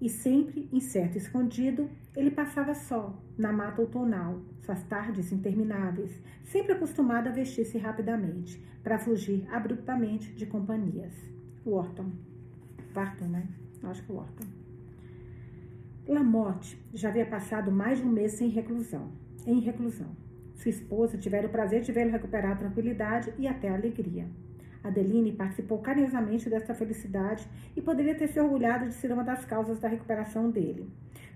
E 0.00 0.08
sempre, 0.08 0.68
incerto 0.72 1.16
e 1.16 1.18
escondido, 1.18 1.88
ele 2.16 2.30
passava 2.30 2.74
só, 2.74 3.16
na 3.36 3.52
mata 3.52 3.80
outonal, 3.80 4.40
suas 4.62 4.82
tardes 4.84 5.32
intermináveis, 5.32 6.20
sempre 6.44 6.72
acostumado 6.72 7.28
a 7.28 7.32
vestir-se 7.32 7.78
rapidamente, 7.78 8.62
para 8.82 8.98
fugir 8.98 9.46
abruptamente 9.52 10.32
de 10.32 10.46
companhias. 10.46 11.12
Wharton. 11.64 12.10
Wharton, 12.94 13.26
né? 13.26 13.48
Acho 13.82 14.02
que 14.04 14.12
Wharton. 14.12 14.46
Lamotte 16.06 16.78
já 16.94 17.10
havia 17.10 17.26
passado 17.26 17.70
mais 17.70 17.98
de 17.98 18.04
um 18.04 18.10
mês 18.10 18.32
sem 18.32 18.48
reclusão, 18.48 19.12
em 19.46 19.60
reclusão. 19.60 20.16
Sua 20.54 20.70
esposa 20.70 21.18
tivera 21.18 21.46
o 21.46 21.50
prazer 21.50 21.82
de 21.82 21.92
vê-lo 21.92 22.10
recuperar 22.10 22.52
a 22.52 22.56
tranquilidade 22.56 23.32
e 23.38 23.46
até 23.46 23.68
a 23.68 23.74
alegria. 23.74 24.26
Adeline 24.82 25.32
participou 25.32 25.78
carinhosamente 25.78 26.48
desta 26.48 26.74
felicidade 26.74 27.46
e 27.76 27.82
poderia 27.82 28.14
ter 28.14 28.28
se 28.28 28.40
orgulhado 28.40 28.86
de 28.86 28.94
ser 28.94 29.12
uma 29.12 29.24
das 29.24 29.44
causas 29.44 29.78
da 29.78 29.88
recuperação 29.88 30.50
dele. 30.50 30.88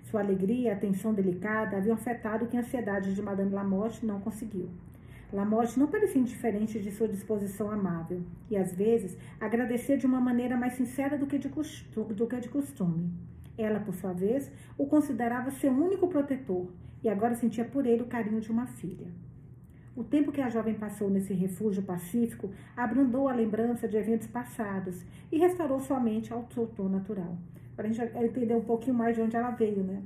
Sua 0.05 0.21
alegria 0.21 0.69
e 0.69 0.71
atenção 0.71 1.15
delicada 1.15 1.77
haviam 1.77 1.95
afetado 1.95 2.45
o 2.45 2.49
que 2.49 2.57
a 2.57 2.61
ansiedade 2.61 3.15
de 3.15 3.23
Madame 3.23 3.51
Lamotte 3.51 4.05
não 4.05 4.21
conseguiu. 4.21 4.69
Lamotte 5.33 5.79
não 5.79 5.87
parecia 5.87 6.21
indiferente 6.21 6.79
de 6.79 6.91
sua 6.93 7.09
disposição 7.09 7.71
amável, 7.71 8.21
e 8.51 8.57
às 8.57 8.75
vezes 8.75 9.17
agradecia 9.41 9.97
de 9.97 10.05
uma 10.05 10.21
maneira 10.21 10.57
mais 10.57 10.75
sincera 10.75 11.17
do 11.17 11.27
que 11.27 11.39
de. 11.39 11.49
Do 11.49 12.27
que 12.27 12.41
de 12.41 12.49
costume. 12.51 13.11
Ela, 13.57 13.81
por 13.81 13.95
sua 13.95 14.13
vez, 14.13 14.51
o 14.77 14.87
considerava 14.87 15.51
seu 15.51 15.73
único 15.73 16.09
protetor 16.09 16.69
e 17.03 17.09
agora 17.09 17.35
sentia 17.35 17.65
por 17.65 17.87
ele 17.87 18.03
o 18.03 18.07
carinho 18.07 18.41
de 18.41 18.51
uma 18.51 18.67
filha. 18.67 19.07
O 19.95 20.03
tempo 20.03 20.33
que 20.33 20.41
a 20.41 20.49
jovem 20.49 20.75
passou 20.75 21.11
nesse 21.11 21.35
refúgio 21.35 21.83
pacífico 21.83 22.51
abrandou 22.75 23.29
a 23.29 23.35
lembrança 23.35 23.87
de 23.87 23.97
eventos 23.97 24.27
passados 24.27 25.05
e 25.31 25.39
restaurou 25.39 25.81
somente 25.81 26.33
ao 26.33 26.49
seu 26.51 26.67
tom 26.67 26.89
natural. 26.89 27.37
Para 27.77 27.89
a 27.89 27.93
gente 27.93 28.17
entender 28.17 28.55
um 28.55 28.65
pouquinho 28.65 28.97
mais 28.97 29.15
de 29.15 29.23
onde 29.23 29.37
ela 29.37 29.51
veio, 29.51 29.83
né? 29.83 30.03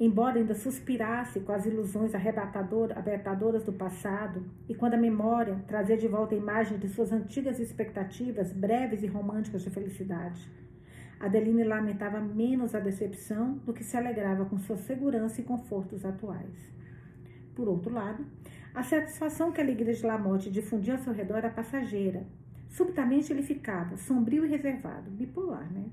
Embora 0.00 0.40
ainda 0.40 0.56
suspirasse 0.56 1.38
com 1.38 1.52
as 1.52 1.66
ilusões 1.66 2.12
arrebatadoras 2.16 3.62
do 3.62 3.72
passado, 3.72 4.44
e 4.68 4.74
quando 4.74 4.94
a 4.94 4.98
memória 4.98 5.62
trazia 5.68 5.96
de 5.96 6.08
volta 6.08 6.34
a 6.34 6.38
imagem 6.38 6.78
de 6.78 6.88
suas 6.88 7.12
antigas 7.12 7.60
expectativas 7.60 8.52
breves 8.52 9.04
e 9.04 9.06
românticas 9.06 9.62
de 9.62 9.70
felicidade, 9.70 10.50
Adeline 11.20 11.62
lamentava 11.62 12.20
menos 12.20 12.74
a 12.74 12.80
decepção 12.80 13.54
do 13.64 13.72
que 13.72 13.84
se 13.84 13.96
alegrava 13.96 14.44
com 14.46 14.58
sua 14.58 14.76
segurança 14.76 15.40
e 15.40 15.44
confortos 15.44 16.04
atuais. 16.04 16.73
Por 17.54 17.68
outro 17.68 17.92
lado, 17.92 18.24
a 18.74 18.82
satisfação 18.82 19.52
que 19.52 19.60
a 19.60 19.64
alegria 19.64 19.94
de 19.94 20.04
Lamotte 20.04 20.50
difundia 20.50 20.94
ao 20.94 20.98
seu 20.98 21.12
redor 21.12 21.38
era 21.38 21.50
passageira. 21.50 22.26
Subitamente 22.68 23.32
ele 23.32 23.42
ficava 23.42 23.96
sombrio 23.96 24.44
e 24.44 24.48
reservado, 24.48 25.10
bipolar, 25.10 25.72
né? 25.72 25.84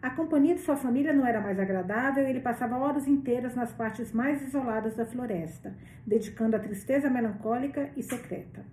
A 0.00 0.10
companhia 0.10 0.54
de 0.54 0.60
sua 0.60 0.76
família 0.76 1.12
não 1.12 1.26
era 1.26 1.40
mais 1.40 1.58
agradável 1.58 2.24
e 2.24 2.30
ele 2.30 2.40
passava 2.40 2.78
horas 2.78 3.08
inteiras 3.08 3.54
nas 3.56 3.72
partes 3.72 4.12
mais 4.12 4.40
isoladas 4.42 4.94
da 4.94 5.04
floresta, 5.04 5.76
dedicando 6.06 6.54
a 6.54 6.60
tristeza 6.60 7.10
melancólica 7.10 7.90
e 7.96 8.02
secreta. 8.02 8.64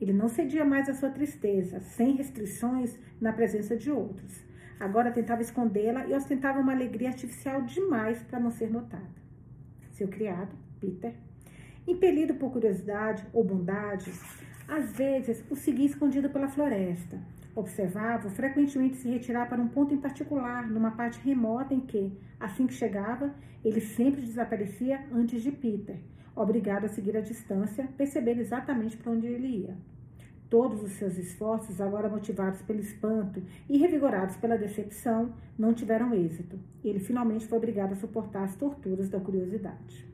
Ele 0.00 0.12
não 0.12 0.28
cedia 0.28 0.64
mais 0.64 0.88
à 0.88 0.94
sua 0.94 1.10
tristeza, 1.10 1.80
sem 1.80 2.14
restrições 2.14 2.96
na 3.20 3.32
presença 3.32 3.76
de 3.76 3.90
outros. 3.90 4.46
Agora 4.78 5.10
tentava 5.10 5.42
escondê-la 5.42 6.06
e 6.06 6.14
ostentava 6.14 6.60
uma 6.60 6.72
alegria 6.72 7.08
artificial 7.08 7.62
demais 7.62 8.22
para 8.22 8.38
não 8.38 8.52
ser 8.52 8.70
notada. 8.70 9.18
Seu 9.90 10.06
criado, 10.06 10.54
Peter, 10.80 11.12
Impelido 11.88 12.34
por 12.34 12.52
curiosidade 12.52 13.26
ou 13.32 13.42
bondade, 13.42 14.12
às 14.68 14.92
vezes 14.92 15.42
o 15.48 15.56
seguia 15.56 15.86
escondido 15.86 16.28
pela 16.28 16.46
floresta. 16.46 17.18
Observava 17.56 18.28
frequentemente 18.28 18.96
se 18.96 19.08
retirar 19.08 19.48
para 19.48 19.62
um 19.62 19.68
ponto 19.68 19.94
em 19.94 19.98
particular, 19.98 20.68
numa 20.68 20.90
parte 20.90 21.18
remota 21.20 21.72
em 21.72 21.80
que, 21.80 22.12
assim 22.38 22.66
que 22.66 22.74
chegava, 22.74 23.34
ele 23.64 23.80
sempre 23.80 24.20
desaparecia 24.20 25.02
antes 25.10 25.42
de 25.42 25.50
Peter, 25.50 25.96
obrigado 26.36 26.84
a 26.84 26.88
seguir 26.88 27.16
a 27.16 27.22
distância, 27.22 27.88
percebendo 27.96 28.42
exatamente 28.42 28.94
para 28.98 29.12
onde 29.12 29.26
ele 29.26 29.46
ia. 29.46 29.74
Todos 30.50 30.82
os 30.82 30.92
seus 30.92 31.16
esforços, 31.16 31.80
agora 31.80 32.06
motivados 32.06 32.60
pelo 32.60 32.80
espanto 32.80 33.42
e 33.66 33.78
revigorados 33.78 34.36
pela 34.36 34.58
decepção, 34.58 35.32
não 35.58 35.72
tiveram 35.72 36.12
êxito. 36.12 36.58
Ele 36.84 37.00
finalmente 37.00 37.46
foi 37.46 37.56
obrigado 37.56 37.92
a 37.92 37.96
suportar 37.96 38.44
as 38.44 38.56
torturas 38.56 39.08
da 39.08 39.18
curiosidade. 39.18 40.07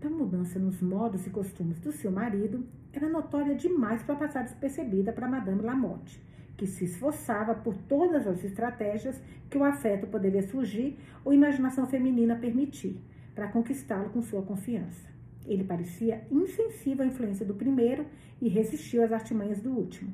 Tal 0.00 0.12
mudança 0.12 0.60
nos 0.60 0.80
modos 0.80 1.26
e 1.26 1.30
costumes 1.30 1.80
do 1.80 1.90
seu 1.90 2.12
marido 2.12 2.64
era 2.92 3.08
notória 3.08 3.56
demais 3.56 4.00
para 4.00 4.14
passar 4.14 4.44
despercebida 4.44 5.12
para 5.12 5.26
Madame 5.26 5.60
Lamotte, 5.60 6.22
que 6.56 6.68
se 6.68 6.84
esforçava 6.84 7.52
por 7.52 7.76
todas 7.76 8.24
as 8.24 8.44
estratégias 8.44 9.20
que 9.50 9.58
o 9.58 9.64
afeto 9.64 10.06
poderia 10.06 10.42
surgir 10.42 10.96
ou 11.24 11.32
imaginação 11.32 11.84
feminina 11.84 12.36
permitir, 12.36 13.00
para 13.34 13.48
conquistá-lo 13.48 14.10
com 14.10 14.22
sua 14.22 14.42
confiança. 14.42 15.08
Ele 15.44 15.64
parecia 15.64 16.24
insensível 16.30 17.04
à 17.04 17.08
influência 17.08 17.44
do 17.44 17.54
primeiro 17.54 18.06
e 18.40 18.48
resistiu 18.48 19.02
às 19.02 19.10
artimanhas 19.10 19.60
do 19.60 19.72
último. 19.72 20.12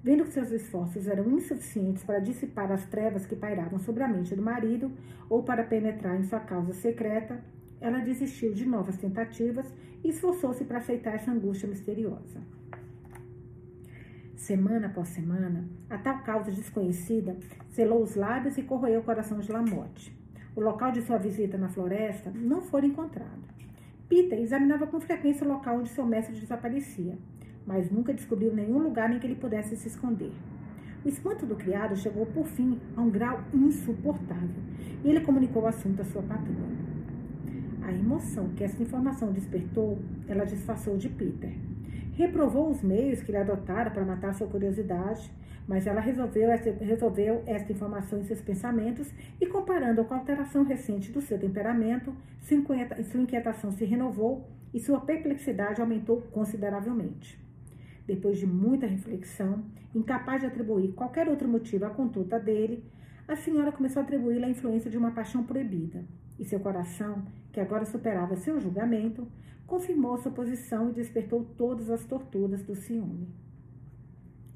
Vendo 0.00 0.22
que 0.24 0.32
seus 0.32 0.52
esforços 0.52 1.08
eram 1.08 1.28
insuficientes 1.32 2.04
para 2.04 2.20
dissipar 2.20 2.70
as 2.70 2.84
trevas 2.84 3.26
que 3.26 3.34
pairavam 3.34 3.80
sobre 3.80 4.04
a 4.04 4.08
mente 4.08 4.36
do 4.36 4.42
marido 4.42 4.92
ou 5.28 5.42
para 5.42 5.64
penetrar 5.64 6.16
em 6.16 6.22
sua 6.22 6.38
causa 6.38 6.72
secreta, 6.72 7.42
ela 7.80 8.00
desistiu 8.00 8.52
de 8.52 8.66
novas 8.66 8.96
tentativas 8.96 9.66
e 10.02 10.08
esforçou-se 10.08 10.64
para 10.64 10.78
aceitar 10.78 11.14
essa 11.14 11.30
angústia 11.30 11.68
misteriosa. 11.68 12.40
Semana 14.36 14.86
após 14.86 15.08
semana, 15.08 15.68
a 15.90 15.98
tal 15.98 16.22
causa 16.22 16.50
desconhecida 16.50 17.36
selou 17.70 18.02
os 18.02 18.14
lábios 18.14 18.56
e 18.56 18.62
corroeu 18.62 19.00
o 19.00 19.04
coração 19.04 19.38
de 19.40 19.50
Lamotte. 19.52 20.16
O 20.56 20.60
local 20.60 20.90
de 20.90 21.02
sua 21.02 21.18
visita 21.18 21.58
na 21.58 21.68
floresta 21.68 22.30
não 22.34 22.62
foi 22.62 22.86
encontrado. 22.86 23.42
Peter 24.08 24.40
examinava 24.40 24.86
com 24.86 24.98
frequência 25.00 25.46
o 25.46 25.48
local 25.48 25.78
onde 25.78 25.90
seu 25.90 26.06
mestre 26.06 26.34
desaparecia, 26.34 27.18
mas 27.66 27.90
nunca 27.90 28.14
descobriu 28.14 28.54
nenhum 28.54 28.78
lugar 28.78 29.12
em 29.12 29.18
que 29.18 29.26
ele 29.26 29.36
pudesse 29.36 29.76
se 29.76 29.88
esconder. 29.88 30.32
O 31.04 31.08
espanto 31.08 31.44
do 31.44 31.54
criado 31.54 31.94
chegou 31.94 32.24
por 32.26 32.46
fim 32.46 32.80
a 32.96 33.02
um 33.02 33.10
grau 33.10 33.44
insuportável 33.52 34.62
e 35.04 35.10
ele 35.10 35.20
comunicou 35.20 35.62
o 35.62 35.66
assunto 35.66 36.00
à 36.00 36.04
sua 36.04 36.22
patroa. 36.22 36.87
A 37.88 37.90
emoção 37.90 38.50
que 38.50 38.62
essa 38.62 38.82
informação 38.82 39.32
despertou, 39.32 39.98
ela 40.28 40.44
disfarçou 40.44 40.98
de 40.98 41.08
Peter. 41.08 41.54
Reprovou 42.12 42.68
os 42.68 42.82
meios 42.82 43.22
que 43.22 43.30
ele 43.30 43.38
adotara 43.38 43.90
para 43.90 44.04
matar 44.04 44.34
sua 44.34 44.46
curiosidade, 44.46 45.32
mas 45.66 45.86
ela 45.86 45.98
resolveu 45.98 46.50
essa, 46.50 46.70
resolveu 46.70 47.42
esta 47.46 47.72
informação 47.72 48.20
em 48.20 48.24
seus 48.24 48.42
pensamentos 48.42 49.10
e, 49.40 49.46
comparando 49.46 50.04
com 50.04 50.12
a 50.12 50.18
alteração 50.18 50.64
recente 50.64 51.10
do 51.10 51.22
seu 51.22 51.38
temperamento, 51.38 52.14
sua 52.42 53.22
inquietação 53.22 53.72
se 53.72 53.86
renovou 53.86 54.46
e 54.74 54.78
sua 54.78 55.00
perplexidade 55.00 55.80
aumentou 55.80 56.20
consideravelmente. 56.30 57.42
Depois 58.06 58.36
de 58.36 58.46
muita 58.46 58.86
reflexão, 58.86 59.64
incapaz 59.94 60.42
de 60.42 60.46
atribuir 60.46 60.92
qualquer 60.92 61.26
outro 61.26 61.48
motivo 61.48 61.86
à 61.86 61.90
conduta 61.90 62.38
dele, 62.38 62.84
a 63.26 63.34
senhora 63.34 63.72
começou 63.72 64.00
a 64.00 64.04
atribuí-la 64.04 64.46
à 64.46 64.50
influência 64.50 64.90
de 64.90 64.98
uma 64.98 65.12
paixão 65.12 65.42
proibida, 65.42 66.04
e 66.38 66.44
seu 66.44 66.60
coração 66.60 67.24
que 67.52 67.60
agora 67.60 67.84
superava 67.84 68.36
seu 68.36 68.60
julgamento, 68.60 69.26
confirmou 69.66 70.16
sua 70.18 70.32
posição 70.32 70.90
e 70.90 70.94
despertou 70.94 71.44
todas 71.56 71.90
as 71.90 72.04
torturas 72.04 72.62
do 72.62 72.74
ciúme. 72.74 73.28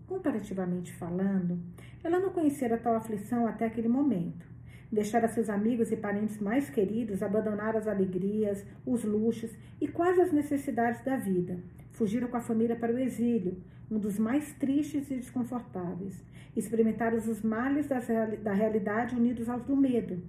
Comparativamente 0.06 0.92
falando, 0.92 1.58
ela 2.04 2.20
não 2.20 2.30
conhecera 2.30 2.78
tal 2.78 2.94
aflição 2.94 3.46
até 3.46 3.66
aquele 3.66 3.88
momento. 3.88 4.46
Deixara 4.90 5.26
seus 5.26 5.48
amigos 5.48 5.90
e 5.90 5.96
parentes 5.96 6.38
mais 6.38 6.68
queridos 6.68 7.22
abandonar 7.22 7.76
as 7.76 7.88
alegrias, 7.88 8.64
os 8.84 9.04
luxos 9.04 9.50
e 9.80 9.88
quase 9.88 10.20
as 10.20 10.32
necessidades 10.32 11.02
da 11.02 11.16
vida. 11.16 11.58
Fugiram 11.92 12.28
com 12.28 12.36
a 12.36 12.42
família 12.42 12.76
para 12.76 12.92
o 12.92 12.98
exílio, 12.98 13.56
um 13.90 13.98
dos 13.98 14.18
mais 14.18 14.52
tristes 14.54 15.10
e 15.10 15.16
desconfortáveis. 15.16 16.22
Experimentaram 16.54 17.16
os 17.16 17.42
males 17.42 17.86
da 17.86 18.52
realidade 18.52 19.16
unidos 19.16 19.48
aos 19.48 19.62
do 19.64 19.74
medo. 19.74 20.22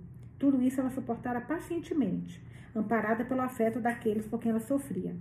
Tudo 0.44 0.62
isso 0.62 0.82
ela 0.82 0.90
suportara 0.90 1.40
pacientemente, 1.40 2.46
amparada 2.76 3.24
pelo 3.24 3.40
afeto 3.40 3.80
daqueles 3.80 4.28
por 4.28 4.42
quem 4.42 4.50
ela 4.52 4.60
sofria. 4.60 5.16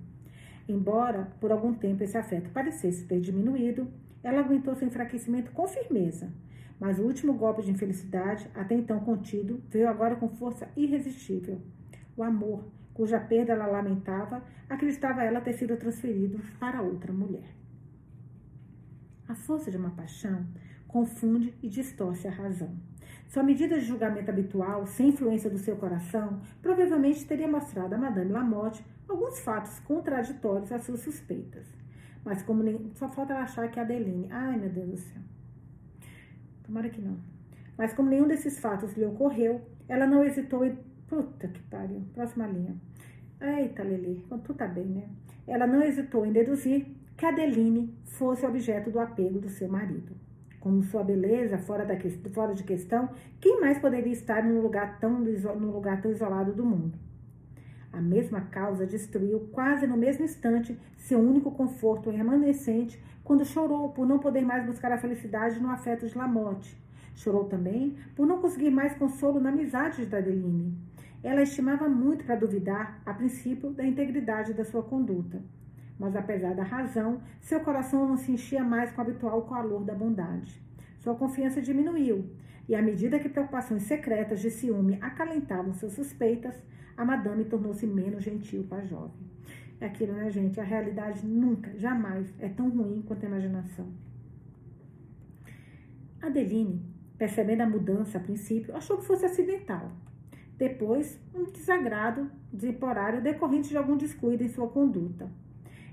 Embora, 0.69 1.33
por 1.41 1.53
algum 1.53 1.73
tempo, 1.73 2.03
esse 2.03 2.19
afeto 2.19 2.51
parecesse 2.51 3.07
ter 3.07 3.21
diminuído, 3.21 3.87
ela 4.21 4.41
aguentou 4.41 4.75
seu 4.75 4.89
enfraquecimento 4.89 5.53
com 5.53 5.69
firmeza. 5.69 6.33
Mas 6.81 6.99
o 6.99 7.05
último 7.05 7.35
golpe 7.35 7.63
de 7.63 7.71
infelicidade, 7.71 8.51
até 8.53 8.75
então 8.75 8.99
contido, 8.99 9.63
veio 9.71 9.89
agora 9.89 10.17
com 10.17 10.29
força 10.29 10.69
irresistível. 10.77 11.63
O 12.17 12.25
amor, 12.25 12.65
cuja 12.93 13.21
perda 13.21 13.53
ela 13.53 13.69
lamentava, 13.69 14.43
acreditava 14.69 15.23
ela 15.23 15.41
ter 15.41 15.53
sido 15.53 15.77
transferido 15.77 16.41
para 16.59 16.83
outra 16.83 17.13
mulher. 17.13 17.55
A 19.29 19.37
força 19.37 19.71
de 19.71 19.77
uma 19.77 19.91
paixão 19.91 20.45
confunde 20.89 21.55
e 21.63 21.69
distorce 21.69 22.27
a 22.27 22.33
razão. 22.33 22.77
Sua 23.33 23.43
medida 23.43 23.79
de 23.79 23.87
julgamento 23.87 24.31
habitual, 24.31 24.87
sem 24.87 25.09
influência 25.09 25.49
do 25.49 25.57
seu 25.57 25.75
coração, 25.77 26.43
provavelmente 26.61 27.25
teria 27.25 27.49
mostrado 27.49 27.95
a 27.95 27.97
Madame 27.97 28.31
Lamotte 28.31 28.85
alguns 29.09 29.41
fatos 29.41 29.81
contraditórios 29.81 30.71
às 30.71 30.85
suas 30.85 31.01
suspeitas. 31.01 31.67
Mas 32.23 32.43
como 32.43 32.63
nem, 32.63 32.93
só 32.95 33.09
falta 33.09 33.33
ela 33.33 33.45
achar 33.45 33.71
que 33.71 33.81
a 33.81 33.85
Adeline. 33.85 34.29
Ai, 34.31 34.59
meu 34.59 34.69
Deus 34.69 34.91
do 34.91 34.97
céu. 34.99 35.23
Tomara 36.63 36.91
que 36.91 37.01
não. 37.01 37.17
Mas 37.79 37.95
como 37.95 38.11
nenhum 38.11 38.29
desses 38.29 38.61
fatos 38.61 38.93
lhe 38.99 39.07
ocorreu, 39.07 39.63
ela 39.89 40.07
não 40.07 40.23
hesitou 40.23 40.63
em. 40.63 40.77
Puta 41.09 41.49
que 41.49 41.63
pariu. 41.63 42.03
Próxima 42.13 42.47
linha. 42.47 42.77
Eita, 43.41 43.83
Lili, 43.83 44.27
tu 44.45 44.53
tá 44.53 44.69
bem, 44.69 44.85
né? 44.85 45.09
Ela 45.47 45.67
não 45.67 45.83
hesitou 45.83 46.27
em 46.27 46.33
deduzir 46.33 46.87
que 47.17 47.25
Adeline 47.25 47.97
fosse 48.05 48.45
objeto 48.45 48.91
do 48.91 49.01
apego 49.01 49.39
do 49.39 49.49
seu 49.49 49.71
marido. 49.71 50.22
Como 50.63 50.81
sua 50.85 51.03
beleza 51.03 51.59
fora, 51.59 51.85
da, 51.85 51.97
fora 52.33 52.55
de 52.55 52.63
questão, 52.63 53.09
quem 53.41 53.61
mais 53.61 53.81
poderia 53.81 54.13
estar 54.13 54.45
num 54.45 54.61
lugar, 54.61 55.01
tão, 55.01 55.19
num 55.19 55.73
lugar 55.73 56.01
tão 56.01 56.13
isolado 56.13 56.53
do 56.53 56.65
mundo? 56.65 56.97
A 57.93 58.01
mesma 58.01 58.43
causa 58.43 58.87
destruiu 58.87 59.41
quase 59.51 59.89
no 59.89 59.97
mesmo 59.97 60.25
instante 60.25 60.79
seu 60.97 61.19
único 61.19 61.51
conforto 61.51 62.11
remanescente 62.11 63.03
quando 63.25 63.45
chorou 63.45 63.89
por 63.89 64.07
não 64.07 64.21
poder 64.21 64.43
mais 64.43 64.65
buscar 64.65 64.93
a 64.93 64.99
felicidade 64.99 65.59
no 65.59 65.69
afeto 65.69 66.07
de 66.07 66.17
Lamotte. 66.17 66.81
Chorou 67.17 67.47
também 67.47 67.97
por 68.15 68.25
não 68.25 68.39
conseguir 68.39 68.71
mais 68.71 68.95
consolo 68.95 69.41
na 69.41 69.49
amizade 69.49 70.07
de 70.07 70.15
Adeline. 70.15 70.79
Ela 71.25 71.43
estimava 71.43 71.89
muito 71.89 72.25
para 72.25 72.37
duvidar, 72.37 73.03
a 73.05 73.13
princípio, 73.13 73.71
da 73.71 73.85
integridade 73.85 74.55
da 74.55 74.65
sua 74.65 74.85
conduta. 74.85 75.43
Mas 76.03 76.17
apesar 76.17 76.53
da 76.53 76.65
razão, 76.65 77.23
seu 77.41 77.61
coração 77.61 78.09
não 78.09 78.17
se 78.17 78.33
enchia 78.33 78.65
mais 78.65 78.91
com 78.91 79.01
o 79.01 79.05
habitual 79.05 79.41
calor 79.43 79.85
da 79.85 79.95
bondade. 79.95 80.61
Sua 80.99 81.15
confiança 81.15 81.63
diminuiu, 81.63 82.29
e 82.69 82.75
à 82.75 82.83
medida 82.83 83.21
que 83.21 83.29
preocupações 83.29 83.85
secretas 83.85 84.41
de 84.41 84.51
ciúme 84.51 84.99
acalentavam 85.01 85.73
suas 85.73 85.93
suspeitas, 85.93 86.61
a 86.97 87.05
madame 87.05 87.45
tornou-se 87.45 87.87
menos 87.87 88.25
gentil 88.25 88.67
com 88.69 88.75
a 88.75 88.85
jovem. 88.85 89.31
É 89.81 89.87
aquilo, 89.87 90.15
né, 90.15 90.29
gente? 90.29 90.61
A 90.61 90.65
realidade 90.65 91.25
nunca, 91.25 91.71
jamais 91.79 92.35
é 92.41 92.49
tão 92.49 92.69
ruim 92.69 93.01
quanto 93.03 93.25
a 93.25 93.29
imaginação. 93.29 93.87
Adeline, 96.21 96.85
percebendo 97.17 97.61
a 97.61 97.69
mudança 97.69 98.19
a 98.19 98.21
princípio, 98.21 98.75
achou 98.75 98.99
que 98.99 99.05
fosse 99.05 99.25
acidental. 99.25 99.93
Depois, 100.59 101.17
um 101.33 101.45
desagrado 101.45 102.29
temporário 102.59 103.23
decorrente 103.23 103.69
de 103.69 103.77
algum 103.77 103.97
descuido 103.97 104.43
em 104.43 104.49
sua 104.49 104.67
conduta. 104.67 105.31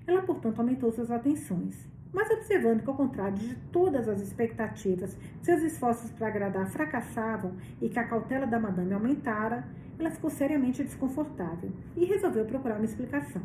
Ela, 0.10 0.24
portanto, 0.24 0.58
aumentou 0.58 0.92
suas 0.92 1.12
atenções. 1.12 1.88
Mas 2.12 2.32
observando 2.32 2.82
que, 2.82 2.90
ao 2.90 2.96
contrário 2.96 3.38
de 3.38 3.56
todas 3.72 4.10
as 4.10 4.20
expectativas, 4.20 5.16
seus 5.44 5.62
esforços 5.62 6.10
para 6.10 6.30
agradar 6.30 6.68
fracassavam 6.68 7.56
e 7.80 7.88
que 7.90 8.00
a 8.00 8.08
cautela 8.08 8.48
da 8.48 8.60
madame 8.60 8.92
aumentara, 8.92 9.68
ela 10.00 10.10
ficou 10.10 10.32
seriamente 10.32 10.84
desconfortável 10.84 11.72
e 11.96 12.06
resolveu 12.06 12.44
procurar 12.44 12.78
uma 12.78 12.86
explicação. 12.86 13.44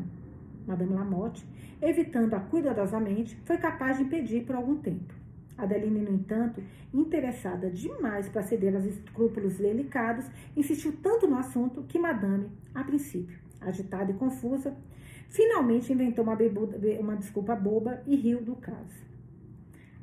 Madame 0.66 0.94
Lamotte, 0.94 1.46
evitando-a 1.82 2.40
cuidadosamente, 2.40 3.38
foi 3.44 3.58
capaz 3.58 3.98
de 3.98 4.04
impedir 4.04 4.46
por 4.46 4.56
algum 4.56 4.76
tempo. 4.76 5.12
Adeline, 5.58 6.00
no 6.00 6.14
entanto, 6.14 6.62
interessada 6.94 7.70
demais 7.70 8.26
para 8.30 8.42
ceder 8.42 8.74
aos 8.74 8.86
escrúpulos 8.86 9.58
delicados, 9.58 10.24
insistiu 10.56 10.96
tanto 11.02 11.28
no 11.28 11.36
assunto 11.36 11.82
que 11.82 11.98
Madame, 11.98 12.48
a 12.74 12.82
princípio, 12.82 13.38
agitada 13.60 14.10
e 14.10 14.14
confusa, 14.14 14.74
finalmente 15.34 15.92
inventou 15.92 16.22
uma, 16.22 16.36
bebuda, 16.36 16.78
uma 17.00 17.16
desculpa 17.16 17.56
boba 17.56 18.00
e 18.06 18.14
riu 18.14 18.40
do 18.40 18.54
caso. 18.54 19.02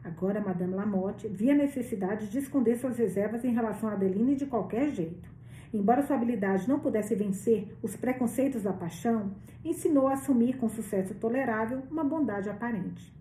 Agora, 0.04 0.42
Madame 0.42 0.74
Lamotte 0.74 1.30
via 1.30 1.56
necessidade 1.56 2.28
de 2.28 2.38
esconder 2.38 2.76
suas 2.76 2.98
reservas 2.98 3.46
em 3.46 3.54
relação 3.54 3.88
a 3.88 3.94
Adeline 3.94 4.36
de 4.36 4.46
qualquer 4.46 4.90
jeito. 4.90 5.32
Embora 5.74 6.02
sua 6.02 6.18
habilidade 6.18 6.68
não 6.68 6.82
pudesse 6.82 7.16
vencer 7.16 7.74
os 7.82 7.96
preconceitos 7.96 8.64
da 8.64 8.74
paixão, 8.74 9.32
ensinou 9.64 10.10
a 10.10 10.14
assumir 10.14 10.58
com 10.58 10.68
sucesso 10.68 11.14
tolerável 11.16 11.82
uma 11.90 12.04
bondade 12.04 12.50
aparente. 12.50 13.16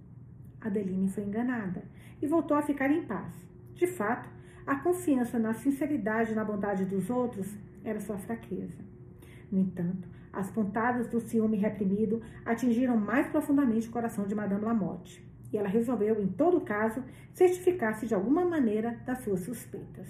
Adeline 0.61 1.09
foi 1.09 1.23
enganada 1.23 1.85
e 2.21 2.27
voltou 2.27 2.57
a 2.57 2.63
ficar 2.63 2.91
em 2.91 3.05
paz. 3.05 3.33
De 3.73 3.87
fato, 3.87 4.29
a 4.67 4.75
confiança 4.75 5.39
na 5.39 5.55
sinceridade 5.55 6.33
e 6.33 6.35
na 6.35 6.45
bondade 6.45 6.85
dos 6.85 7.09
outros 7.09 7.57
era 7.85 8.01
sua 8.01 8.19
fraqueza. 8.19 8.83
No 9.51 9.61
entanto, 9.61 10.09
as 10.33 10.51
pontadas 10.51 11.09
do 11.09 11.21
ciúme 11.21 11.57
reprimido 11.57 12.23
atingiram 12.45 12.97
mais 12.97 13.27
profundamente 13.29 13.89
o 13.89 13.93
coração 13.93 14.27
de 14.27 14.35
Madame 14.35 14.65
Lamotte, 14.65 15.25
e 15.53 15.59
ela 15.59 15.69
resolveu, 15.69 16.21
em 16.21 16.29
todo 16.29 16.61
caso, 16.61 17.03
certificar-se 17.33 18.07
de 18.07 18.15
alguma 18.15 18.45
maneira 18.45 19.01
das 19.05 19.19
suas 19.19 19.41
suspeitas. 19.41 20.09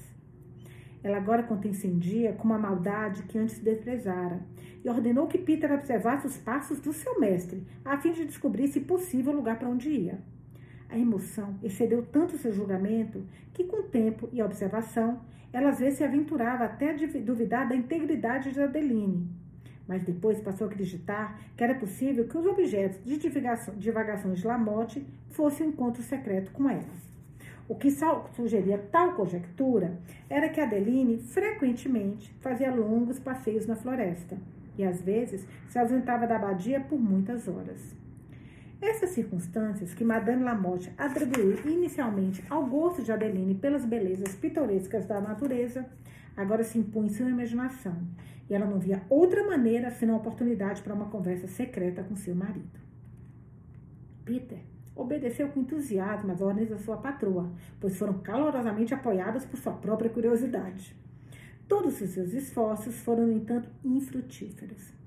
Ela 1.02 1.16
agora 1.16 1.42
contencendia 1.42 2.34
com 2.34 2.44
uma 2.44 2.58
maldade 2.58 3.22
que 3.22 3.38
antes 3.38 3.58
desprezara 3.58 4.40
e 4.84 4.88
ordenou 4.88 5.26
que 5.26 5.38
Peter 5.38 5.72
observasse 5.72 6.26
os 6.26 6.36
passos 6.36 6.78
do 6.78 6.92
seu 6.92 7.18
mestre, 7.18 7.66
a 7.84 7.96
fim 7.96 8.12
de 8.12 8.26
descobrir, 8.26 8.68
se 8.68 8.80
possível, 8.80 9.32
o 9.32 9.36
lugar 9.36 9.58
para 9.58 9.68
onde 9.68 9.88
ia. 9.88 10.18
A 10.90 10.98
emoção 10.98 11.58
excedeu 11.62 12.04
tanto 12.04 12.36
seu 12.36 12.52
julgamento 12.52 13.24
que, 13.54 13.64
com 13.64 13.80
o 13.80 13.84
tempo 13.84 14.28
e 14.32 14.40
a 14.40 14.44
observação, 14.44 15.20
ela 15.52 15.70
às 15.70 15.78
vezes 15.78 15.98
se 15.98 16.04
aventurava 16.04 16.64
até 16.64 16.90
a 16.90 17.20
duvidar 17.20 17.68
da 17.68 17.76
integridade 17.76 18.52
de 18.52 18.60
Adeline. 18.60 19.28
Mas 19.90 20.04
depois 20.04 20.40
passou 20.40 20.68
a 20.68 20.70
acreditar 20.70 21.40
que 21.56 21.64
era 21.64 21.74
possível 21.74 22.28
que 22.28 22.38
os 22.38 22.46
objetos 22.46 23.02
de 23.04 23.18
divagações 23.76 24.38
de 24.38 24.46
Lamotte 24.46 25.04
fossem 25.30 25.66
um 25.66 25.70
encontro 25.70 26.00
secreto 26.00 26.52
com 26.52 26.70
ela. 26.70 26.84
O 27.68 27.74
que 27.74 27.90
sugeria 28.36 28.78
tal 28.92 29.14
conjectura 29.14 29.98
era 30.28 30.48
que 30.48 30.60
Adeline 30.60 31.18
frequentemente 31.18 32.32
fazia 32.38 32.72
longos 32.72 33.18
passeios 33.18 33.66
na 33.66 33.74
floresta 33.74 34.38
e 34.78 34.84
às 34.84 35.02
vezes 35.02 35.44
se 35.68 35.76
ausentava 35.76 36.24
da 36.24 36.36
abadia 36.36 36.78
por 36.78 37.00
muitas 37.00 37.48
horas. 37.48 37.99
Essas 38.80 39.10
circunstâncias 39.10 39.92
que 39.92 40.02
Madame 40.02 40.42
Lamotte 40.42 40.90
atribuiu 40.96 41.58
inicialmente 41.70 42.42
ao 42.48 42.64
gosto 42.66 43.02
de 43.02 43.12
Adeline 43.12 43.54
pelas 43.54 43.84
belezas 43.84 44.34
pitorescas 44.34 45.04
da 45.04 45.20
natureza, 45.20 45.84
agora 46.34 46.64
se 46.64 46.78
impunham 46.78 47.06
em 47.06 47.10
sua 47.10 47.28
imaginação, 47.28 47.94
e 48.48 48.54
ela 48.54 48.64
não 48.64 48.80
via 48.80 49.02
outra 49.10 49.46
maneira 49.46 49.90
senão 49.90 50.16
oportunidade 50.16 50.80
para 50.80 50.94
uma 50.94 51.10
conversa 51.10 51.46
secreta 51.46 52.02
com 52.02 52.16
seu 52.16 52.34
marido. 52.34 52.80
Peter 54.24 54.60
obedeceu 54.96 55.48
com 55.48 55.60
entusiasmo 55.60 56.32
às 56.32 56.40
ordens 56.40 56.70
da 56.70 56.78
sua 56.78 56.96
patroa, 56.96 57.52
pois 57.78 57.98
foram 57.98 58.18
calorosamente 58.20 58.94
apoiadas 58.94 59.44
por 59.44 59.58
sua 59.58 59.74
própria 59.74 60.08
curiosidade. 60.08 60.96
Todos 61.68 62.00
os 62.00 62.10
seus 62.10 62.32
esforços 62.32 62.98
foram, 63.00 63.26
no 63.26 63.32
entanto, 63.32 63.68
infrutíferos. 63.84 64.99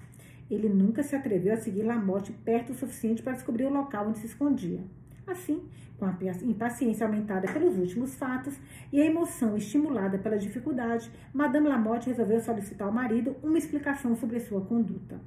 Ele 0.49 0.69
nunca 0.69 1.03
se 1.03 1.15
atreveu 1.15 1.53
a 1.53 1.57
seguir 1.57 1.83
Lamotte 1.83 2.31
perto 2.31 2.71
o 2.71 2.75
suficiente 2.75 3.23
para 3.23 3.33
descobrir 3.33 3.65
o 3.65 3.73
local 3.73 4.07
onde 4.07 4.19
se 4.19 4.27
escondia. 4.27 4.81
Assim, 5.25 5.63
com 5.97 6.05
a 6.05 6.17
impaciência 6.43 7.05
aumentada 7.05 7.51
pelos 7.51 7.77
últimos 7.77 8.15
fatos 8.15 8.59
e 8.91 9.01
a 9.01 9.05
emoção 9.05 9.55
estimulada 9.55 10.17
pela 10.17 10.37
dificuldade, 10.37 11.09
Madame 11.33 11.69
Lamotte 11.69 12.09
resolveu 12.09 12.41
solicitar 12.41 12.87
ao 12.87 12.93
marido 12.93 13.35
uma 13.41 13.57
explicação 13.57 14.15
sobre 14.15 14.39
sua 14.39 14.61
conduta. 14.61 15.19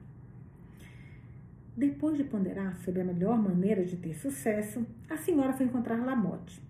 Depois 1.76 2.16
de 2.16 2.24
ponderar 2.24 2.76
sobre 2.78 3.00
a 3.00 3.04
melhor 3.04 3.38
maneira 3.38 3.84
de 3.84 3.96
ter 3.96 4.14
sucesso, 4.14 4.86
a 5.08 5.16
senhora 5.16 5.52
foi 5.52 5.66
encontrar 5.66 6.04
Lamotte. 6.04 6.62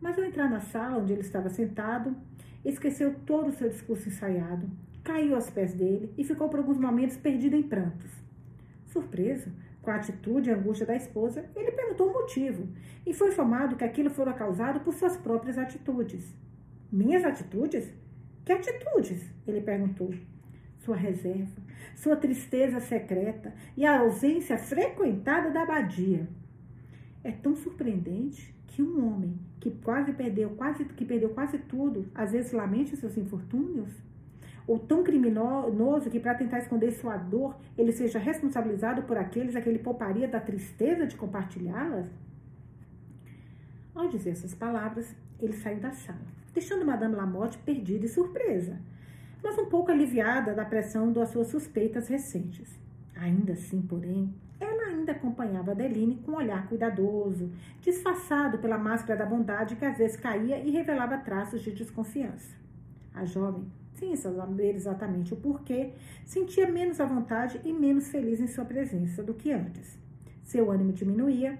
Mas 0.00 0.18
ao 0.18 0.24
entrar 0.24 0.48
na 0.48 0.60
sala 0.60 0.98
onde 0.98 1.12
ele 1.12 1.22
estava 1.22 1.48
sentado, 1.48 2.16
esqueceu 2.64 3.14
todo 3.26 3.48
o 3.48 3.52
seu 3.52 3.68
discurso 3.68 4.08
ensaiado, 4.08 4.68
caiu 5.02 5.34
aos 5.34 5.50
pés 5.50 5.74
dele 5.74 6.12
e 6.16 6.24
ficou 6.24 6.48
por 6.48 6.58
alguns 6.58 6.78
momentos 6.78 7.16
perdido 7.16 7.56
em 7.56 7.62
prantos. 7.62 8.10
Surpreso 8.86 9.50
com 9.80 9.90
a 9.90 9.96
atitude 9.96 10.48
e 10.48 10.52
angústia 10.52 10.86
da 10.86 10.94
esposa, 10.94 11.44
ele 11.56 11.72
perguntou 11.72 12.08
o 12.08 12.12
motivo 12.12 12.68
e 13.04 13.12
foi 13.12 13.30
informado 13.30 13.76
que 13.76 13.84
aquilo 13.84 14.10
fora 14.10 14.32
causado 14.32 14.80
por 14.80 14.94
suas 14.94 15.16
próprias 15.16 15.58
atitudes. 15.58 16.34
Minhas 16.90 17.24
atitudes? 17.24 17.92
Que 18.44 18.52
atitudes? 18.52 19.28
Ele 19.46 19.60
perguntou 19.60 20.14
sua 20.78 20.96
reserva, 20.96 21.62
sua 21.94 22.16
tristeza 22.16 22.80
secreta 22.80 23.54
e 23.76 23.84
a 23.84 24.00
ausência 24.00 24.58
frequentada 24.58 25.50
da 25.50 25.62
abadia. 25.62 26.28
É 27.24 27.30
tão 27.30 27.54
surpreendente 27.54 28.54
que 28.66 28.82
um 28.82 29.06
homem 29.06 29.38
que 29.60 29.70
quase 29.70 30.12
perdeu, 30.12 30.50
quase 30.50 30.84
que 30.84 31.04
perdeu 31.04 31.30
quase 31.30 31.58
tudo, 31.58 32.06
às 32.14 32.32
vezes 32.32 32.52
lamente 32.52 32.96
seus 32.96 33.16
infortúnios, 33.16 33.90
ou 34.66 34.78
tão 34.78 35.02
criminoso 35.02 36.10
que 36.10 36.20
para 36.20 36.34
tentar 36.34 36.58
esconder 36.58 36.92
sua 36.92 37.16
dor, 37.16 37.56
ele 37.76 37.92
seja 37.92 38.18
responsabilizado 38.18 39.02
por 39.02 39.16
aqueles 39.16 39.56
a 39.56 39.60
que 39.60 39.68
ele 39.68 39.78
pouparia 39.78 40.28
da 40.28 40.40
tristeza 40.40 41.06
de 41.06 41.16
compartilhá-las? 41.16 42.06
Ao 43.94 44.08
dizer 44.08 44.30
essas 44.30 44.54
palavras, 44.54 45.14
ele 45.40 45.52
saiu 45.52 45.80
da 45.80 45.90
sala, 45.90 46.20
deixando 46.54 46.84
Madame 46.84 47.14
Lamotte 47.14 47.58
perdida 47.58 48.06
e 48.06 48.08
surpresa 48.08 48.78
mas 49.42 49.58
um 49.58 49.66
pouco 49.66 49.90
aliviada 49.90 50.54
da 50.54 50.64
pressão 50.64 51.12
das 51.12 51.30
suas 51.30 51.48
suspeitas 51.48 52.08
recentes. 52.08 52.78
Ainda 53.16 53.52
assim, 53.52 53.82
porém, 53.82 54.32
ela 54.60 54.86
ainda 54.86 55.12
acompanhava 55.12 55.72
Adeline 55.72 56.16
com 56.24 56.32
um 56.32 56.36
olhar 56.36 56.66
cuidadoso, 56.68 57.50
disfarçado 57.80 58.58
pela 58.58 58.78
máscara 58.78 59.18
da 59.18 59.26
bondade 59.26 59.76
que 59.76 59.84
às 59.84 59.98
vezes 59.98 60.16
caía 60.16 60.58
e 60.58 60.70
revelava 60.70 61.18
traços 61.18 61.62
de 61.62 61.72
desconfiança. 61.72 62.56
A 63.12 63.24
jovem, 63.24 63.66
sem 63.94 64.16
saber 64.16 64.74
exatamente 64.74 65.34
o 65.34 65.36
porquê, 65.36 65.92
sentia 66.24 66.70
menos 66.70 67.00
à 67.00 67.04
vontade 67.04 67.60
e 67.64 67.72
menos 67.72 68.08
feliz 68.08 68.40
em 68.40 68.46
sua 68.46 68.64
presença 68.64 69.22
do 69.22 69.34
que 69.34 69.52
antes. 69.52 69.98
Seu 70.42 70.70
ânimo 70.70 70.92
diminuía 70.92 71.58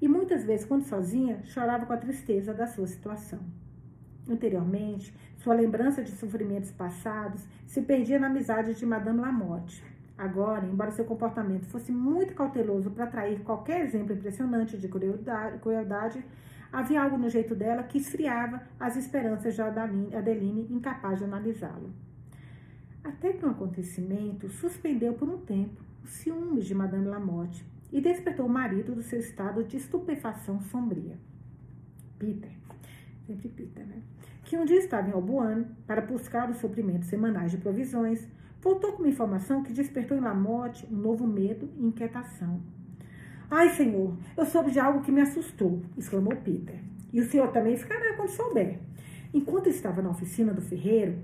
e 0.00 0.08
muitas 0.08 0.44
vezes, 0.44 0.66
quando 0.66 0.84
sozinha, 0.84 1.40
chorava 1.44 1.86
com 1.86 1.92
a 1.92 1.96
tristeza 1.96 2.52
da 2.52 2.66
sua 2.66 2.86
situação. 2.86 3.40
Anteriormente, 4.28 5.14
Sua 5.44 5.54
lembrança 5.54 6.02
de 6.02 6.10
sofrimentos 6.12 6.70
passados 6.70 7.46
se 7.66 7.82
perdia 7.82 8.18
na 8.18 8.28
amizade 8.28 8.72
de 8.72 8.86
Madame 8.86 9.20
Lamotte. 9.20 9.84
Agora, 10.16 10.64
embora 10.64 10.90
seu 10.90 11.04
comportamento 11.04 11.66
fosse 11.66 11.92
muito 11.92 12.32
cauteloso 12.34 12.90
para 12.90 13.04
atrair 13.04 13.40
qualquer 13.40 13.82
exemplo 13.82 14.14
impressionante 14.14 14.78
de 14.78 14.88
crueldade, 14.88 16.24
havia 16.74 17.00
algo 17.00 17.16
no 17.16 17.30
jeito 17.30 17.54
dela 17.54 17.84
que 17.84 17.98
esfriava 17.98 18.60
as 18.80 18.96
esperanças 18.96 19.54
de 19.54 19.62
Adeline, 19.62 20.66
incapaz 20.68 21.18
de 21.18 21.24
analisá-lo. 21.24 21.94
Até 23.04 23.32
que 23.32 23.46
um 23.46 23.50
acontecimento 23.50 24.48
suspendeu 24.48 25.14
por 25.14 25.28
um 25.28 25.38
tempo 25.38 25.80
os 26.02 26.10
ciúmes 26.10 26.66
de 26.66 26.74
Madame 26.74 27.06
Lamotte 27.06 27.64
e 27.92 28.00
despertou 28.00 28.46
o 28.46 28.48
marido 28.48 28.92
do 28.92 29.04
seu 29.04 29.20
estado 29.20 29.62
de 29.62 29.76
estupefação 29.76 30.60
sombria. 30.62 31.16
Peter, 32.18 32.50
sempre 33.24 33.48
Peter, 33.50 33.86
né? 33.86 34.02
Que 34.42 34.56
um 34.56 34.64
dia 34.64 34.78
estava 34.78 35.08
em 35.08 35.12
Albuane 35.12 35.66
para 35.86 36.00
buscar 36.00 36.50
os 36.50 36.56
suprimentos 36.56 37.08
semanais 37.08 37.52
de 37.52 37.58
provisões, 37.58 38.26
voltou 38.60 38.92
com 38.92 39.02
uma 39.04 39.08
informação 39.08 39.62
que 39.62 39.72
despertou 39.72 40.16
em 40.16 40.20
Lamotte 40.20 40.86
um 40.92 40.96
novo 40.96 41.24
medo 41.24 41.70
e 41.76 41.86
inquietação. 41.86 42.60
Ai, 43.50 43.70
senhor, 43.70 44.16
eu 44.36 44.46
soube 44.46 44.70
de 44.70 44.80
algo 44.80 45.02
que 45.02 45.12
me 45.12 45.20
assustou, 45.20 45.82
exclamou 45.96 46.34
Peter. 46.36 46.78
E 47.12 47.20
o 47.20 47.28
senhor 47.28 47.48
também 47.52 47.76
ficará 47.76 48.14
quando 48.14 48.30
souber. 48.30 48.78
Enquanto 49.32 49.68
estava 49.68 50.00
na 50.00 50.10
oficina 50.10 50.52
do 50.52 50.62
ferreiro, 50.62 51.18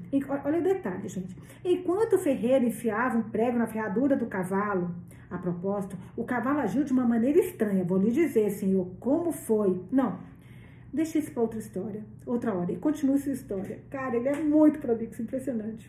olha 0.45 0.59
o 0.59 0.63
detalhe, 0.63 1.09
gente. 1.09 1.37
Enquanto 1.65 2.15
o 2.15 2.19
ferreiro 2.19 2.65
enfiava 2.65 3.17
um 3.17 3.23
prego 3.23 3.57
na 3.57 3.67
ferradura 3.67 4.17
do 4.17 4.27
cavalo, 4.27 4.95
a 5.31 5.39
propósito, 5.39 5.97
o 6.17 6.25
cavalo 6.25 6.59
agiu 6.59 6.83
de 6.83 6.93
uma 6.93 7.05
maneira 7.05 7.39
estranha. 7.39 7.85
Vou 7.85 7.99
lhe 7.99 8.11
dizer, 8.11 8.51
senhor, 8.51 8.91
como 8.99 9.31
foi. 9.31 9.81
Não, 9.93 10.19
deixa 10.93 11.19
isso 11.19 11.31
para 11.31 11.43
outra 11.43 11.61
história, 11.61 12.05
outra 12.27 12.53
hora. 12.53 12.73
E 12.73 12.77
continue 12.77 13.17
sua 13.17 13.33
história. 13.33 13.79
Cara, 13.89 14.17
ele 14.17 14.29
é 14.29 14.43
muito 14.43 14.81
prolixo, 14.81 15.23
impressionante. 15.23 15.89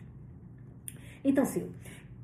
Então, 1.24 1.44
senhor, 1.44 1.70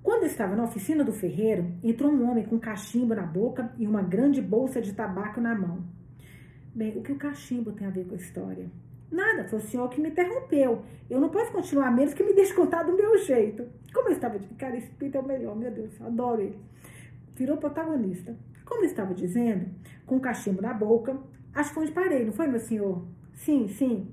quando 0.08 0.24
estava 0.24 0.56
na 0.56 0.64
oficina 0.64 1.04
do 1.04 1.12
ferreiro, 1.12 1.70
entrou 1.84 2.10
um 2.10 2.30
homem 2.30 2.42
com 2.42 2.58
cachimbo 2.58 3.14
na 3.14 3.26
boca 3.26 3.70
e 3.76 3.86
uma 3.86 4.00
grande 4.00 4.40
bolsa 4.40 4.80
de 4.80 4.94
tabaco 4.94 5.38
na 5.38 5.54
mão. 5.54 5.84
Bem, 6.74 6.96
o 6.96 7.02
que 7.02 7.12
o 7.12 7.16
cachimbo 7.16 7.72
tem 7.72 7.86
a 7.86 7.90
ver 7.90 8.06
com 8.06 8.14
a 8.14 8.16
história? 8.16 8.70
Nada, 9.12 9.46
foi 9.46 9.58
o 9.58 9.62
senhor 9.62 9.86
que 9.90 10.00
me 10.00 10.08
interrompeu. 10.08 10.82
Eu 11.10 11.20
não 11.20 11.28
posso 11.28 11.52
continuar 11.52 11.90
menos 11.90 12.14
que 12.14 12.24
me 12.24 12.32
deixe 12.32 12.54
contar 12.54 12.84
do 12.84 12.96
meu 12.96 13.18
jeito. 13.18 13.68
Como 13.92 14.08
eu 14.08 14.14
estava 14.14 14.38
dizendo, 14.38 14.56
cara, 14.56 14.78
esse 14.78 14.90
é 14.98 15.20
o 15.20 15.26
melhor, 15.26 15.54
meu 15.54 15.70
Deus, 15.70 16.00
adoro 16.00 16.40
ele. 16.40 16.58
Virou 17.36 17.58
protagonista. 17.58 18.34
Como 18.64 18.84
eu 18.84 18.86
estava 18.86 19.12
dizendo, 19.12 19.68
com 20.06 20.16
o 20.16 20.20
cachimbo 20.20 20.62
na 20.62 20.72
boca, 20.72 21.18
acho 21.52 21.68
que 21.68 21.74
foi 21.74 21.82
onde 21.82 21.92
parei, 21.92 22.24
não 22.24 22.32
foi, 22.32 22.46
meu 22.46 22.60
senhor? 22.60 23.06
Sim, 23.34 23.68
sim. 23.68 24.08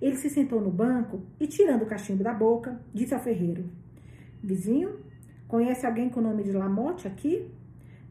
Ele 0.00 0.16
se 0.16 0.30
sentou 0.30 0.62
no 0.62 0.70
banco 0.70 1.20
e, 1.38 1.46
tirando 1.46 1.82
o 1.82 1.86
cachimbo 1.86 2.24
da 2.24 2.32
boca, 2.32 2.80
disse 2.94 3.12
ao 3.12 3.20
ferreiro: 3.20 3.68
Vizinho, 4.42 5.04
conhece 5.48 5.86
alguém 5.86 6.08
com 6.08 6.20
o 6.20 6.22
nome 6.22 6.42
de 6.42 6.52
Lamotte 6.52 7.06
aqui? 7.06 7.50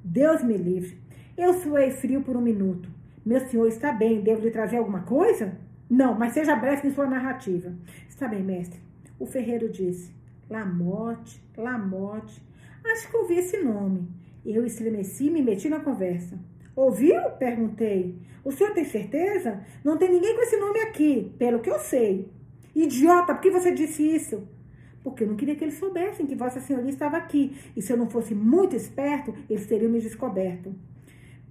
Deus 0.04 0.44
me 0.44 0.58
livre. 0.58 0.98
Eu 1.38 1.54
suei 1.54 1.92
frio 1.92 2.22
por 2.22 2.36
um 2.36 2.42
minuto. 2.42 2.90
Meu 3.26 3.40
senhor 3.48 3.68
está 3.68 3.92
bem, 3.92 4.22
devo 4.22 4.42
lhe 4.42 4.52
trazer 4.52 4.78
alguma 4.78 5.02
coisa? 5.02 5.58
Não, 5.90 6.14
mas 6.18 6.34
seja 6.34 6.56
breve 6.56 6.88
em 6.88 6.94
sua 6.94 7.08
narrativa. 7.08 7.74
Está 8.08 8.28
bem, 8.28 8.44
mestre. 8.44 8.80
O 9.20 9.26
ferreiro 9.26 9.70
disse: 9.70 10.14
Lamote, 10.50 11.42
Lamote. 11.58 12.42
Acho 12.86 13.10
que 13.10 13.18
ouvi 13.18 13.36
esse 13.36 13.58
nome. 13.58 14.10
Eu 14.46 14.66
estremeci 14.66 15.28
e 15.28 15.30
me 15.30 15.42
meti 15.42 15.70
na 15.70 15.80
conversa. 15.80 16.38
Ouviu? 16.76 17.22
Perguntei. 17.40 18.20
O 18.44 18.52
senhor 18.52 18.74
tem 18.74 18.84
certeza? 18.84 19.62
Não 19.84 19.98
tem 19.98 20.12
ninguém 20.12 20.36
com 20.36 20.42
esse 20.42 20.58
nome 20.58 20.80
aqui, 20.82 21.34
pelo 21.38 21.60
que 21.60 21.70
eu 21.70 21.80
sei. 21.80 22.30
Idiota, 22.76 23.34
por 23.34 23.42
que 23.42 23.52
você 23.52 23.72
disse 23.72 24.04
isso? 24.04 24.48
Porque 25.04 25.24
eu 25.24 25.28
não 25.28 25.36
queria 25.36 25.56
que 25.56 25.64
eles 25.64 25.78
soubessem 25.78 26.26
que 26.26 26.36
Vossa 26.36 26.62
Senhoria 26.62 26.90
estava 26.90 27.18
aqui. 27.18 27.58
E 27.76 27.82
se 27.82 27.92
eu 27.92 27.98
não 27.98 28.10
fosse 28.10 28.34
muito 28.34 28.76
esperto, 28.76 29.34
eles 29.50 29.68
teriam 29.68 29.92
me 29.92 30.00
descoberto. 30.00 30.74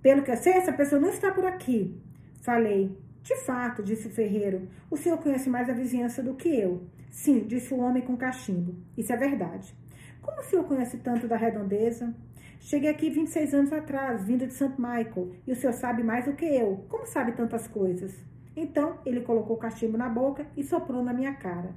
Pelo 0.01 0.23
que 0.23 0.31
eu 0.31 0.37
sei, 0.37 0.55
essa 0.55 0.73
pessoa 0.73 1.01
não 1.01 1.11
está 1.11 1.31
por 1.31 1.45
aqui. 1.45 1.95
Falei. 2.41 2.97
De 3.23 3.37
fato, 3.45 3.85
disse 3.85 4.09
o 4.09 4.11
ferreiro, 4.11 4.69
o 4.91 4.97
senhor 4.97 5.17
conhece 5.19 5.49
mais 5.49 5.71
a 5.71 5.73
vizinhança 5.73 6.21
do 6.21 6.35
que 6.35 6.49
eu. 6.49 6.83
Sim, 7.09 7.45
disse 7.47 7.73
o 7.73 7.79
homem 7.79 8.03
com 8.03 8.17
cachimbo. 8.17 8.75
Isso 8.97 9.13
é 9.13 9.17
verdade. 9.17 9.73
Como 10.21 10.41
o 10.41 10.43
senhor 10.43 10.65
conhece 10.65 10.97
tanto 10.99 11.29
da 11.29 11.37
redondeza? 11.37 12.13
Cheguei 12.59 12.91
aqui 12.91 13.11
26 13.11 13.55
anos 13.55 13.73
atrás, 13.73 14.25
vindo 14.25 14.47
de 14.47 14.53
St. 14.53 14.75
Michael, 14.77 15.33
e 15.47 15.53
o 15.53 15.57
senhor 15.57 15.73
sabe 15.73 16.03
mais 16.03 16.25
do 16.25 16.33
que 16.33 16.45
eu. 16.45 16.85
Como 16.89 17.07
sabe 17.07 17.33
tantas 17.33 17.69
coisas? 17.69 18.13
Então, 18.57 18.99
ele 19.07 19.21
colocou 19.21 19.57
o 19.57 19.59
cachimbo 19.59 19.97
na 19.97 20.09
boca 20.09 20.47
e 20.57 20.65
soprou 20.65 21.03
na 21.03 21.13
minha 21.13 21.35
cara. 21.35 21.75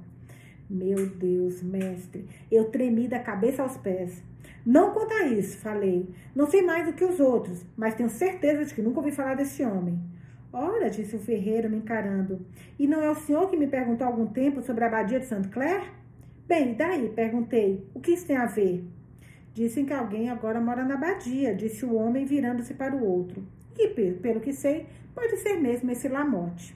Meu 0.68 1.06
Deus, 1.06 1.62
mestre, 1.62 2.26
eu 2.50 2.64
tremi 2.70 3.06
da 3.06 3.20
cabeça 3.20 3.62
aos 3.62 3.76
pés. 3.76 4.22
Não 4.64 4.92
conta 4.92 5.26
isso, 5.26 5.58
falei. 5.58 6.08
Não 6.34 6.50
sei 6.50 6.62
mais 6.62 6.86
do 6.86 6.92
que 6.92 7.04
os 7.04 7.20
outros, 7.20 7.64
mas 7.76 7.94
tenho 7.94 8.10
certeza 8.10 8.64
de 8.64 8.74
que 8.74 8.82
nunca 8.82 8.98
ouvi 8.98 9.12
falar 9.12 9.34
desse 9.34 9.62
homem. 9.62 9.96
Ora, 10.52 10.90
disse 10.90 11.14
o 11.14 11.20
ferreiro 11.20 11.70
me 11.70 11.76
encarando, 11.76 12.44
e 12.78 12.86
não 12.86 13.00
é 13.00 13.10
o 13.10 13.14
senhor 13.14 13.48
que 13.48 13.56
me 13.56 13.66
perguntou 13.66 14.06
algum 14.06 14.26
tempo 14.26 14.62
sobre 14.62 14.82
a 14.82 14.86
abadia 14.88 15.20
de 15.20 15.26
Saint 15.26 15.48
Clair? 15.50 15.92
Bem, 16.48 16.74
daí? 16.74 17.10
Perguntei. 17.10 17.86
O 17.94 18.00
que 18.00 18.12
isso 18.12 18.26
tem 18.26 18.36
a 18.36 18.46
ver? 18.46 18.84
Dizem 19.52 19.84
que 19.84 19.92
alguém 19.92 20.30
agora 20.30 20.60
mora 20.60 20.84
na 20.84 20.94
abadia, 20.94 21.54
disse 21.54 21.84
o 21.84 21.94
homem, 21.94 22.24
virando-se 22.24 22.74
para 22.74 22.96
o 22.96 23.04
outro. 23.04 23.46
E, 23.78 23.88
pelo 23.88 24.40
que 24.40 24.52
sei, 24.52 24.86
pode 25.14 25.36
ser 25.36 25.56
mesmo 25.60 25.90
esse 25.90 26.08
Lamote. 26.08 26.74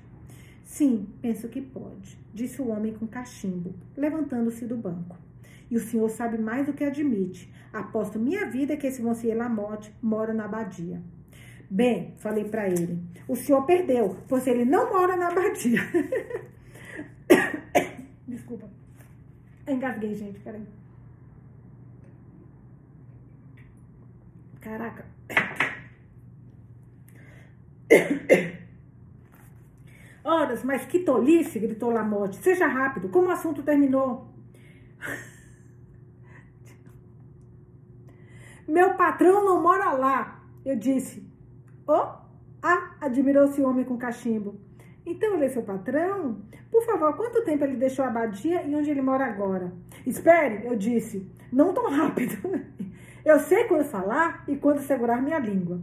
Sim, 0.63 1.09
penso 1.21 1.49
que 1.49 1.61
pode, 1.61 2.19
disse 2.33 2.61
o 2.63 2.69
homem 2.69 2.95
com 2.95 3.07
cachimbo, 3.07 3.75
levantando-se 3.97 4.67
do 4.67 4.77
banco. 4.77 5.17
E 5.71 5.77
o 5.77 5.81
senhor 5.81 6.09
sabe 6.11 6.37
mais 6.39 6.67
do 6.67 6.73
que 6.73 6.85
admite. 6.85 7.53
Aposto 7.73 8.19
minha 8.19 8.47
vida 8.47 8.77
que 8.77 8.87
esse 8.87 9.03
Monsieur 9.03 9.37
Lamotte 9.37 9.95
mora 10.03 10.35
na 10.35 10.47
abadia. 10.47 11.01
Bem, 11.71 12.15
falei 12.17 12.45
para 12.45 12.69
ele, 12.69 13.01
o 13.29 13.37
senhor 13.37 13.65
perdeu, 13.65 14.17
pois 14.27 14.45
ele 14.49 14.65
não 14.65 14.93
mora 14.93 15.17
na 15.17 15.29
abadia. 15.29 15.81
Desculpa. 18.27 18.69
Engasguei, 19.69 20.15
gente, 20.15 20.41
peraí. 20.41 20.67
Caraca. 24.61 25.05
Horas, 30.23 30.63
mas 30.63 30.85
que 30.85 31.01
tolice, 31.01 31.59
gritou 31.59 31.91
Lamotte. 31.91 32.37
Seja 32.37 32.67
rápido, 32.67 33.09
como 33.09 33.29
o 33.29 33.31
assunto 33.31 33.63
terminou? 33.63 34.29
Meu 38.69 38.95
patrão 38.95 39.45
não 39.45 39.63
mora 39.63 39.93
lá, 39.93 40.45
eu 40.65 40.77
disse. 40.77 41.27
Oh, 41.87 42.07
ah, 42.63 42.95
admirou-se 43.01 43.61
o 43.61 43.69
homem 43.69 43.85
com 43.85 43.97
cachimbo. 43.97 44.61
Então 45.05 45.35
ele 45.35 45.47
é 45.47 45.49
seu 45.49 45.63
patrão? 45.63 46.43
Por 46.71 46.85
favor, 46.85 47.17
quanto 47.17 47.45
tempo 47.45 47.65
ele 47.65 47.77
deixou 47.77 48.05
a 48.05 48.09
abadia 48.09 48.63
e 48.63 48.77
onde 48.77 48.91
ele 48.91 49.03
mora 49.03 49.27
agora? 49.27 49.73
Espere, 50.07 50.67
eu 50.67 50.77
disse. 50.77 51.29
Não 51.51 51.75
tão 51.75 51.91
rápido. 51.91 52.37
Eu 53.23 53.39
sei 53.39 53.65
quando 53.65 53.85
falar 53.85 54.45
e 54.49 54.57
quando 54.57 54.79
segurar 54.79 55.21
minha 55.21 55.39
língua. 55.39 55.79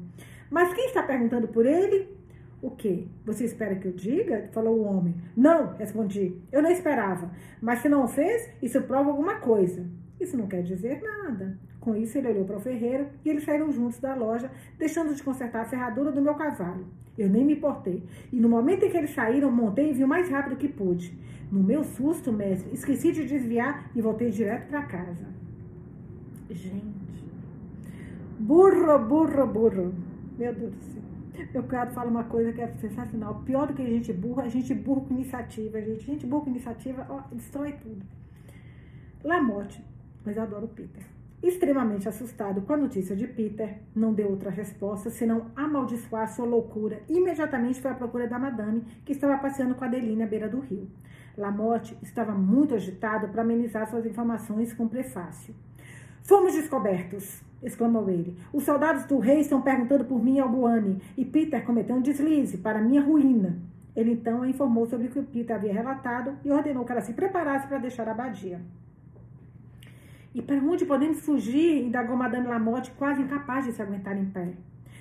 Mas 0.49 0.73
quem 0.73 0.87
está 0.87 1.03
perguntando 1.03 1.47
por 1.47 1.67
ele? 1.67 2.16
O 2.61 2.71
quê? 2.71 3.05
Você 3.23 3.45
espera 3.45 3.75
que 3.75 3.87
eu 3.87 3.91
diga? 3.91 4.49
Falou 4.51 4.79
o 4.79 4.83
homem. 4.83 5.15
Não, 5.35 5.73
respondi. 5.75 6.35
Eu 6.51 6.61
não 6.61 6.71
esperava. 6.71 7.31
Mas 7.61 7.79
se 7.79 7.89
não 7.89 8.07
fez, 8.07 8.49
isso 8.61 8.81
prova 8.81 9.09
alguma 9.09 9.35
coisa. 9.35 9.85
Isso 10.19 10.35
não 10.35 10.47
quer 10.47 10.63
dizer 10.63 11.01
nada. 11.01 11.57
Com 11.79 11.95
isso, 11.95 12.17
ele 12.17 12.29
olhou 12.29 12.45
para 12.45 12.57
o 12.57 12.59
ferreiro 12.59 13.07
e 13.23 13.29
eles 13.29 13.43
saíram 13.43 13.71
juntos 13.71 13.99
da 13.99 14.15
loja, 14.15 14.49
deixando 14.77 15.13
de 15.13 15.21
consertar 15.21 15.61
a 15.61 15.65
ferradura 15.65 16.11
do 16.11 16.21
meu 16.21 16.33
cavalo. 16.33 16.87
Eu 17.17 17.29
nem 17.29 17.45
me 17.45 17.53
importei. 17.53 18.03
E 18.31 18.39
no 18.39 18.49
momento 18.49 18.85
em 18.85 18.89
que 18.89 18.97
eles 18.97 19.13
saíram, 19.13 19.51
montei 19.51 19.91
e 19.91 19.93
vi 19.93 20.03
o 20.03 20.07
mais 20.07 20.29
rápido 20.29 20.57
que 20.57 20.67
pude. 20.67 21.17
No 21.51 21.63
meu 21.63 21.83
susto, 21.83 22.33
mestre, 22.33 22.73
esqueci 22.73 23.11
de 23.11 23.25
desviar 23.25 23.89
e 23.95 24.01
voltei 24.01 24.31
direto 24.31 24.67
para 24.67 24.83
casa. 24.83 25.25
Gente. 26.49 27.23
Burro, 28.39 28.99
burro, 28.99 29.47
burro. 29.47 29.93
Meu 30.37 30.53
Deus 30.53 30.73
do 30.73 30.83
céu. 30.83 30.96
Meu 31.53 31.63
cunhado 31.63 31.93
fala 31.93 32.09
uma 32.09 32.25
coisa 32.25 32.51
que 32.51 32.61
é 32.61 32.67
sensacional. 32.75 33.41
Pior 33.45 33.67
do 33.67 33.73
que 33.73 33.81
a 33.81 33.85
gente 33.85 34.11
burra, 34.13 34.43
a 34.43 34.49
gente 34.49 34.73
burra 34.73 35.01
com 35.01 35.13
iniciativa, 35.13 35.81
gente. 35.81 36.03
A 36.03 36.13
gente 36.13 36.25
burra 36.25 36.43
com 36.43 36.49
iniciativa, 36.49 37.05
ó, 37.09 37.21
destrói 37.31 37.73
tudo. 37.73 38.05
Lamote. 39.23 39.83
Mas 40.25 40.37
adoro 40.37 40.67
Peter. 40.67 41.03
Extremamente 41.41 42.09
assustado 42.09 42.61
com 42.61 42.73
a 42.73 42.77
notícia 42.77 43.15
de 43.15 43.27
Peter, 43.27 43.77
não 43.95 44.11
deu 44.11 44.29
outra 44.29 44.49
resposta 44.49 45.09
senão 45.09 45.51
amaldiçoar 45.55 46.27
sua 46.27 46.45
loucura. 46.45 47.01
Imediatamente 47.07 47.79
foi 47.79 47.91
à 47.91 47.93
procura 47.93 48.27
da 48.27 48.39
madame, 48.39 48.81
que 49.05 49.11
estava 49.11 49.37
passeando 49.37 49.75
com 49.75 49.85
Adeline 49.85 50.23
à 50.23 50.27
beira 50.27 50.49
do 50.49 50.59
rio. 50.59 50.89
Lamotte 51.37 51.95
estava 52.01 52.31
muito 52.31 52.73
agitado 52.73 53.27
para 53.29 53.43
amenizar 53.43 53.87
suas 53.87 54.05
informações 54.05 54.73
com 54.73 54.87
prefácio. 54.87 55.53
Fomos 56.23 56.53
descobertos, 56.53 57.43
exclamou 57.61 58.09
ele. 58.09 58.37
Os 58.53 58.63
soldados 58.63 59.05
do 59.05 59.19
rei 59.19 59.39
estão 59.39 59.61
perguntando 59.61 60.05
por 60.05 60.23
mim 60.23 60.35
e 60.35 60.39
Albuane, 60.39 61.01
e 61.17 61.25
Peter 61.25 61.63
cometeu 61.65 61.95
um 61.95 62.01
deslize 62.01 62.57
para 62.57 62.81
minha 62.81 63.01
ruína. 63.01 63.57
Ele 63.95 64.11
então 64.11 64.43
a 64.43 64.49
informou 64.49 64.85
sobre 64.85 65.07
o 65.07 65.09
que 65.09 65.21
Peter 65.23 65.55
havia 65.55 65.73
relatado 65.73 66.37
e 66.45 66.51
ordenou 66.51 66.85
que 66.85 66.91
ela 66.91 67.01
se 67.01 67.13
preparasse 67.13 67.67
para 67.67 67.79
deixar 67.79 68.07
a 68.07 68.11
abadia. 68.11 68.61
E 70.35 70.41
para 70.41 70.57
onde 70.57 70.85
podemos 70.85 71.21
fugir? 71.21 71.83
indagou 71.83 72.15
Madame 72.15 72.47
Lamotte, 72.47 72.91
quase 72.91 73.23
incapaz 73.23 73.65
de 73.65 73.71
se 73.71 73.81
aguentar 73.81 74.15
em 74.15 74.25
pé. 74.25 74.53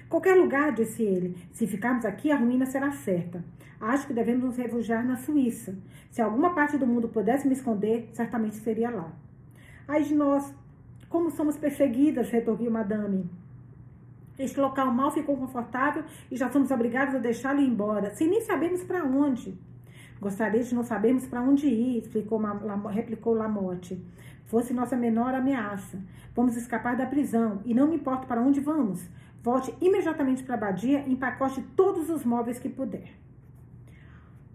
Qualquer 0.09 0.35
lugar, 0.35 0.73
disse 0.73 1.03
ele. 1.03 1.37
Se 1.53 1.67
ficarmos 1.67 2.07
aqui, 2.07 2.31
a 2.31 2.37
ruína 2.37 2.65
será 2.65 2.91
certa. 2.93 3.45
Acho 3.79 4.07
que 4.07 4.15
devemos 4.15 4.45
nos 4.45 4.57
refugiar 4.57 5.05
na 5.05 5.17
Suíça. 5.17 5.77
Se 6.11 6.23
alguma 6.23 6.55
parte 6.55 6.79
do 6.79 6.87
mundo 6.87 7.09
pudesse 7.09 7.47
me 7.47 7.53
esconder, 7.53 8.09
certamente 8.15 8.57
seria 8.57 8.89
lá. 8.89 9.13
Ai 9.87 10.03
de 10.03 10.15
nós, 10.15 10.55
como 11.09 11.31
somos 11.31 11.57
perseguidas, 11.57 12.31
retorquiu 12.31 12.71
Madame. 12.71 13.29
Este 14.39 14.61
local 14.61 14.93
mal 14.93 15.11
ficou 15.11 15.37
confortável 15.37 16.05
e 16.31 16.37
já 16.37 16.51
somos 16.51 16.71
obrigados 16.71 17.15
a 17.15 17.19
deixá-lo 17.19 17.61
embora, 17.61 18.11
sem 18.11 18.29
nem 18.29 18.41
sabermos 18.43 18.85
para 18.85 19.03
onde. 19.03 19.59
Gostaria 20.21 20.63
de 20.63 20.75
não 20.75 20.83
sabermos 20.83 21.27
para 21.27 21.43
onde 21.43 21.67
ir, 21.67 21.99
explicou, 21.99 22.39
replicou 22.89 23.35
Lamotte. 23.35 24.03
Fosse 24.47 24.73
nossa 24.73 24.97
menor 24.97 25.35
ameaça. 25.35 25.99
Vamos 26.35 26.57
escapar 26.57 26.97
da 26.97 27.07
prisão 27.07 27.61
e 27.65 27.75
não 27.75 27.89
me 27.89 27.97
importo 27.97 28.27
para 28.27 28.41
onde 28.41 28.61
vamos. 28.61 29.09
Volte 29.43 29.75
imediatamente 29.81 30.43
para 30.43 30.55
a 30.55 30.59
abadia 30.59 31.05
e 31.07 31.13
empacote 31.13 31.63
todos 31.75 32.11
os 32.11 32.25
móveis 32.25 32.59
que 32.59 32.69
puder. 32.69 33.09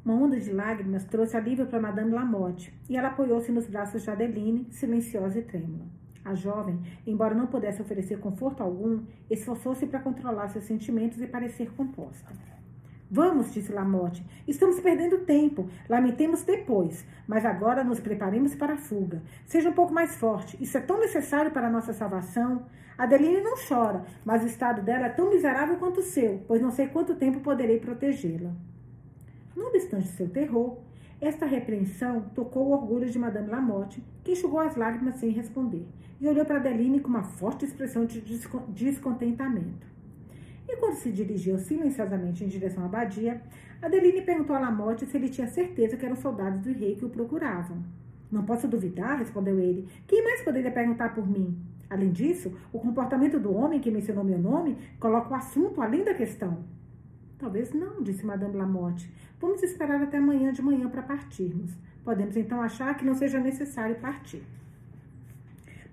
Uma 0.03 0.15
onda 0.15 0.39
de 0.39 0.51
lágrimas 0.51 1.05
trouxe 1.05 1.37
alívio 1.37 1.67
para 1.67 1.79
Madame 1.79 2.11
Lamotte 2.11 2.73
e 2.89 2.97
ela 2.97 3.09
apoiou-se 3.09 3.51
nos 3.51 3.67
braços 3.67 4.01
de 4.01 4.09
Adeline, 4.09 4.67
silenciosa 4.71 5.39
e 5.39 5.43
trêmula. 5.43 6.00
A 6.23 6.35
jovem, 6.35 6.79
embora 7.05 7.33
não 7.33 7.47
pudesse 7.47 7.81
oferecer 7.81 8.19
conforto 8.19 8.61
algum, 8.61 9.01
esforçou-se 9.29 9.85
para 9.87 9.99
controlar 9.99 10.49
seus 10.49 10.65
sentimentos 10.65 11.19
e 11.21 11.27
parecer 11.27 11.71
composta. 11.71 12.31
Vamos, 13.13 13.53
disse 13.53 13.73
Lamotte. 13.73 14.25
Estamos 14.47 14.79
perdendo 14.79 15.25
tempo. 15.25 15.67
Lamentemos 15.89 16.43
depois, 16.43 17.05
mas 17.27 17.43
agora 17.43 17.83
nos 17.83 17.99
preparemos 17.99 18.55
para 18.55 18.75
a 18.75 18.77
fuga. 18.77 19.21
Seja 19.45 19.69
um 19.69 19.73
pouco 19.73 19.93
mais 19.93 20.15
forte. 20.15 20.57
Isso 20.63 20.77
é 20.77 20.81
tão 20.81 20.97
necessário 20.97 21.51
para 21.51 21.67
a 21.67 21.69
nossa 21.69 21.91
salvação. 21.91 22.65
Adeline 22.97 23.41
não 23.41 23.57
chora, 23.57 24.05
mas 24.23 24.43
o 24.43 24.47
estado 24.47 24.81
dela 24.81 25.07
é 25.07 25.09
tão 25.09 25.29
miserável 25.29 25.75
quanto 25.75 25.99
o 25.99 26.03
seu, 26.03 26.41
pois 26.47 26.61
não 26.61 26.71
sei 26.71 26.87
quanto 26.87 27.15
tempo 27.15 27.41
poderei 27.41 27.79
protegê-la. 27.79 28.51
Não 29.57 29.67
obstante 29.67 30.07
seu 30.07 30.29
terror, 30.29 30.77
esta 31.21 31.45
repreensão 31.45 32.21
tocou 32.33 32.67
o 32.67 32.71
orgulho 32.71 33.07
de 33.07 33.19
Madame 33.19 33.47
Lamotte, 33.47 34.03
que 34.23 34.31
enxugou 34.31 34.59
as 34.59 34.75
lágrimas 34.75 35.15
sem 35.15 35.29
responder, 35.29 35.87
e 36.19 36.27
olhou 36.27 36.43
para 36.43 36.57
Adeline 36.57 36.99
com 36.99 37.09
uma 37.09 37.23
forte 37.23 37.63
expressão 37.63 38.05
de 38.05 38.21
descontentamento. 38.69 39.85
E 40.67 40.77
quando 40.77 40.95
se 40.95 41.11
dirigiu 41.11 41.59
silenciosamente 41.59 42.43
em 42.43 42.47
direção 42.47 42.81
à 42.83 42.87
abadia, 42.87 43.39
Adeline 43.79 44.21
perguntou 44.23 44.55
a 44.55 44.59
Lamotte 44.59 45.05
se 45.05 45.15
ele 45.15 45.29
tinha 45.29 45.47
certeza 45.47 45.95
que 45.95 46.05
eram 46.05 46.15
soldados 46.15 46.61
do 46.61 46.73
rei 46.73 46.95
que 46.95 47.05
o 47.05 47.09
procuravam. 47.09 47.83
Não 48.31 48.43
posso 48.43 48.67
duvidar, 48.67 49.19
respondeu 49.19 49.59
ele. 49.59 49.87
Quem 50.07 50.23
mais 50.23 50.41
poderia 50.41 50.71
perguntar 50.71 51.13
por 51.13 51.29
mim? 51.29 51.55
Além 51.89 52.11
disso, 52.11 52.57
o 52.71 52.79
comportamento 52.79 53.37
do 53.37 53.53
homem 53.53 53.79
que 53.79 53.91
mencionou 53.91 54.23
meu 54.23 54.39
nome 54.39 54.77
coloca 54.99 55.29
o 55.29 55.35
assunto 55.35 55.81
além 55.81 56.03
da 56.03 56.13
questão. 56.13 56.63
Talvez 57.41 57.73
não, 57.73 58.03
disse 58.03 58.23
Madame 58.23 58.55
Lamotte. 58.55 59.11
Vamos 59.39 59.63
esperar 59.63 59.99
até 59.99 60.19
amanhã 60.19 60.53
de 60.53 60.61
manhã 60.61 60.87
para 60.87 61.01
partirmos. 61.01 61.75
Podemos 62.05 62.37
então 62.37 62.61
achar 62.61 62.95
que 62.95 63.03
não 63.03 63.15
seja 63.15 63.39
necessário 63.39 63.95
partir. 63.95 64.43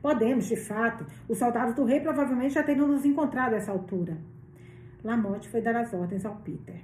Podemos, 0.03 0.45
de 0.45 0.57
fato. 0.57 1.07
Os 1.27 1.39
soldados 1.39 1.75
do 1.75 1.85
rei 1.85 2.01
provavelmente 2.01 2.53
já 2.53 2.63
teriam 2.63 2.87
nos 2.87 3.03
encontrado 3.07 3.55
a 3.55 3.57
essa 3.57 3.73
altura. 3.73 4.19
Lamotte 5.03 5.49
foi 5.49 5.63
dar 5.63 5.75
as 5.75 5.95
ordens 5.95 6.27
ao 6.27 6.37
Peter. 6.37 6.83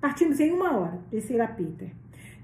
Partimos 0.00 0.38
em 0.38 0.52
uma 0.52 0.78
hora, 0.78 1.00
disse 1.10 1.32
ele 1.32 1.42
a 1.42 1.48
Peter. 1.48 1.90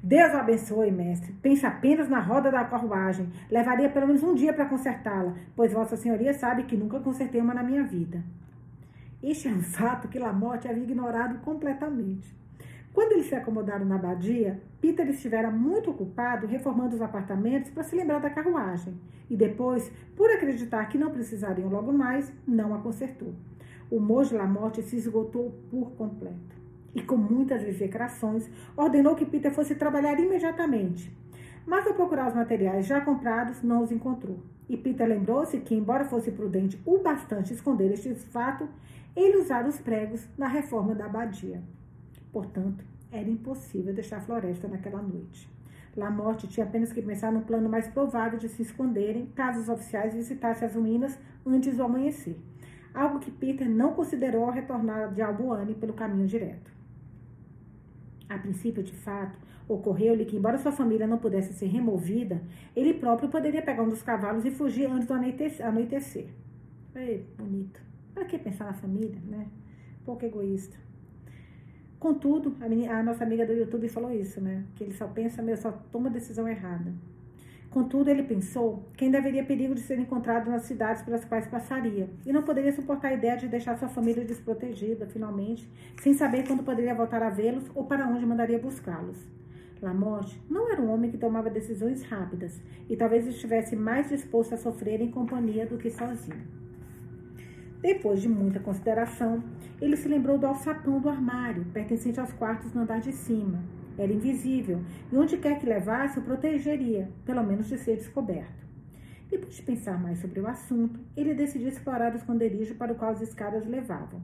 Deus 0.02 0.34
o 0.34 0.38
abençoe, 0.38 0.90
mestre. 0.90 1.32
Pense 1.34 1.64
apenas 1.64 2.08
na 2.08 2.18
roda 2.18 2.50
da 2.50 2.64
carruagem. 2.64 3.28
Levaria 3.48 3.88
pelo 3.88 4.08
menos 4.08 4.24
um 4.24 4.34
dia 4.34 4.52
para 4.52 4.66
consertá-la, 4.66 5.36
pois 5.54 5.72
Vossa 5.72 5.96
Senhoria 5.96 6.34
sabe 6.34 6.64
que 6.64 6.76
nunca 6.76 6.98
consertei 6.98 7.40
uma 7.40 7.54
na 7.54 7.62
minha 7.62 7.84
vida. 7.84 8.24
Este 9.22 9.48
é 9.48 9.50
um 9.50 9.60
fato 9.60 10.08
que 10.08 10.18
Lamotte 10.18 10.66
havia 10.66 10.82
ignorado 10.82 11.40
completamente. 11.40 12.34
Quando 12.90 13.12
eles 13.12 13.26
se 13.26 13.34
acomodaram 13.34 13.84
na 13.84 13.96
abadia, 13.96 14.62
Peter 14.80 15.06
estivera 15.10 15.50
muito 15.50 15.90
ocupado 15.90 16.46
reformando 16.46 16.94
os 16.96 17.02
apartamentos 17.02 17.70
para 17.70 17.84
se 17.84 17.94
lembrar 17.94 18.18
da 18.18 18.30
carruagem 18.30 18.94
e 19.28 19.36
depois, 19.36 19.92
por 20.16 20.30
acreditar 20.30 20.86
que 20.86 20.96
não 20.96 21.10
precisariam 21.10 21.68
logo 21.68 21.92
mais, 21.92 22.32
não 22.48 22.74
a 22.74 22.78
consertou. 22.78 23.34
O 23.90 24.00
mojo 24.00 24.36
Lamotte 24.36 24.82
se 24.82 24.96
esgotou 24.96 25.54
por 25.70 25.90
completo 25.92 26.56
e, 26.94 27.02
com 27.02 27.18
muitas 27.18 27.62
execrações, 27.62 28.48
ordenou 28.74 29.14
que 29.14 29.26
Peter 29.26 29.52
fosse 29.52 29.74
trabalhar 29.74 30.18
imediatamente. 30.18 31.14
Mas, 31.66 31.86
ao 31.86 31.92
procurar 31.92 32.28
os 32.28 32.34
materiais 32.34 32.86
já 32.86 33.02
comprados, 33.02 33.62
não 33.62 33.82
os 33.82 33.92
encontrou. 33.92 34.38
E 34.68 34.76
Peter 34.76 35.06
lembrou-se 35.06 35.58
que, 35.60 35.74
embora 35.74 36.04
fosse 36.04 36.30
prudente 36.30 36.80
o 36.86 36.98
bastante 36.98 37.52
esconder 37.52 37.92
este 37.92 38.14
fato, 38.14 38.68
ele 39.14 39.38
usara 39.38 39.68
os 39.68 39.78
pregos 39.78 40.28
na 40.36 40.48
reforma 40.48 40.94
da 40.94 41.06
abadia. 41.06 41.62
Portanto, 42.32 42.84
era 43.10 43.28
impossível 43.28 43.92
deixar 43.92 44.18
a 44.18 44.20
floresta 44.20 44.68
naquela 44.68 45.02
noite. 45.02 45.50
Lamotte 45.96 46.46
tinha 46.46 46.64
apenas 46.64 46.92
que 46.92 47.02
pensar 47.02 47.32
no 47.32 47.42
plano 47.42 47.68
mais 47.68 47.88
provável 47.88 48.38
de 48.38 48.48
se 48.48 48.62
esconderem 48.62 49.26
caso 49.34 49.60
os 49.60 49.68
oficiais 49.68 50.14
visitassem 50.14 50.66
as 50.66 50.74
ruínas 50.74 51.18
antes 51.44 51.76
do 51.76 51.82
amanhecer, 51.82 52.36
algo 52.94 53.18
que 53.18 53.30
Peter 53.30 53.68
não 53.68 53.92
considerou 53.92 54.44
ao 54.44 54.52
retornar 54.52 55.12
de 55.12 55.20
Albuane 55.20 55.74
pelo 55.74 55.92
caminho 55.92 56.28
direto. 56.28 56.70
A 58.28 58.38
princípio, 58.38 58.82
de 58.82 58.92
fato, 58.92 59.36
ocorreu-lhe 59.66 60.24
que, 60.24 60.36
embora 60.36 60.58
sua 60.58 60.70
família 60.70 61.06
não 61.06 61.18
pudesse 61.18 61.52
ser 61.52 61.66
removida, 61.66 62.40
ele 62.76 62.94
próprio 62.94 63.28
poderia 63.28 63.60
pegar 63.60 63.82
um 63.82 63.88
dos 63.88 64.02
cavalos 64.02 64.44
e 64.44 64.50
fugir 64.52 64.86
antes 64.86 65.08
do 65.08 65.14
anoitecer. 65.14 66.28
Ei, 66.94 67.26
bonito. 67.36 67.89
Para 68.20 68.28
que 68.28 68.38
pensar 68.38 68.66
na 68.66 68.74
família, 68.74 69.18
né? 69.26 69.46
Pouco 70.04 70.22
egoísta. 70.26 70.76
Contudo, 71.98 72.54
a, 72.60 72.68
minha, 72.68 72.94
a, 72.94 73.02
nossa 73.02 73.24
amiga 73.24 73.46
do 73.46 73.54
YouTube 73.54 73.88
falou 73.88 74.12
isso, 74.12 74.42
né? 74.42 74.62
Que 74.76 74.84
ele 74.84 74.92
só 74.92 75.08
pensa, 75.08 75.40
meu, 75.40 75.56
só 75.56 75.72
toma 75.90 76.10
decisão 76.10 76.46
errada. 76.46 76.92
Contudo, 77.70 78.10
ele 78.10 78.22
pensou 78.22 78.84
que 78.94 79.06
ainda 79.06 79.16
haveria 79.16 79.42
perigo 79.42 79.74
de 79.74 79.80
ser 79.80 79.98
encontrado 79.98 80.50
nas 80.50 80.64
cidades 80.64 81.02
pelas 81.02 81.24
quais 81.24 81.46
passaria, 81.46 82.10
e 82.26 82.30
não 82.30 82.42
poderia 82.42 82.70
suportar 82.72 83.08
a 83.08 83.14
ideia 83.14 83.38
de 83.38 83.48
deixar 83.48 83.78
sua 83.78 83.88
família 83.88 84.22
desprotegida, 84.22 85.06
finalmente, 85.06 85.66
sem 86.02 86.12
saber 86.12 86.46
quando 86.46 86.62
poderia 86.62 86.94
voltar 86.94 87.22
a 87.22 87.30
vê-los 87.30 87.70
ou 87.74 87.84
para 87.84 88.06
onde 88.06 88.26
mandaria 88.26 88.58
buscá-los. 88.58 89.16
Lamotte 89.80 90.38
não 90.46 90.70
era 90.70 90.82
um 90.82 90.92
homem 90.92 91.10
que 91.10 91.16
tomava 91.16 91.48
decisões 91.48 92.02
rápidas, 92.02 92.60
e 92.86 92.94
talvez 92.98 93.26
estivesse 93.26 93.74
mais 93.74 94.10
disposto 94.10 94.52
a 94.52 94.58
sofrer 94.58 95.00
em 95.00 95.10
companhia 95.10 95.64
do 95.64 95.78
que 95.78 95.88
sozinho. 95.88 96.60
Depois 97.80 98.20
de 98.20 98.28
muita 98.28 98.60
consideração, 98.60 99.42
ele 99.80 99.96
se 99.96 100.06
lembrou 100.06 100.36
do 100.36 100.46
alçapão 100.46 101.00
do 101.00 101.08
armário, 101.08 101.64
pertencente 101.72 102.20
aos 102.20 102.30
quartos 102.32 102.74
no 102.74 102.82
andar 102.82 103.00
de 103.00 103.10
cima. 103.10 103.58
Era 103.96 104.12
invisível, 104.12 104.82
e 105.10 105.16
onde 105.16 105.38
quer 105.38 105.58
que 105.58 105.66
levasse, 105.66 106.18
o 106.18 106.22
protegeria, 106.22 107.08
pelo 107.24 107.42
menos 107.42 107.68
de 107.68 107.78
ser 107.78 107.96
descoberto. 107.96 108.66
Depois 109.30 109.54
de 109.54 109.62
pensar 109.62 109.98
mais 109.98 110.18
sobre 110.18 110.40
o 110.40 110.46
assunto, 110.46 111.00
ele 111.16 111.32
decidiu 111.32 111.68
explorar 111.68 112.12
o 112.12 112.16
esconderijo 112.16 112.74
para 112.74 112.92
o 112.92 112.96
qual 112.96 113.12
as 113.12 113.22
escadas 113.22 113.66
levavam, 113.66 114.20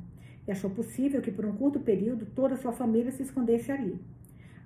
e 0.47 0.53
achou 0.53 0.69
possível 0.69 1.23
que, 1.23 1.31
por 1.31 1.47
um 1.47 1.57
curto 1.57 1.81
período, 1.81 2.27
toda 2.27 2.55
a 2.55 2.59
sua 2.59 2.73
família 2.73 3.11
se 3.11 3.23
escondesse 3.23 3.73
ali. 3.73 3.99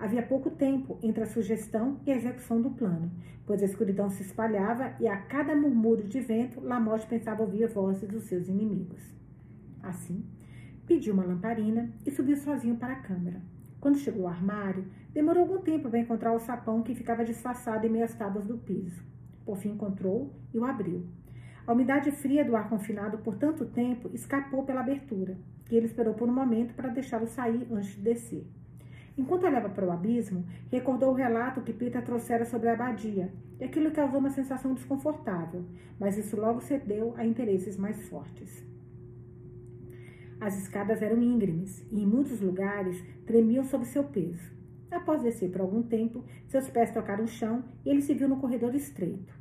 Havia 0.00 0.22
pouco 0.22 0.48
tempo 0.48 0.98
entre 1.02 1.22
a 1.22 1.26
sugestão 1.26 2.00
e 2.06 2.10
a 2.10 2.16
execução 2.16 2.58
do 2.58 2.70
plano, 2.70 3.12
pois 3.44 3.62
a 3.62 3.66
escuridão 3.66 4.08
se 4.08 4.22
espalhava 4.22 4.94
e 4.98 5.06
a 5.06 5.14
cada 5.18 5.54
murmúrio 5.54 6.08
de 6.08 6.18
vento, 6.20 6.58
Lamotte 6.58 7.06
pensava 7.06 7.42
ouvir 7.42 7.68
vozes 7.68 8.08
dos 8.08 8.24
seus 8.24 8.48
inimigos. 8.48 9.02
Assim, 9.82 10.24
pediu 10.86 11.12
uma 11.12 11.26
lamparina 11.26 11.92
e 12.06 12.10
subiu 12.10 12.34
sozinho 12.38 12.78
para 12.78 12.94
a 12.94 13.00
câmara. 13.02 13.42
Quando 13.78 13.98
chegou 13.98 14.26
ao 14.26 14.32
armário, 14.32 14.86
demorou 15.12 15.42
algum 15.42 15.58
tempo 15.58 15.90
para 15.90 15.98
encontrar 15.98 16.32
o 16.32 16.40
sapão 16.40 16.82
que 16.82 16.94
ficava 16.94 17.22
disfarçado 17.22 17.86
em 17.86 17.90
meio 17.90 18.06
às 18.06 18.14
tábuas 18.14 18.46
do 18.46 18.56
piso. 18.56 19.02
Por 19.44 19.58
fim 19.58 19.72
encontrou 19.72 20.32
e 20.54 20.58
o 20.58 20.64
abriu. 20.64 21.06
A 21.66 21.74
umidade 21.74 22.10
fria 22.10 22.42
do 22.42 22.56
ar 22.56 22.70
confinado 22.70 23.18
por 23.18 23.36
tanto 23.36 23.66
tempo 23.66 24.08
escapou 24.14 24.64
pela 24.64 24.80
abertura, 24.80 25.36
e 25.70 25.76
ele 25.76 25.84
esperou 25.84 26.14
por 26.14 26.26
um 26.26 26.32
momento 26.32 26.72
para 26.72 26.88
deixá-lo 26.88 27.26
sair 27.26 27.68
antes 27.70 27.94
de 27.96 28.00
descer. 28.00 28.46
Enquanto 29.20 29.44
olhava 29.44 29.68
para 29.68 29.84
o 29.84 29.90
abismo, 29.92 30.46
recordou 30.70 31.10
o 31.10 31.14
relato 31.14 31.60
que 31.60 31.74
Peter 31.74 32.02
trouxera 32.02 32.46
sobre 32.46 32.70
a 32.70 32.72
abadia, 32.72 33.30
e 33.60 33.64
aquilo 33.64 33.90
causou 33.90 34.18
uma 34.18 34.30
sensação 34.30 34.72
desconfortável, 34.72 35.62
mas 35.98 36.16
isso 36.16 36.40
logo 36.40 36.62
cedeu 36.62 37.12
a 37.18 37.26
interesses 37.26 37.76
mais 37.76 38.08
fortes. 38.08 38.64
As 40.40 40.56
escadas 40.56 41.02
eram 41.02 41.22
íngremes 41.22 41.86
e, 41.92 42.02
em 42.02 42.06
muitos 42.06 42.40
lugares, 42.40 43.04
tremiam 43.26 43.62
sob 43.62 43.84
seu 43.84 44.04
peso. 44.04 44.54
Após 44.90 45.20
descer 45.20 45.50
por 45.50 45.60
algum 45.60 45.82
tempo, 45.82 46.24
seus 46.48 46.70
pés 46.70 46.90
tocaram 46.90 47.24
o 47.24 47.28
chão 47.28 47.62
e 47.84 47.90
ele 47.90 48.00
se 48.00 48.14
viu 48.14 48.26
no 48.26 48.38
corredor 48.38 48.74
estreito. 48.74 49.38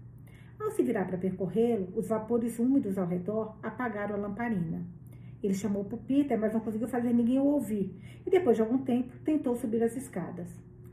Ao 0.59 0.71
se 0.71 0.84
virar 0.84 1.05
para 1.05 1.17
percorrê-lo, 1.17 1.88
os 1.95 2.09
vapores 2.09 2.59
úmidos 2.59 2.97
ao 2.97 3.07
redor 3.07 3.57
apagaram 3.63 4.15
a 4.15 4.19
lamparina. 4.19 4.86
Ele 5.42 5.54
chamou 5.54 5.86
Peter, 5.86 6.38
mas 6.38 6.54
não 6.54 6.60
conseguiu 6.60 6.88
fazer 6.88 7.14
ninguém 7.14 7.40
o 7.40 7.46
ouvir, 7.46 7.96
e 8.26 8.30
depois 8.30 8.58
de 8.58 8.62
algum 8.62 8.80
tempo 8.80 9.18
tentou 9.24 9.56
subir 9.56 9.82
as 9.82 9.96
escadas. 9.96 10.48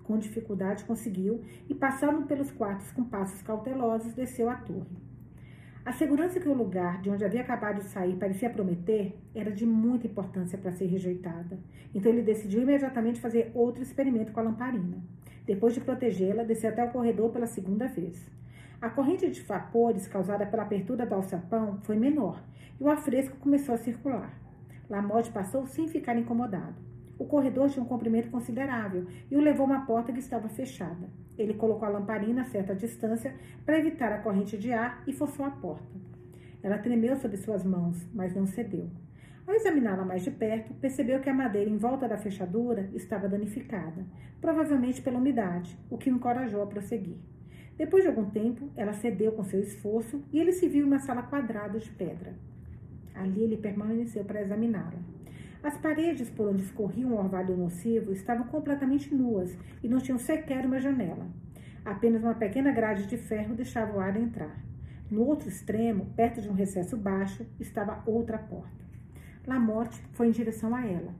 Com 0.04 0.18
dificuldade 0.18 0.84
conseguiu, 0.84 1.42
e 1.68 1.74
passando 1.74 2.26
pelos 2.26 2.50
quartos 2.52 2.92
com 2.92 3.02
passos 3.02 3.42
cautelosos, 3.42 4.14
desceu 4.14 4.48
a 4.48 4.54
torre. 4.54 4.96
A 5.84 5.92
segurança 5.92 6.40
que 6.40 6.48
o 6.48 6.52
lugar 6.52 7.00
de 7.00 7.08
onde 7.08 7.24
havia 7.24 7.42
acabado 7.42 7.78
de 7.78 7.84
sair 7.84 8.16
parecia 8.16 8.50
prometer 8.50 9.16
era 9.32 9.52
de 9.52 9.64
muita 9.64 10.08
importância 10.08 10.58
para 10.58 10.72
ser 10.72 10.86
rejeitada. 10.86 11.60
Então 11.94 12.10
ele 12.10 12.22
decidiu 12.22 12.62
imediatamente 12.62 13.20
fazer 13.20 13.52
outro 13.54 13.82
experimento 13.82 14.32
com 14.32 14.40
a 14.40 14.42
lamparina. 14.42 14.98
Depois 15.46 15.74
de 15.74 15.80
protegê-la, 15.80 16.42
desceu 16.42 16.70
até 16.70 16.84
o 16.84 16.90
corredor 16.90 17.30
pela 17.30 17.46
segunda 17.46 17.86
vez. 17.86 18.28
A 18.80 18.90
corrente 18.90 19.30
de 19.30 19.40
vapores 19.40 20.06
causada 20.06 20.44
pela 20.44 20.62
abertura 20.62 21.06
do 21.06 21.14
alçapão 21.14 21.78
foi 21.82 21.96
menor 21.96 22.42
e 22.78 22.84
o 22.84 22.90
afresco 22.90 23.36
começou 23.38 23.74
a 23.74 23.78
circular. 23.78 24.38
Lamotte 24.88 25.32
passou 25.32 25.66
sem 25.66 25.88
ficar 25.88 26.16
incomodado. 26.16 26.74
O 27.18 27.24
corredor 27.24 27.70
tinha 27.70 27.82
um 27.82 27.88
comprimento 27.88 28.30
considerável 28.30 29.06
e 29.30 29.36
o 29.36 29.40
levou 29.40 29.64
a 29.64 29.70
uma 29.70 29.86
porta 29.86 30.12
que 30.12 30.18
estava 30.18 30.48
fechada. 30.50 31.08
Ele 31.38 31.54
colocou 31.54 31.88
a 31.88 31.90
lamparina 31.90 32.42
a 32.42 32.44
certa 32.44 32.74
distância 32.74 33.34
para 33.64 33.78
evitar 33.78 34.12
a 34.12 34.18
corrente 34.18 34.58
de 34.58 34.70
ar 34.72 35.02
e 35.06 35.12
forçou 35.12 35.46
a 35.46 35.50
porta. 35.50 35.98
Ela 36.62 36.76
tremeu 36.76 37.16
sob 37.16 37.34
suas 37.38 37.64
mãos, 37.64 38.06
mas 38.12 38.34
não 38.34 38.46
cedeu. 38.46 38.90
Ao 39.46 39.54
examiná-la 39.54 40.04
mais 40.04 40.22
de 40.22 40.30
perto, 40.30 40.74
percebeu 40.74 41.20
que 41.20 41.30
a 41.30 41.34
madeira 41.34 41.70
em 41.70 41.78
volta 41.78 42.06
da 42.06 42.18
fechadura 42.18 42.90
estava 42.92 43.28
danificada, 43.28 44.04
provavelmente 44.40 45.00
pela 45.00 45.18
umidade, 45.18 45.78
o 45.88 45.96
que 45.96 46.10
o 46.10 46.14
encorajou 46.14 46.62
a 46.62 46.66
prosseguir. 46.66 47.16
Depois 47.76 48.02
de 48.02 48.08
algum 48.08 48.24
tempo, 48.30 48.70
ela 48.74 48.94
cedeu 48.94 49.32
com 49.32 49.44
seu 49.44 49.60
esforço 49.60 50.22
e 50.32 50.40
ele 50.40 50.52
se 50.52 50.66
viu 50.66 50.84
em 50.84 50.88
uma 50.88 50.98
sala 50.98 51.22
quadrada 51.22 51.78
de 51.78 51.90
pedra. 51.90 52.34
Ali 53.14 53.42
ele 53.42 53.56
permaneceu 53.56 54.24
para 54.24 54.40
examiná-la. 54.40 54.98
As 55.62 55.76
paredes 55.76 56.30
por 56.30 56.48
onde 56.48 56.62
escorria 56.62 57.06
um 57.06 57.18
orvalho 57.18 57.56
nocivo 57.56 58.12
estavam 58.12 58.46
completamente 58.46 59.14
nuas 59.14 59.56
e 59.82 59.88
não 59.88 59.98
tinham 59.98 60.18
sequer 60.18 60.64
uma 60.64 60.80
janela. 60.80 61.26
Apenas 61.84 62.22
uma 62.22 62.34
pequena 62.34 62.72
grade 62.72 63.06
de 63.06 63.16
ferro 63.16 63.54
deixava 63.54 63.96
o 63.96 64.00
ar 64.00 64.16
entrar. 64.16 64.56
No 65.10 65.22
outro 65.22 65.48
extremo, 65.48 66.06
perto 66.16 66.40
de 66.40 66.48
um 66.48 66.52
recesso 66.52 66.96
baixo, 66.96 67.46
estava 67.60 68.02
outra 68.06 68.38
porta. 68.38 68.84
Lamotte 69.46 70.02
foi 70.12 70.28
em 70.28 70.32
direção 70.32 70.74
a 70.74 70.84
ela 70.84 71.14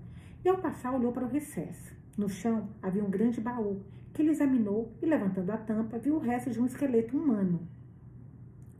e, 0.45 0.49
ao 0.49 0.59
passar, 0.59 0.93
olhou 0.93 1.13
para 1.13 1.25
o 1.25 1.29
recesso. 1.29 1.95
No 2.17 2.29
chão 2.29 2.69
havia 2.83 3.05
um 3.05 3.11
grande 3.11 3.41
baú 3.41 3.83
que 4.17 4.23
ele 4.23 4.31
examinou 4.31 4.97
e, 5.03 5.05
levantando 5.05 5.51
a 5.51 5.59
tampa, 5.59 5.99
viu 5.99 6.17
o 6.17 6.19
resto 6.19 6.51
de 6.51 6.59
um 6.59 6.65
esqueleto 6.65 7.15
humano. 7.15 7.61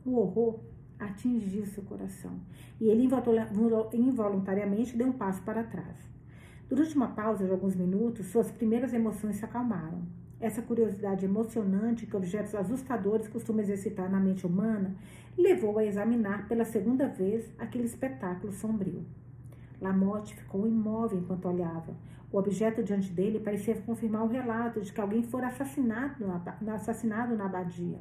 O 0.03 0.15
horror 0.17 0.59
atingiu 0.97 1.63
seu 1.67 1.83
coração 1.83 2.39
e 2.81 2.89
ele 2.89 3.07
involuntariamente 3.93 4.97
deu 4.97 5.07
um 5.07 5.13
passo 5.13 5.43
para 5.43 5.63
trás. 5.63 5.95
Durante 6.67 6.95
uma 6.95 7.09
pausa 7.09 7.45
de 7.45 7.51
alguns 7.51 7.75
minutos, 7.75 8.25
suas 8.25 8.49
primeiras 8.49 8.95
emoções 8.95 9.35
se 9.35 9.45
acalmaram. 9.45 10.01
Essa 10.39 10.63
curiosidade 10.63 11.25
emocionante 11.25 12.07
que 12.07 12.17
objetos 12.17 12.55
assustadores 12.55 13.27
costumam 13.27 13.61
exercitar 13.61 14.09
na 14.09 14.19
mente 14.19 14.45
humana 14.45 14.95
levou 15.37 15.77
a 15.77 15.85
examinar 15.85 16.47
pela 16.47 16.65
segunda 16.65 17.07
vez 17.07 17.47
aquele 17.59 17.85
espetáculo 17.85 18.51
sombrio. 18.51 19.05
Lamotte 19.79 20.35
ficou 20.35 20.67
imóvel 20.67 21.19
enquanto 21.19 21.47
olhava. 21.47 21.95
O 22.31 22.37
objeto 22.37 22.83
diante 22.83 23.11
dele 23.11 23.39
parecia 23.39 23.75
confirmar 23.81 24.23
o 24.23 24.27
relato 24.27 24.81
de 24.81 24.91
que 24.91 24.99
alguém 24.99 25.23
fora 25.23 25.47
assassinado, 25.47 26.25
assassinado 26.73 27.35
na 27.37 27.45
abadia. 27.45 27.99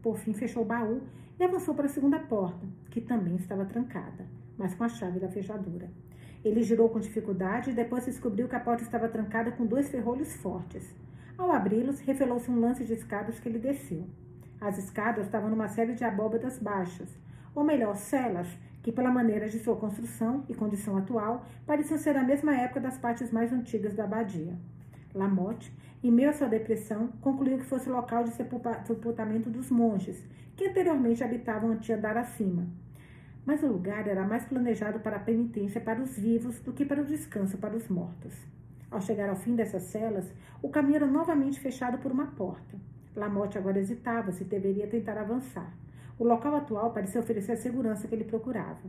Por 0.00 0.16
fim, 0.16 0.32
fechou 0.32 0.62
o 0.62 0.66
baú 0.66 1.02
e 1.38 1.42
avançou 1.42 1.74
para 1.74 1.86
a 1.86 1.88
segunda 1.88 2.20
porta, 2.20 2.64
que 2.90 3.00
também 3.00 3.34
estava 3.34 3.64
trancada, 3.64 4.26
mas 4.56 4.74
com 4.74 4.84
a 4.84 4.88
chave 4.88 5.18
da 5.18 5.28
fechadura. 5.28 5.90
Ele 6.44 6.62
girou 6.62 6.88
com 6.88 7.00
dificuldade 7.00 7.70
e 7.70 7.74
depois 7.74 8.04
descobriu 8.04 8.46
que 8.46 8.54
a 8.54 8.60
porta 8.60 8.82
estava 8.82 9.08
trancada 9.08 9.50
com 9.50 9.66
dois 9.66 9.88
ferrolhos 9.88 10.34
fortes. 10.36 10.94
Ao 11.36 11.50
abri-los, 11.50 12.00
revelou-se 12.00 12.50
um 12.50 12.60
lance 12.60 12.84
de 12.84 12.92
escadas 12.92 13.40
que 13.40 13.48
ele 13.48 13.58
desceu. 13.58 14.06
As 14.60 14.78
escadas 14.78 15.26
estavam 15.26 15.50
numa 15.50 15.68
série 15.68 15.94
de 15.94 16.04
abóbadas 16.04 16.58
baixas, 16.58 17.08
ou 17.54 17.64
melhor, 17.64 17.96
celas, 17.96 18.46
que 18.84 18.92
pela 18.92 19.10
maneira 19.10 19.48
de 19.48 19.58
sua 19.58 19.74
construção 19.76 20.44
e 20.46 20.54
condição 20.54 20.98
atual, 20.98 21.46
pareciam 21.66 21.98
ser 21.98 22.12
da 22.12 22.22
mesma 22.22 22.54
época 22.54 22.80
das 22.80 22.98
partes 22.98 23.32
mais 23.32 23.50
antigas 23.50 23.94
da 23.94 24.04
abadia. 24.04 24.58
Lamotte, 25.14 25.72
em 26.02 26.10
meio 26.12 26.28
à 26.28 26.34
sua 26.34 26.48
depressão, 26.48 27.08
concluiu 27.22 27.56
que 27.56 27.64
fosse 27.64 27.88
o 27.88 27.92
local 27.94 28.24
de 28.24 28.32
sepultamento 28.32 29.48
dos 29.48 29.70
monges, 29.70 30.22
que 30.54 30.66
anteriormente 30.66 31.24
habitavam 31.24 31.70
o 31.70 31.92
andar 31.94 32.18
acima. 32.18 32.66
Mas 33.46 33.62
o 33.62 33.68
lugar 33.68 34.06
era 34.06 34.26
mais 34.26 34.44
planejado 34.44 35.00
para 35.00 35.16
a 35.16 35.20
penitência 35.20 35.80
para 35.80 36.02
os 36.02 36.18
vivos 36.18 36.60
do 36.60 36.74
que 36.74 36.84
para 36.84 37.00
o 37.00 37.06
descanso 37.06 37.56
para 37.56 37.74
os 37.74 37.88
mortos. 37.88 38.34
Ao 38.90 39.00
chegar 39.00 39.30
ao 39.30 39.36
fim 39.36 39.56
dessas 39.56 39.84
celas, 39.84 40.30
o 40.60 40.68
caminho 40.68 40.96
era 40.96 41.06
novamente 41.06 41.58
fechado 41.58 41.96
por 41.96 42.12
uma 42.12 42.26
porta. 42.26 42.76
Lamotte 43.16 43.56
agora 43.56 43.78
hesitava 43.78 44.30
se 44.30 44.44
deveria 44.44 44.86
tentar 44.86 45.16
avançar. 45.16 45.72
O 46.16 46.24
local 46.24 46.54
atual 46.54 46.92
parecia 46.92 47.20
oferecer 47.20 47.52
a 47.52 47.56
segurança 47.56 48.06
que 48.06 48.14
ele 48.14 48.24
procurava. 48.24 48.82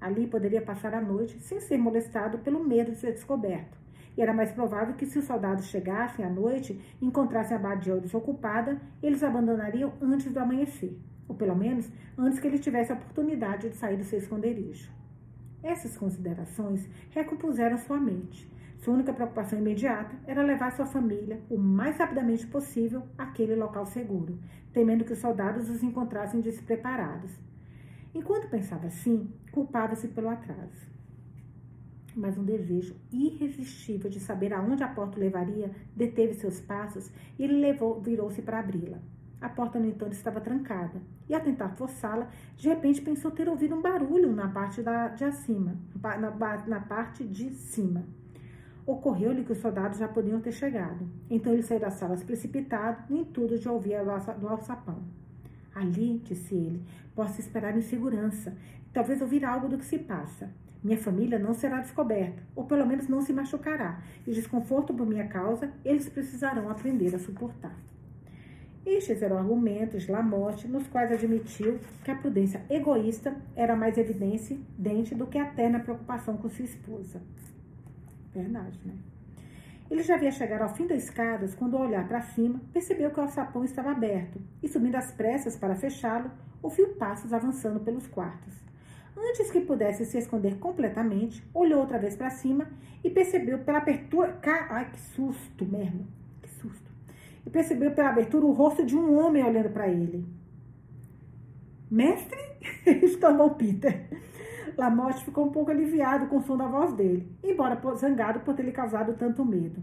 Ali 0.00 0.26
poderia 0.26 0.60
passar 0.60 0.92
a 0.94 1.00
noite 1.00 1.38
sem 1.38 1.60
ser 1.60 1.78
molestado 1.78 2.38
pelo 2.38 2.64
medo 2.64 2.90
de 2.90 2.98
ser 2.98 3.12
descoberto. 3.12 3.78
E 4.16 4.20
era 4.20 4.34
mais 4.34 4.50
provável 4.50 4.94
que, 4.94 5.06
se 5.06 5.18
os 5.18 5.24
soldados 5.24 5.66
chegassem 5.66 6.24
à 6.24 6.28
noite 6.28 6.78
e 7.00 7.06
encontrassem 7.06 7.56
a 7.56 7.60
abadia 7.60 7.96
desocupada, 7.96 8.80
eles 9.00 9.22
abandonariam 9.22 9.92
antes 10.02 10.30
do 10.32 10.40
amanhecer, 10.40 10.98
ou 11.28 11.36
pelo 11.36 11.54
menos 11.54 11.88
antes 12.18 12.40
que 12.40 12.48
ele 12.48 12.58
tivesse 12.58 12.90
a 12.90 12.96
oportunidade 12.96 13.70
de 13.70 13.76
sair 13.76 13.96
do 13.96 14.04
seu 14.04 14.18
esconderijo. 14.18 14.90
Essas 15.62 15.96
considerações 15.96 16.88
recompuseram 17.10 17.78
sua 17.78 17.98
mente. 17.98 18.51
Sua 18.82 18.94
única 18.94 19.12
preocupação 19.12 19.60
imediata 19.60 20.16
era 20.26 20.42
levar 20.42 20.72
sua 20.72 20.84
família 20.84 21.40
o 21.48 21.56
mais 21.56 21.98
rapidamente 21.98 22.44
possível 22.48 23.04
àquele 23.16 23.54
local 23.54 23.86
seguro, 23.86 24.40
temendo 24.72 25.04
que 25.04 25.12
os 25.12 25.20
soldados 25.20 25.70
os 25.70 25.84
encontrassem 25.84 26.40
despreparados. 26.40 27.30
Enquanto 28.12 28.50
pensava 28.50 28.88
assim, 28.88 29.32
culpava-se 29.52 30.08
pelo 30.08 30.28
atraso. 30.28 30.90
Mas 32.16 32.36
um 32.36 32.42
desejo 32.42 32.96
irresistível 33.12 34.10
de 34.10 34.18
saber 34.18 34.52
aonde 34.52 34.82
a 34.82 34.88
porta 34.88 35.16
levaria 35.16 35.70
deteve 35.94 36.34
seus 36.34 36.60
passos 36.60 37.08
e 37.38 37.44
ele 37.44 37.78
virou-se 38.02 38.42
para 38.42 38.58
abri-la. 38.58 38.98
A 39.40 39.48
porta, 39.48 39.78
no 39.78 39.86
entanto, 39.86 40.12
estava 40.12 40.40
trancada, 40.40 41.00
e 41.28 41.34
ao 41.34 41.40
tentar 41.40 41.68
forçá-la, 41.70 42.28
de 42.56 42.68
repente 42.68 43.00
pensou 43.00 43.30
ter 43.30 43.48
ouvido 43.48 43.76
um 43.76 43.80
barulho 43.80 44.32
na 44.32 44.48
parte 44.48 44.82
da, 44.82 45.06
de 45.08 45.24
acima, 45.24 45.76
na, 46.02 46.66
na 46.66 46.80
parte 46.80 47.24
de 47.24 47.50
cima. 47.50 48.04
Ocorreu-lhe 48.84 49.44
que 49.44 49.52
os 49.52 49.58
soldados 49.58 49.98
já 49.98 50.08
podiam 50.08 50.40
ter 50.40 50.52
chegado. 50.52 51.08
Então 51.30 51.52
ele 51.52 51.62
saiu 51.62 51.80
das 51.80 51.94
salas 51.94 52.22
precipitado, 52.24 53.04
nem 53.08 53.24
tudo 53.24 53.58
de 53.58 53.68
ouvir 53.68 53.96
do 54.38 54.48
alçapão. 54.48 55.02
Ali, 55.74 56.18
disse 56.24 56.54
ele, 56.54 56.82
posso 57.14 57.40
esperar 57.40 57.76
em 57.76 57.82
segurança, 57.82 58.54
talvez 58.92 59.22
ouvir 59.22 59.44
algo 59.44 59.68
do 59.68 59.78
que 59.78 59.84
se 59.84 59.98
passa. 59.98 60.50
Minha 60.82 60.98
família 60.98 61.38
não 61.38 61.54
será 61.54 61.80
descoberta, 61.80 62.42
ou 62.56 62.64
pelo 62.64 62.84
menos 62.84 63.06
não 63.06 63.22
se 63.22 63.32
machucará, 63.32 64.02
e 64.26 64.32
desconforto 64.32 64.92
por 64.92 65.06
minha 65.06 65.28
causa 65.28 65.70
eles 65.84 66.08
precisarão 66.08 66.68
aprender 66.68 67.14
a 67.14 67.20
suportar. 67.20 67.76
Estes 68.84 69.22
eram 69.22 69.38
argumentos 69.38 70.02
de 70.02 70.10
Lamotte, 70.10 70.66
nos 70.66 70.88
quais 70.88 71.12
admitiu 71.12 71.78
que 72.04 72.10
a 72.10 72.16
prudência 72.16 72.62
egoísta 72.68 73.36
era 73.54 73.76
mais 73.76 73.96
evidente 73.96 74.58
do 75.14 75.26
que 75.28 75.38
a 75.38 75.46
terna 75.46 75.78
preocupação 75.78 76.36
com 76.36 76.50
sua 76.50 76.64
esposa. 76.64 77.22
Verdade, 78.34 78.80
né? 78.84 78.94
Ele 79.90 80.02
já 80.02 80.14
havia 80.14 80.30
chegado 80.30 80.62
ao 80.62 80.74
fim 80.74 80.86
das 80.86 81.04
escadas 81.04 81.54
quando, 81.54 81.76
ao 81.76 81.86
olhar 81.86 82.08
para 82.08 82.22
cima, 82.22 82.60
percebeu 82.72 83.10
que 83.10 83.20
o 83.20 83.22
alçapão 83.22 83.62
estava 83.62 83.90
aberto 83.90 84.40
e, 84.62 84.68
subindo 84.68 84.96
às 84.96 85.12
pressas 85.12 85.54
para 85.54 85.76
fechá-lo, 85.76 86.30
ouviu 86.62 86.94
passos 86.94 87.32
avançando 87.32 87.80
pelos 87.80 88.06
quartos. 88.06 88.54
Antes 89.14 89.50
que 89.50 89.60
pudesse 89.60 90.06
se 90.06 90.16
esconder 90.16 90.56
completamente, 90.58 91.46
olhou 91.52 91.80
outra 91.80 91.98
vez 91.98 92.16
para 92.16 92.30
cima 92.30 92.66
e 93.04 93.10
percebeu 93.10 93.58
pela 93.58 93.78
abertura. 93.78 94.38
Ai, 94.70 94.90
que 94.90 94.98
susto 94.98 95.66
mesmo! 95.66 96.06
Que 96.40 96.48
susto! 96.48 96.90
E 97.44 97.50
percebeu 97.50 97.90
pela 97.90 98.08
abertura 98.08 98.46
o 98.46 98.52
rosto 98.52 98.86
de 98.86 98.96
um 98.96 99.18
homem 99.18 99.44
olhando 99.44 99.68
para 99.68 99.88
ele. 99.88 100.24
Mestre? 101.90 102.40
exclamou 102.86 103.50
Peter. 103.50 104.08
Lamotte 104.76 105.24
ficou 105.24 105.46
um 105.46 105.50
pouco 105.50 105.70
aliviado 105.70 106.26
com 106.26 106.38
o 106.38 106.42
som 106.42 106.56
da 106.56 106.66
voz 106.66 106.92
dele, 106.94 107.30
embora 107.42 107.80
zangado 107.94 108.40
por 108.40 108.54
ter 108.54 108.64
lhe 108.64 108.72
causado 108.72 109.14
tanto 109.14 109.44
medo. 109.44 109.82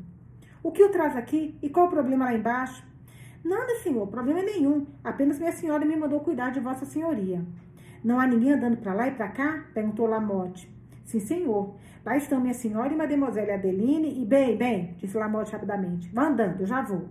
O 0.61 0.71
que 0.71 0.83
o 0.83 0.89
traz 0.89 1.15
aqui 1.15 1.57
e 1.61 1.69
qual 1.69 1.87
o 1.87 1.89
problema 1.89 2.25
lá 2.25 2.33
embaixo? 2.33 2.83
Nada, 3.43 3.75
senhor, 3.83 4.07
problema 4.07 4.41
nenhum. 4.41 4.85
Apenas 5.03 5.39
minha 5.39 5.51
senhora 5.51 5.85
me 5.85 5.95
mandou 5.95 6.19
cuidar 6.19 6.51
de 6.51 6.59
vossa 6.59 6.85
senhoria. 6.85 7.41
Não 8.03 8.19
há 8.19 8.27
ninguém 8.27 8.53
andando 8.53 8.77
para 8.77 8.93
lá 8.93 9.07
e 9.07 9.11
para 9.11 9.29
cá? 9.29 9.65
perguntou 9.73 10.07
Lamotte. 10.07 10.69
Sim, 11.05 11.19
senhor. 11.19 11.75
Lá 12.05 12.17
estão 12.17 12.39
minha 12.39 12.53
senhora 12.53 12.93
e 12.93 12.95
mademoiselle 12.95 13.51
Adeline 13.51 14.21
e 14.21 14.25
bem, 14.25 14.57
bem, 14.57 14.95
disse 14.97 15.17
Lamotte 15.17 15.51
rapidamente. 15.51 16.09
Vá 16.13 16.27
andando, 16.27 16.61
eu 16.61 16.67
já 16.67 16.81
vou. 16.81 17.09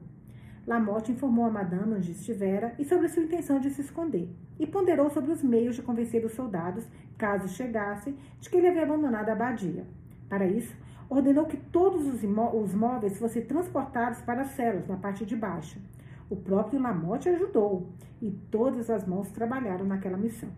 Lamotte 0.68 1.12
informou 1.12 1.46
a 1.46 1.50
madame 1.50 1.94
onde 1.94 2.12
estivera 2.12 2.74
e 2.78 2.84
sobre 2.84 3.08
sua 3.08 3.22
intenção 3.22 3.58
de 3.58 3.70
se 3.70 3.80
esconder, 3.80 4.28
e 4.60 4.66
ponderou 4.66 5.08
sobre 5.08 5.32
os 5.32 5.42
meios 5.42 5.74
de 5.74 5.80
convencer 5.80 6.22
os 6.26 6.32
soldados, 6.32 6.86
caso 7.16 7.48
chegassem, 7.48 8.14
de 8.38 8.50
que 8.50 8.58
ele 8.58 8.68
havia 8.68 8.82
abandonado 8.82 9.30
a 9.30 9.32
abadia. 9.32 9.86
Para 10.28 10.46
isso, 10.46 10.76
ordenou 11.08 11.46
que 11.46 11.56
todos 11.56 12.06
os, 12.06 12.22
os 12.22 12.74
móveis 12.74 13.18
fossem 13.18 13.46
transportados 13.46 14.20
para 14.20 14.42
as 14.42 14.48
celas, 14.48 14.86
na 14.86 14.98
parte 14.98 15.24
de 15.24 15.34
baixo. 15.34 15.80
O 16.28 16.36
próprio 16.36 16.82
Lamotte 16.82 17.30
ajudou, 17.30 17.88
e 18.20 18.30
todas 18.50 18.90
as 18.90 19.06
mãos 19.06 19.30
trabalharam 19.30 19.86
naquela 19.86 20.18
missão. 20.18 20.50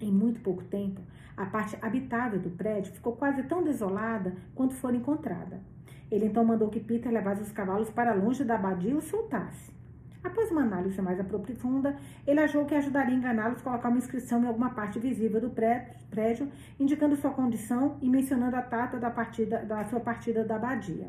Em 0.00 0.10
muito 0.10 0.40
pouco 0.40 0.64
tempo, 0.64 1.02
a 1.36 1.44
parte 1.44 1.76
habitável 1.82 2.40
do 2.40 2.48
prédio 2.48 2.94
ficou 2.94 3.12
quase 3.12 3.42
tão 3.42 3.62
desolada 3.62 4.34
quanto 4.54 4.72
for 4.72 4.94
encontrada. 4.94 5.60
Ele 6.10 6.26
então 6.26 6.44
mandou 6.44 6.68
que 6.68 6.80
Peter 6.80 7.12
levasse 7.12 7.42
os 7.42 7.52
cavalos 7.52 7.90
para 7.90 8.14
longe 8.14 8.44
da 8.44 8.54
abadia 8.54 8.90
e 8.90 8.94
os 8.94 9.04
soltasse. 9.04 9.78
Após 10.22 10.50
uma 10.50 10.62
análise 10.62 11.00
mais 11.00 11.20
profunda, 11.26 11.96
ele 12.26 12.40
achou 12.40 12.64
que 12.64 12.74
ajudaria 12.74 13.14
a 13.14 13.16
enganá-los 13.16 13.62
colocar 13.62 13.88
uma 13.88 13.98
inscrição 13.98 14.42
em 14.42 14.46
alguma 14.46 14.70
parte 14.70 14.98
visível 14.98 15.40
do 15.40 15.50
prédio, 15.50 16.50
indicando 16.78 17.16
sua 17.16 17.30
condição 17.30 17.96
e 18.02 18.08
mencionando 18.08 18.56
a 18.56 18.60
data 18.60 18.98
da, 18.98 19.10
partida, 19.10 19.64
da 19.64 19.84
sua 19.84 20.00
partida 20.00 20.44
da 20.44 20.56
abadia. 20.56 21.08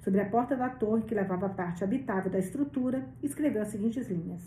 Sobre 0.00 0.20
a 0.20 0.26
porta 0.26 0.54
da 0.54 0.68
torre, 0.68 1.02
que 1.02 1.14
levava 1.14 1.46
a 1.46 1.50
parte 1.50 1.82
habitável 1.82 2.30
da 2.30 2.38
estrutura, 2.38 3.04
escreveu 3.22 3.62
as 3.62 3.68
seguintes 3.68 4.06
linhas. 4.08 4.42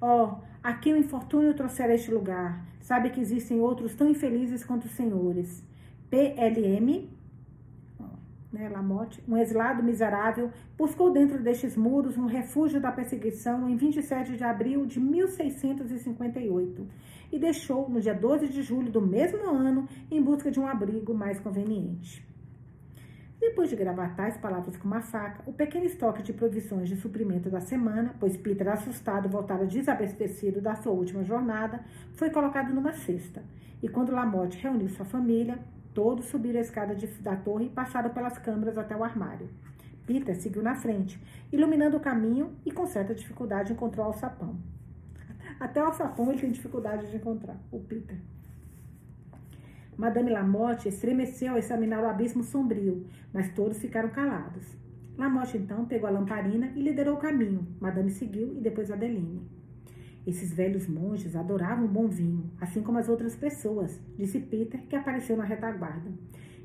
Ó, 0.00 0.24
oh, 0.24 0.44
aqui 0.62 0.92
o 0.92 0.96
infortúnio 0.96 1.54
trouxera 1.54 1.94
este 1.94 2.10
lugar. 2.10 2.64
Sabe 2.80 3.10
que 3.10 3.20
existem 3.20 3.60
outros 3.60 3.94
tão 3.94 4.08
infelizes 4.08 4.64
quanto 4.64 4.86
os 4.86 4.90
senhores. 4.92 5.62
PLM 6.10 7.08
né, 8.56 8.68
Lamotte, 8.68 9.22
um 9.28 9.36
exilado 9.36 9.82
miserável, 9.82 10.50
buscou 10.76 11.12
dentro 11.12 11.38
destes 11.42 11.76
muros 11.76 12.16
um 12.16 12.26
refúgio 12.26 12.80
da 12.80 12.90
perseguição 12.90 13.68
em 13.68 13.76
27 13.76 14.36
de 14.36 14.42
abril 14.42 14.86
de 14.86 14.98
1658 14.98 16.88
e 17.30 17.38
deixou 17.38 17.88
no 17.88 18.00
dia 18.00 18.14
12 18.14 18.48
de 18.48 18.62
julho 18.62 18.90
do 18.90 19.00
mesmo 19.00 19.48
ano 19.48 19.86
em 20.10 20.22
busca 20.22 20.50
de 20.50 20.58
um 20.58 20.66
abrigo 20.66 21.12
mais 21.12 21.38
conveniente. 21.38 22.24
Depois 23.38 23.68
de 23.68 23.76
gravar 23.76 24.16
tais 24.16 24.38
palavras 24.38 24.76
com 24.78 24.88
uma 24.88 25.02
faca, 25.02 25.42
o 25.46 25.52
pequeno 25.52 25.84
estoque 25.84 26.22
de 26.22 26.32
provisões 26.32 26.88
de 26.88 26.96
suprimento 26.96 27.50
da 27.50 27.60
semana, 27.60 28.14
pois 28.18 28.36
Peter, 28.36 28.66
assustado, 28.68 29.28
voltara 29.28 29.66
desabastecido 29.66 30.60
da 30.60 30.74
sua 30.74 30.92
última 30.92 31.22
jornada, 31.22 31.84
foi 32.14 32.30
colocado 32.30 32.72
numa 32.72 32.94
cesta. 32.94 33.44
E 33.82 33.88
quando 33.88 34.12
Lamotte 34.12 34.58
reuniu 34.62 34.88
sua 34.88 35.04
família, 35.04 35.58
Todos 35.96 36.26
subiram 36.26 36.58
a 36.58 36.60
escada 36.60 36.94
de, 36.94 37.06
da 37.22 37.34
torre 37.34 37.64
e 37.64 37.70
passaram 37.70 38.10
pelas 38.10 38.36
câmaras 38.36 38.76
até 38.76 38.94
o 38.94 39.02
armário. 39.02 39.48
Peter 40.04 40.36
seguiu 40.36 40.62
na 40.62 40.74
frente, 40.74 41.18
iluminando 41.50 41.96
o 41.96 42.00
caminho 42.00 42.54
e 42.66 42.70
com 42.70 42.86
certa 42.86 43.14
dificuldade 43.14 43.72
encontrou 43.72 44.04
o 44.04 44.08
alçapão. 44.08 44.58
Até 45.58 45.82
o 45.82 45.86
alçapão 45.86 46.30
ele 46.30 46.38
tem 46.38 46.50
dificuldade 46.50 47.10
de 47.10 47.16
encontrar, 47.16 47.56
o 47.72 47.80
Peter. 47.80 48.18
Madame 49.96 50.30
Lamotte 50.30 50.86
estremeceu 50.86 51.52
ao 51.52 51.58
examinar 51.58 52.04
o 52.04 52.08
abismo 52.10 52.44
sombrio, 52.44 53.06
mas 53.32 53.54
todos 53.54 53.78
ficaram 53.78 54.10
calados. 54.10 54.76
Lamotte 55.16 55.56
então 55.56 55.86
pegou 55.86 56.10
a 56.10 56.12
lamparina 56.12 56.72
e 56.76 56.82
liderou 56.82 57.14
o 57.14 57.20
caminho. 57.20 57.66
Madame 57.80 58.10
seguiu 58.10 58.54
e 58.54 58.60
depois 58.60 58.90
Adeline. 58.90 59.48
Esses 60.26 60.52
velhos 60.52 60.88
monges 60.88 61.36
adoravam 61.36 61.86
bom 61.86 62.08
vinho, 62.08 62.50
assim 62.60 62.82
como 62.82 62.98
as 62.98 63.08
outras 63.08 63.36
pessoas, 63.36 64.00
disse 64.18 64.40
Peter, 64.40 64.80
que 64.88 64.96
apareceu 64.96 65.36
na 65.36 65.44
retaguarda. 65.44 66.10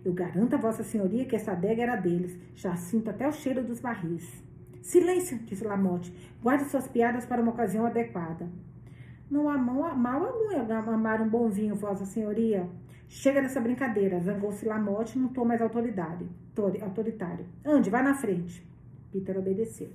Eu 0.04 0.14
garanto 0.14 0.56
a 0.56 0.58
Vossa 0.58 0.84
Senhoria 0.84 1.26
que 1.26 1.36
essa 1.36 1.52
adega 1.52 1.84
era 1.84 1.96
deles, 1.96 2.36
já 2.56 2.76
sinto 2.76 3.12
até 3.12 3.28
o 3.28 3.32
cheiro 3.32 3.64
dos 3.64 3.80
barris. 3.80 4.44
Silêncio, 4.82 5.38
disse 5.46 5.64
Lamotte. 5.64 6.12
Guarde 6.42 6.66
suas 6.66 6.88
piadas 6.88 7.24
para 7.24 7.40
uma 7.40 7.52
ocasião 7.52 7.86
adequada. 7.86 8.50
Não 9.30 9.48
há 9.48 9.58
mal, 9.60 10.26
algum 10.26 10.92
amar 10.92 11.22
um 11.22 11.30
bom 11.30 11.48
vinho, 11.48 11.76
Vossa 11.76 12.04
Senhoria. 12.04 12.68
Chega 13.08 13.44
dessa 13.44 13.62
brincadeira, 13.62 14.20
zangou-se 14.22 14.66
Lamotte 14.66 15.20
num 15.20 15.28
tom 15.28 15.46
mais 15.46 15.62
autoritário. 15.62 16.28
Ande, 17.64 17.90
vá 17.92 18.02
na 18.02 18.16
frente. 18.16 18.68
Peter 19.12 19.38
obedeceu. 19.38 19.90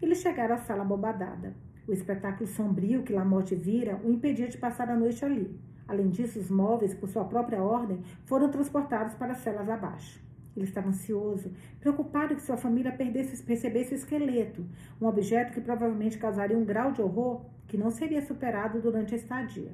Eles 0.00 0.18
chegaram 0.18 0.54
à 0.54 0.58
sala 0.58 0.84
bobadada. 0.84 1.54
O 1.86 1.92
espetáculo 1.92 2.48
sombrio 2.48 3.02
que 3.02 3.12
Lamotte 3.12 3.54
vira 3.54 4.00
o 4.02 4.10
impedia 4.10 4.48
de 4.48 4.56
passar 4.56 4.88
a 4.88 4.96
noite 4.96 5.24
ali. 5.24 5.54
Além 5.86 6.08
disso, 6.08 6.38
os 6.38 6.50
móveis, 6.50 6.94
por 6.94 7.08
sua 7.08 7.24
própria 7.24 7.62
ordem, 7.62 8.00
foram 8.24 8.50
transportados 8.50 9.14
para 9.14 9.32
as 9.32 9.38
celas 9.38 9.68
abaixo. 9.68 10.22
Ele 10.56 10.64
estava 10.64 10.88
ansioso, 10.88 11.52
preocupado 11.80 12.36
que 12.36 12.42
sua 12.42 12.56
família 12.56 12.92
perdesse, 12.92 13.42
percebesse 13.42 13.92
o 13.92 13.96
esqueleto, 13.96 14.64
um 15.00 15.06
objeto 15.06 15.52
que 15.52 15.60
provavelmente 15.60 16.16
causaria 16.16 16.56
um 16.56 16.64
grau 16.64 16.92
de 16.92 17.02
horror 17.02 17.44
que 17.66 17.76
não 17.76 17.90
seria 17.90 18.22
superado 18.22 18.80
durante 18.80 19.14
a 19.14 19.18
estadia. 19.18 19.72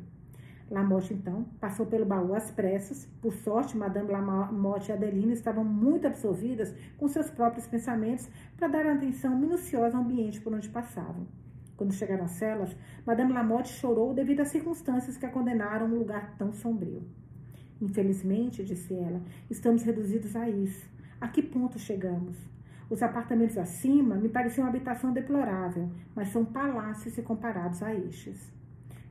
Lamotte, 0.70 1.12
então, 1.12 1.44
passou 1.60 1.84
pelo 1.84 2.06
baú 2.06 2.32
às 2.32 2.50
pressas. 2.50 3.06
Por 3.20 3.32
sorte, 3.34 3.76
Madame 3.76 4.10
Lamotte 4.10 4.90
e 4.90 4.94
Adeline 4.94 5.32
estavam 5.32 5.64
muito 5.64 6.06
absorvidas 6.06 6.72
com 6.96 7.08
seus 7.08 7.28
próprios 7.28 7.66
pensamentos 7.66 8.28
para 8.56 8.68
dar 8.68 8.86
atenção 8.86 9.36
minuciosa 9.36 9.96
ao 9.96 10.04
ambiente 10.04 10.40
por 10.40 10.54
onde 10.54 10.68
passavam. 10.68 11.26
Quando 11.80 11.94
chegaram 11.94 12.26
às 12.26 12.32
celas, 12.32 12.76
Madame 13.06 13.32
Lamotte 13.32 13.72
chorou 13.72 14.12
devido 14.12 14.40
às 14.40 14.48
circunstâncias 14.48 15.16
que 15.16 15.24
a 15.24 15.30
condenaram 15.30 15.86
a 15.86 15.88
um 15.88 15.94
lugar 15.94 16.34
tão 16.36 16.52
sombrio. 16.52 17.02
Infelizmente, 17.80 18.62
disse 18.62 18.92
ela, 18.92 19.22
estamos 19.48 19.82
reduzidos 19.82 20.36
a 20.36 20.46
isso. 20.46 20.86
A 21.18 21.26
que 21.26 21.42
ponto 21.42 21.78
chegamos? 21.78 22.36
Os 22.90 23.02
apartamentos 23.02 23.56
acima 23.56 24.16
me 24.16 24.28
pareciam 24.28 24.66
uma 24.66 24.68
habitação 24.68 25.10
deplorável, 25.10 25.90
mas 26.14 26.28
são 26.28 26.44
palácios 26.44 27.14
se 27.14 27.22
comparados 27.22 27.82
a 27.82 27.94
estes. 27.94 28.52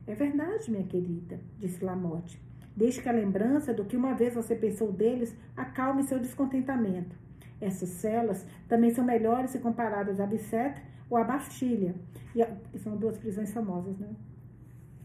É 0.06 0.14
verdade, 0.14 0.70
minha 0.70 0.84
querida, 0.84 1.40
disse 1.58 1.84
Lamotte. 1.84 2.40
Desde 2.76 3.02
que 3.02 3.08
a 3.08 3.12
lembrança 3.12 3.74
do 3.74 3.84
que 3.84 3.96
uma 3.96 4.14
vez 4.14 4.32
você 4.32 4.54
pensou 4.54 4.92
deles 4.92 5.34
acalme 5.56 6.04
seu 6.04 6.20
descontentamento. 6.20 7.16
Essas 7.60 7.88
celas 7.88 8.46
também 8.68 8.94
são 8.94 9.04
melhores 9.04 9.50
se 9.50 9.58
comparadas 9.58 10.20
a 10.20 10.24
Bicêtre 10.24 10.80
ou 11.10 11.16
a 11.16 11.24
Bastilha, 11.24 11.96
que 12.70 12.78
são 12.78 12.96
duas 12.96 13.18
prisões 13.18 13.52
famosas, 13.52 13.98
né? 13.98 14.14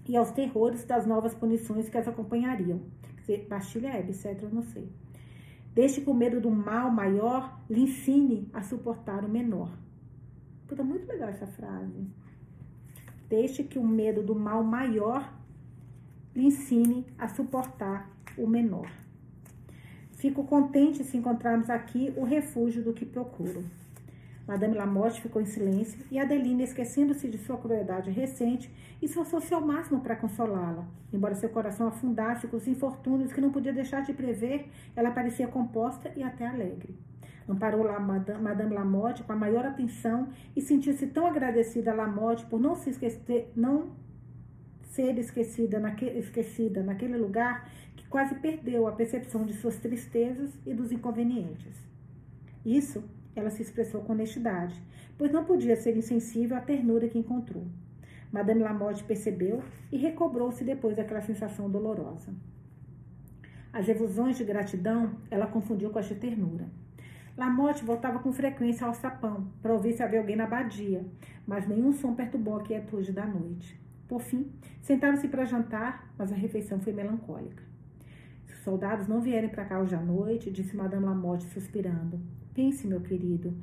E 0.07 0.15
aos 0.15 0.31
terrores 0.31 0.85
das 0.85 1.05
novas 1.07 1.33
punições 1.33 1.89
que 1.89 1.97
as 1.97 2.07
acompanhariam. 2.07 2.79
Quer 3.01 3.21
dizer, 3.21 3.47
Bastilha 3.49 3.87
é, 3.87 4.07
eu 4.39 4.49
não 4.51 4.61
sei. 4.61 4.87
Deixe 5.73 6.01
que 6.01 6.09
o 6.09 6.13
medo 6.13 6.39
do 6.39 6.51
mal 6.51 6.91
maior 6.91 7.59
lhe 7.67 7.81
ensine 7.81 8.47
a 8.53 8.61
suportar 8.61 9.25
o 9.25 9.29
menor. 9.29 9.71
Puta, 10.67 10.83
muito 10.83 11.07
legal 11.07 11.29
essa 11.29 11.47
frase. 11.47 12.07
Deixe 13.27 13.63
que 13.63 13.79
o 13.79 13.83
medo 13.83 14.21
do 14.21 14.35
mal 14.35 14.63
maior 14.63 15.33
lhe 16.35 16.45
ensine 16.45 17.05
a 17.17 17.27
suportar 17.27 18.09
o 18.37 18.47
menor. 18.47 18.89
Fico 20.11 20.43
contente 20.43 21.03
se 21.03 21.17
encontrarmos 21.17 21.69
aqui 21.69 22.13
o 22.15 22.23
refúgio 22.23 22.83
do 22.83 22.93
que 22.93 23.05
procuro. 23.05 23.65
Madame 24.47 24.75
Lamotte 24.75 25.21
ficou 25.21 25.41
em 25.41 25.45
silêncio 25.45 25.99
e 26.11 26.19
Adelina, 26.19 26.61
esquecendo-se 26.61 27.27
de 27.27 27.37
sua 27.37 27.57
crueldade 27.57 28.11
recente, 28.11 28.71
esforçou-se 29.01 29.51
ao 29.53 29.61
máximo 29.61 30.01
para 30.01 30.15
consolá-la. 30.15 30.87
Embora 31.11 31.33
seu 31.33 31.49
coração 31.49 31.87
afundasse 31.87 32.47
com 32.47 32.57
os 32.57 32.67
infortúnios 32.67 33.33
que 33.33 33.41
não 33.41 33.51
podia 33.51 33.73
deixar 33.73 34.01
de 34.01 34.13
prever, 34.13 34.69
ela 34.95 35.11
parecia 35.11 35.47
composta 35.47 36.11
e 36.15 36.21
até 36.21 36.45
alegre. 36.45 36.95
Amparou 37.47 37.83
lá 37.83 37.99
Madame 37.99 38.73
Lamotte 38.73 39.23
com 39.23 39.31
a 39.31 39.35
maior 39.35 39.65
atenção 39.65 40.29
e 40.55 40.61
sentiu-se 40.61 41.07
tão 41.07 41.27
agradecida 41.27 41.91
a 41.91 41.95
Lamotte 41.95 42.45
por 42.45 42.59
não 42.59 42.75
se 42.75 42.89
esquecer, 42.89 43.51
não 43.55 43.91
ser 44.83 45.17
esquecida, 45.19 45.81
esquecida 46.15 46.81
naquele 46.81 47.17
lugar 47.17 47.69
que 47.95 48.07
quase 48.07 48.35
perdeu 48.35 48.87
a 48.87 48.93
percepção 48.93 49.45
de 49.45 49.53
suas 49.53 49.77
tristezas 49.77 50.51
e 50.65 50.73
dos 50.73 50.91
inconvenientes. 50.91 51.75
Isso 52.65 53.03
ela 53.35 53.49
se 53.49 53.61
expressou 53.61 54.01
com 54.01 54.13
honestidade, 54.13 54.81
pois 55.17 55.31
não 55.31 55.45
podia 55.45 55.75
ser 55.75 55.95
insensível 55.97 56.55
à 56.55 56.61
ternura 56.61 57.07
que 57.07 57.19
encontrou. 57.19 57.65
Madame 58.31 58.61
Lamotte 58.61 59.03
percebeu 59.03 59.63
e 59.91 59.97
recobrou-se 59.97 60.63
depois 60.63 60.95
daquela 60.95 61.21
sensação 61.21 61.69
dolorosa. 61.69 62.33
As 63.71 63.87
evulsões 63.89 64.37
de 64.37 64.43
gratidão 64.43 65.17
ela 65.29 65.47
confundiu 65.47 65.89
com 65.89 65.99
as 65.99 66.07
de 66.07 66.15
ternura. 66.15 66.67
Lamotte 67.37 67.83
voltava 67.83 68.19
com 68.19 68.31
frequência 68.31 68.87
ao 68.87 68.93
sapão 68.93 69.51
para 69.61 69.73
ouvir 69.73 69.93
se 69.93 70.01
havia 70.01 70.19
alguém 70.19 70.37
na 70.37 70.45
abadia, 70.45 71.05
mas 71.45 71.67
nenhum 71.67 71.91
som 71.91 72.15
perturbou 72.15 72.55
a 72.55 72.63
quietude 72.63 73.11
da 73.11 73.25
noite. 73.25 73.77
Por 74.07 74.21
fim, 74.21 74.51
sentaram-se 74.81 75.27
para 75.27 75.45
jantar, 75.45 76.13
mas 76.17 76.31
a 76.31 76.35
refeição 76.35 76.79
foi 76.79 76.93
melancólica. 76.93 77.63
Se 78.45 78.53
os 78.53 78.59
soldados 78.59 79.07
não 79.07 79.19
vierem 79.19 79.49
para 79.49 79.65
cá 79.65 79.79
hoje 79.79 79.95
à 79.95 79.99
noite, 79.99 80.51
disse 80.51 80.75
Madame 80.75 81.05
Lamotte 81.05 81.45
suspirando, 81.47 82.21
Pense, 82.55 82.87
meu 82.87 83.01
querido. 83.01 83.53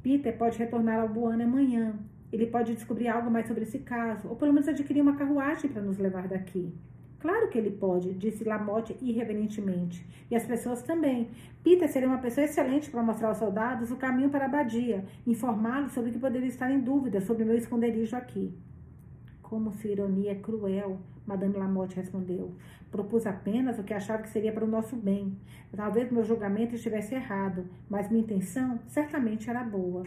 Peter 0.00 0.38
pode 0.38 0.56
retornar 0.56 1.00
ao 1.00 1.08
Buana 1.08 1.42
amanhã. 1.42 1.98
Ele 2.32 2.46
pode 2.46 2.72
descobrir 2.72 3.08
algo 3.08 3.28
mais 3.28 3.48
sobre 3.48 3.64
esse 3.64 3.80
caso, 3.80 4.28
ou 4.28 4.36
pelo 4.36 4.52
menos 4.52 4.68
adquirir 4.68 5.02
uma 5.02 5.16
carruagem 5.16 5.68
para 5.68 5.82
nos 5.82 5.98
levar 5.98 6.28
daqui. 6.28 6.72
Claro 7.18 7.48
que 7.48 7.58
ele 7.58 7.72
pode, 7.72 8.14
disse 8.14 8.44
Lamotte 8.44 8.96
irreverentemente. 9.02 10.06
E 10.30 10.36
as 10.36 10.46
pessoas 10.46 10.82
também. 10.82 11.30
Peter 11.64 11.88
seria 11.88 12.06
uma 12.06 12.18
pessoa 12.18 12.44
excelente 12.44 12.88
para 12.90 13.02
mostrar 13.02 13.28
aos 13.28 13.38
soldados 13.38 13.90
o 13.90 13.96
caminho 13.96 14.30
para 14.30 14.44
a 14.44 14.48
abadia, 14.48 15.04
informá-los 15.26 15.90
sobre 15.90 16.10
o 16.10 16.12
que 16.12 16.20
poderia 16.20 16.48
estar 16.48 16.70
em 16.70 16.78
dúvida 16.78 17.20
sobre 17.20 17.42
o 17.42 17.46
meu 17.46 17.56
esconderijo 17.56 18.14
aqui. 18.14 18.54
Como 19.48 19.72
sua 19.72 19.88
ironia 19.88 20.32
é 20.32 20.34
cruel, 20.34 20.98
Madame 21.26 21.56
Lamotte 21.56 21.96
respondeu. 21.96 22.54
Propus 22.90 23.26
apenas 23.26 23.78
o 23.78 23.82
que 23.82 23.94
achava 23.94 24.22
que 24.22 24.28
seria 24.28 24.52
para 24.52 24.62
o 24.62 24.68
nosso 24.68 24.94
bem. 24.94 25.38
Talvez 25.74 26.12
meu 26.12 26.22
julgamento 26.22 26.74
estivesse 26.74 27.14
errado, 27.14 27.64
mas 27.88 28.10
minha 28.10 28.22
intenção 28.22 28.78
certamente 28.86 29.48
era 29.48 29.64
boa. 29.64 30.04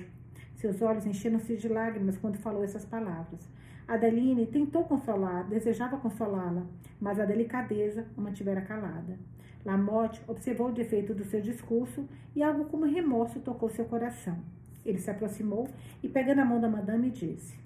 Seus 0.54 0.80
olhos 0.84 1.08
encheram-se 1.08 1.58
de 1.58 1.68
lágrimas 1.68 2.20
quando 2.20 2.38
falou 2.38 2.64
essas 2.64 2.86
palavras. 2.86 3.50
Adeline 3.88 4.46
tentou 4.46 4.84
consolar, 4.84 5.50
desejava 5.50 5.98
consolá-la, 5.98 6.68
mas 7.00 7.20
a 7.20 7.26
delicadeza 7.26 8.06
a 8.16 8.22
mantivera 8.22 8.62
calada. 8.62 9.18
Lamotte 9.66 10.22
observou 10.28 10.68
o 10.68 10.72
defeito 10.72 11.16
do 11.16 11.26
seu 11.26 11.42
discurso 11.42 12.08
e 12.36 12.44
algo 12.44 12.66
como 12.66 12.86
remorso 12.86 13.39
tocou 13.39 13.70
seu 13.70 13.86
coração. 13.86 14.38
Ele 14.86 15.00
se 15.00 15.10
aproximou 15.10 15.68
e, 16.04 16.08
pegando 16.08 16.42
a 16.42 16.46
mão 16.46 16.62
da 16.62 16.70
madame, 16.70 17.10
disse: 17.10 17.61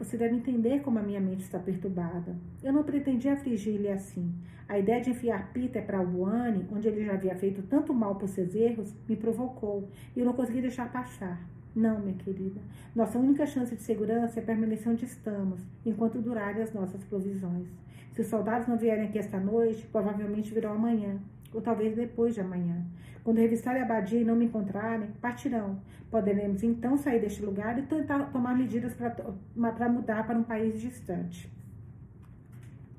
Você 0.00 0.16
deve 0.16 0.34
entender 0.34 0.80
como 0.80 0.98
a 0.98 1.02
minha 1.02 1.20
mente 1.20 1.42
está 1.42 1.58
perturbada. 1.58 2.34
Eu 2.62 2.72
não 2.72 2.82
pretendia 2.82 3.34
afligir-lhe 3.34 3.90
assim. 3.90 4.32
A 4.66 4.78
ideia 4.78 4.98
de 4.98 5.10
enfiar 5.10 5.52
Peter 5.52 5.84
para 5.84 5.98
Albuane, 5.98 6.66
onde 6.72 6.88
ele 6.88 7.04
já 7.04 7.12
havia 7.12 7.36
feito 7.36 7.62
tanto 7.64 7.92
mal 7.92 8.16
por 8.16 8.26
seus 8.26 8.54
erros, 8.54 8.94
me 9.06 9.14
provocou 9.14 9.90
e 10.16 10.20
eu 10.20 10.24
não 10.24 10.32
consegui 10.32 10.62
deixar 10.62 10.90
passar. 10.90 11.46
Não, 11.76 12.00
minha 12.00 12.14
querida. 12.14 12.62
Nossa 12.96 13.18
única 13.18 13.44
chance 13.44 13.76
de 13.76 13.82
segurança 13.82 14.40
é 14.40 14.42
permanecer 14.42 14.90
onde 14.90 15.04
estamos, 15.04 15.60
enquanto 15.84 16.22
durarem 16.22 16.62
as 16.62 16.72
nossas 16.72 17.04
provisões. 17.04 17.68
Se 18.12 18.22
os 18.22 18.26
soldados 18.26 18.66
não 18.66 18.78
vierem 18.78 19.04
aqui 19.04 19.18
esta 19.18 19.38
noite, 19.38 19.86
provavelmente 19.92 20.54
virão 20.54 20.72
amanhã, 20.72 21.20
ou 21.52 21.60
talvez 21.60 21.94
depois 21.94 22.34
de 22.34 22.40
amanhã. 22.40 22.82
Quando 23.22 23.38
revistarem 23.38 23.82
a 23.82 23.84
abadia 23.84 24.20
e 24.20 24.24
não 24.24 24.36
me 24.36 24.46
encontrarem, 24.46 25.10
partirão. 25.20 25.80
Poderemos 26.10 26.62
então 26.62 26.96
sair 26.96 27.20
deste 27.20 27.42
lugar 27.42 27.78
e 27.78 27.82
tentar 27.82 28.30
tomar 28.32 28.56
medidas 28.56 28.94
para 28.94 29.88
mudar 29.88 30.26
para 30.26 30.38
um 30.38 30.42
país 30.42 30.80
distante. 30.80 31.50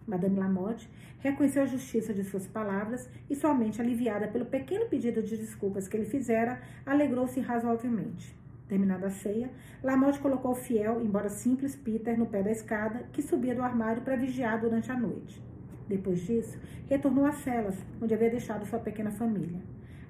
Madame 0.07 0.39
Lamotte 0.39 0.89
reconheceu 1.19 1.63
a 1.63 1.67
justiça 1.67 2.13
de 2.13 2.23
suas 2.23 2.47
palavras 2.47 3.09
e, 3.29 3.35
somente 3.35 3.81
aliviada 3.81 4.27
pelo 4.27 4.45
pequeno 4.45 4.87
pedido 4.87 5.21
de 5.21 5.37
desculpas 5.37 5.87
que 5.87 5.95
ele 5.95 6.05
fizera, 6.05 6.61
alegrou-se 6.85 7.39
razoavelmente. 7.39 8.35
Terminada 8.67 9.07
a 9.07 9.09
ceia, 9.09 9.49
Lamotte 9.83 10.19
colocou 10.19 10.51
o 10.51 10.55
fiel, 10.55 11.01
embora 11.01 11.29
simples, 11.29 11.75
Peter 11.75 12.17
no 12.17 12.25
pé 12.25 12.41
da 12.41 12.51
escada 12.51 13.05
que 13.11 13.21
subia 13.21 13.53
do 13.53 13.61
armário 13.61 14.01
para 14.01 14.15
vigiar 14.15 14.59
durante 14.59 14.91
a 14.91 14.97
noite. 14.97 15.41
Depois 15.87 16.21
disso, 16.21 16.57
retornou 16.89 17.25
às 17.25 17.35
celas, 17.35 17.77
onde 18.01 18.13
havia 18.13 18.29
deixado 18.29 18.65
sua 18.65 18.79
pequena 18.79 19.11
família. 19.11 19.59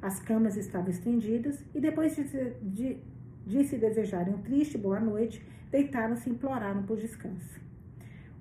As 0.01 0.19
camas 0.19 0.57
estavam 0.57 0.89
estendidas 0.89 1.63
e, 1.75 1.79
depois 1.79 2.15
de, 2.15 2.23
de, 2.61 2.97
de 3.45 3.63
se 3.63 3.77
desejarem 3.77 4.33
um 4.33 4.41
triste 4.41 4.75
boa 4.75 4.99
noite, 4.99 5.45
deitaram-se 5.69 6.27
e 6.27 6.33
imploraram 6.33 6.81
por 6.83 6.97
descanso. 6.97 7.61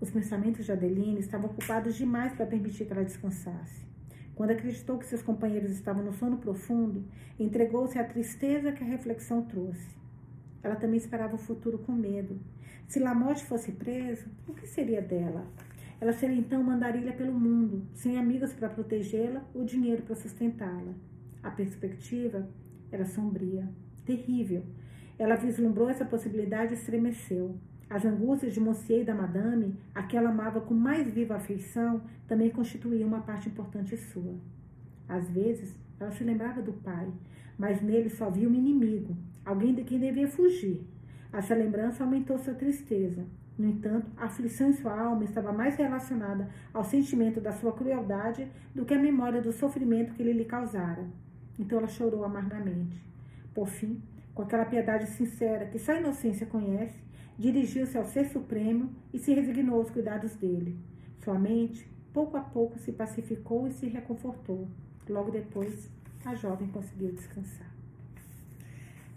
Os 0.01 0.11
pensamentos 0.11 0.65
de 0.65 0.73
Adeline 0.73 1.21
estavam 1.21 1.51
ocupados 1.51 1.97
demais 1.97 2.33
para 2.33 2.47
permitir 2.47 2.87
que 2.87 2.93
ela 2.95 3.05
descansasse. 3.05 3.85
Quando 4.35 4.53
acreditou 4.53 4.97
que 4.97 5.05
seus 5.05 5.21
companheiros 5.21 5.71
estavam 5.71 6.03
no 6.03 6.15
sono 6.15 6.39
profundo, 6.39 7.05
entregou-se 7.39 7.99
à 7.99 8.05
tristeza 8.05 8.73
que 8.73 8.83
a 8.83 8.87
reflexão 8.87 9.43
trouxe. 9.43 9.95
Ela 10.63 10.77
também 10.77 10.97
esperava 10.97 11.35
o 11.35 11.39
futuro 11.39 11.77
com 11.77 11.93
medo. 11.93 12.41
Se 12.89 12.99
Lamotte 12.99 13.45
fosse 13.45 13.73
preso, 13.73 14.27
o 14.49 14.55
que 14.55 14.67
seria 14.67 15.03
dela? 15.03 15.47
Ela 16.01 16.15
seria 16.15 16.39
então 16.39 16.63
uma 16.63 16.75
andarilha 16.75 17.13
pelo 17.13 17.35
mundo, 17.35 17.87
sem 17.93 18.17
amigos 18.17 18.55
para 18.55 18.71
protegê-la 18.71 19.45
ou 19.55 19.63
dinheiro 19.63 20.03
para 20.05 20.17
sustentá-la. 20.17 20.95
A 21.43 21.51
perspectiva 21.51 22.49
era 22.93 23.05
sombria, 23.05 23.69
terrível. 24.05 24.65
Ela 25.19 25.37
vislumbrou 25.37 25.89
essa 25.89 26.05
possibilidade 26.05 26.73
e 26.73 26.77
estremeceu. 26.77 27.59
As 27.89 28.05
angústias 28.05 28.55
de 28.55 28.61
Monsieur 28.61 29.01
e 29.01 29.05
da 29.05 29.15
Madame, 29.15 29.77
a 29.95 30.03
que 30.03 30.17
ela 30.17 30.31
amava 30.31 30.61
com 30.61 30.75
mais 30.75 31.11
viva 31.11 31.35
afeição, 31.37 32.03
também 32.29 32.51
constituíam 32.51 33.09
uma 33.09 33.21
parte 33.21 33.49
importante 33.49 33.97
sua. 33.97 34.35
Às 35.09 35.29
vezes, 35.29 35.75
ela 35.99 36.11
se 36.11 36.23
lembrava 36.23 36.63
do 36.63 36.73
pai, 36.73 37.13
mas 37.59 37.83
nele 37.83 38.09
só 38.09 38.31
via 38.31 38.49
um 38.49 38.55
inimigo, 38.55 39.17
alguém 39.45 39.75
de 39.75 39.83
quem 39.83 39.99
devia 39.99 40.29
fugir. 40.29 40.87
Essa 41.33 41.55
lembrança 41.55 42.05
aumentou 42.05 42.39
sua 42.39 42.55
tristeza. 42.55 43.27
No 43.59 43.69
entanto, 43.69 44.11
a 44.17 44.25
aflição 44.25 44.71
em 44.71 44.73
sua 44.73 44.99
alma 44.99 45.25
estava 45.25 45.53
mais 45.53 45.77
relacionada 45.77 46.49
ao 46.73 46.83
sentimento 46.83 47.41
da 47.41 47.53
sua 47.53 47.73
crueldade 47.73 48.49
do 48.75 48.87
que 48.87 48.95
à 48.95 48.99
memória 48.99 49.43
do 49.43 49.53
sofrimento 49.53 50.15
que 50.15 50.23
ele 50.23 50.33
lhe 50.33 50.45
causara. 50.45 51.07
Então 51.61 51.77
ela 51.77 51.89
chorou 51.89 52.25
amargamente. 52.25 53.05
Por 53.55 53.69
fim, 53.69 54.03
com 54.35 54.43
aquela 54.43 54.65
piedade 54.65 55.07
sincera 55.11 55.67
que 55.67 55.79
só 55.79 55.93
a 55.93 56.01
inocência 56.01 56.47
conhece, 56.47 56.99
dirigiu-se 57.39 57.99
ao 57.99 58.07
Ser 58.07 58.25
Supremo 58.31 58.91
e 59.13 59.19
se 59.19 59.35
resignou 59.35 59.79
aos 59.79 59.91
cuidados 59.91 60.35
dele. 60.37 60.79
Sua 61.23 61.39
mente, 61.39 61.87
pouco 62.15 62.39
a 62.39 62.41
pouco, 62.41 62.79
se 62.79 62.93
pacificou 62.93 63.69
e 63.69 63.73
se 63.73 63.87
reconfortou. 63.87 64.67
Logo 65.07 65.31
depois, 65.31 65.91
a 66.25 66.35
jovem 66.35 66.69
conseguiu 66.69 67.13
descansar. 67.13 67.71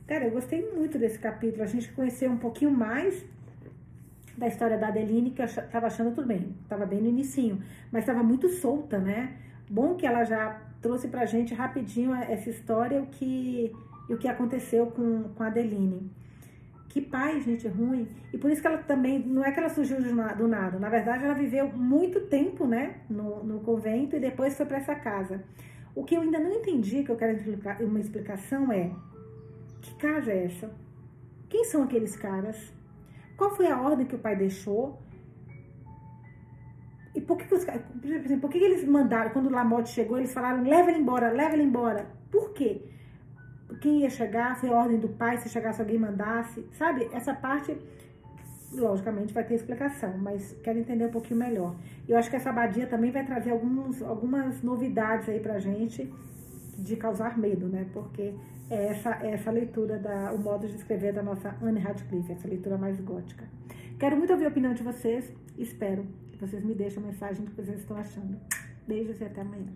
Cara, 0.05 0.25
eu 0.25 0.31
gostei 0.31 0.69
muito 0.73 0.99
desse 0.99 1.19
capítulo. 1.19 1.63
A 1.63 1.67
gente 1.67 1.93
conheceu 1.93 2.29
um 2.29 2.37
pouquinho 2.37 2.71
mais 2.71 3.25
da 4.37 4.47
história 4.47 4.77
da 4.77 4.89
Adeline, 4.89 5.31
que 5.31 5.41
eu 5.41 5.45
estava 5.45 5.87
achando 5.87 6.13
tudo 6.13 6.27
bem, 6.27 6.55
estava 6.63 6.85
bem 6.85 6.99
no 6.99 7.07
inicinho, 7.07 7.63
mas 7.89 8.01
estava 8.01 8.21
muito 8.21 8.49
solta, 8.49 8.99
né? 8.99 9.37
Bom 9.69 9.95
que 9.95 10.05
ela 10.05 10.25
já 10.25 10.59
trouxe 10.83 11.07
pra 11.07 11.25
gente 11.25 11.53
rapidinho 11.53 12.13
essa 12.13 12.49
história 12.49 13.01
o 13.01 13.07
que, 13.07 13.73
o 14.09 14.17
que 14.17 14.27
aconteceu 14.27 14.87
com, 14.87 15.23
com 15.33 15.41
a 15.41 15.47
Adeline. 15.47 16.11
Que 16.89 17.01
pai, 17.01 17.41
gente, 17.41 17.67
ruim. 17.67 18.07
E 18.31 18.37
por 18.37 18.51
isso 18.51 18.61
que 18.61 18.67
ela 18.67 18.77
também, 18.77 19.17
não 19.17 19.43
é 19.43 19.51
que 19.51 19.59
ela 19.59 19.69
surgiu 19.69 19.97
do 19.99 20.47
nada, 20.47 20.77
na 20.77 20.89
verdade 20.89 21.23
ela 21.23 21.33
viveu 21.33 21.67
muito 21.69 22.19
tempo, 22.27 22.67
né, 22.67 22.97
no, 23.09 23.43
no 23.43 23.61
convento 23.61 24.15
e 24.15 24.19
depois 24.19 24.55
foi 24.55 24.65
para 24.67 24.77
essa 24.77 24.93
casa. 24.93 25.43
O 25.95 26.03
que 26.03 26.15
eu 26.15 26.21
ainda 26.21 26.39
não 26.39 26.51
entendi, 26.51 27.03
que 27.03 27.09
eu 27.09 27.15
quero 27.15 27.33
explicar, 27.33 27.81
uma 27.81 27.99
explicação 27.99 28.71
é: 28.71 28.91
que 29.81 29.95
casa 29.95 30.31
é 30.31 30.45
essa? 30.45 30.69
Quem 31.49 31.63
são 31.65 31.83
aqueles 31.83 32.15
caras? 32.15 32.73
Qual 33.37 33.55
foi 33.55 33.67
a 33.67 33.79
ordem 33.79 34.05
que 34.05 34.15
o 34.15 34.19
pai 34.19 34.35
deixou? 34.35 34.99
E 37.15 37.21
por 37.21 37.37
que, 37.37 37.45
que 37.45 37.53
os 37.53 37.63
por 37.63 38.05
exemplo, 38.05 38.39
por 38.39 38.49
que, 38.49 38.59
que 38.59 38.65
eles 38.65 38.87
mandaram, 38.87 39.31
quando 39.31 39.47
o 39.47 39.51
Lamotte 39.51 39.89
chegou, 39.89 40.17
eles 40.17 40.33
falaram, 40.33 40.63
leva 40.63 40.89
ele 40.89 40.99
embora, 40.99 41.31
leva 41.31 41.53
ele 41.53 41.63
embora. 41.63 42.07
Por 42.31 42.53
quê? 42.53 42.81
Quem 43.81 44.01
ia 44.01 44.09
chegar, 44.09 44.57
foi 44.57 44.69
a 44.69 44.73
ordem 44.73 44.99
do 44.99 45.09
pai, 45.09 45.37
se 45.37 45.49
chegasse 45.49 45.81
alguém 45.81 45.97
mandasse, 45.97 46.65
sabe? 46.71 47.07
Essa 47.11 47.33
parte 47.33 47.77
logicamente 48.71 49.33
vai 49.33 49.43
ter 49.43 49.53
explicação, 49.53 50.17
mas 50.17 50.55
quero 50.63 50.79
entender 50.79 51.05
um 51.05 51.11
pouquinho 51.11 51.39
melhor. 51.39 51.75
Eu 52.07 52.17
acho 52.17 52.29
que 52.29 52.35
essa 52.35 52.49
abadia 52.49 52.87
também 52.87 53.11
vai 53.11 53.23
trazer 53.23 53.51
alguns, 53.51 54.01
algumas 54.01 54.63
novidades 54.63 55.29
aí 55.29 55.39
pra 55.39 55.59
gente 55.59 56.11
de 56.77 56.95
causar 56.95 57.37
medo, 57.37 57.67
né? 57.67 57.85
Porque 57.93 58.33
é 58.69 58.87
essa, 58.87 59.19
é 59.21 59.31
essa 59.31 59.51
leitura, 59.51 59.99
da, 59.99 60.33
o 60.33 60.39
modo 60.39 60.67
de 60.67 60.75
escrever 60.75 61.13
da 61.13 61.21
nossa 61.21 61.55
Anne 61.61 61.79
Radcliffe, 61.79 62.31
essa 62.31 62.47
leitura 62.47 62.77
mais 62.77 62.99
gótica. 62.99 63.47
Quero 63.99 64.17
muito 64.17 64.33
ouvir 64.33 64.45
a 64.45 64.49
opinião 64.49 64.73
de 64.73 64.81
vocês, 64.81 65.31
espero 65.57 66.07
vocês 66.45 66.63
me 66.63 66.75
deixem 66.75 67.01
a 67.01 67.05
mensagem 67.05 67.45
do 67.45 67.51
que 67.51 67.61
vocês 67.61 67.79
estão 67.79 67.97
achando. 67.97 68.37
Beijos 68.85 69.19
e 69.21 69.23
até 69.23 69.41
amanhã. 69.41 69.73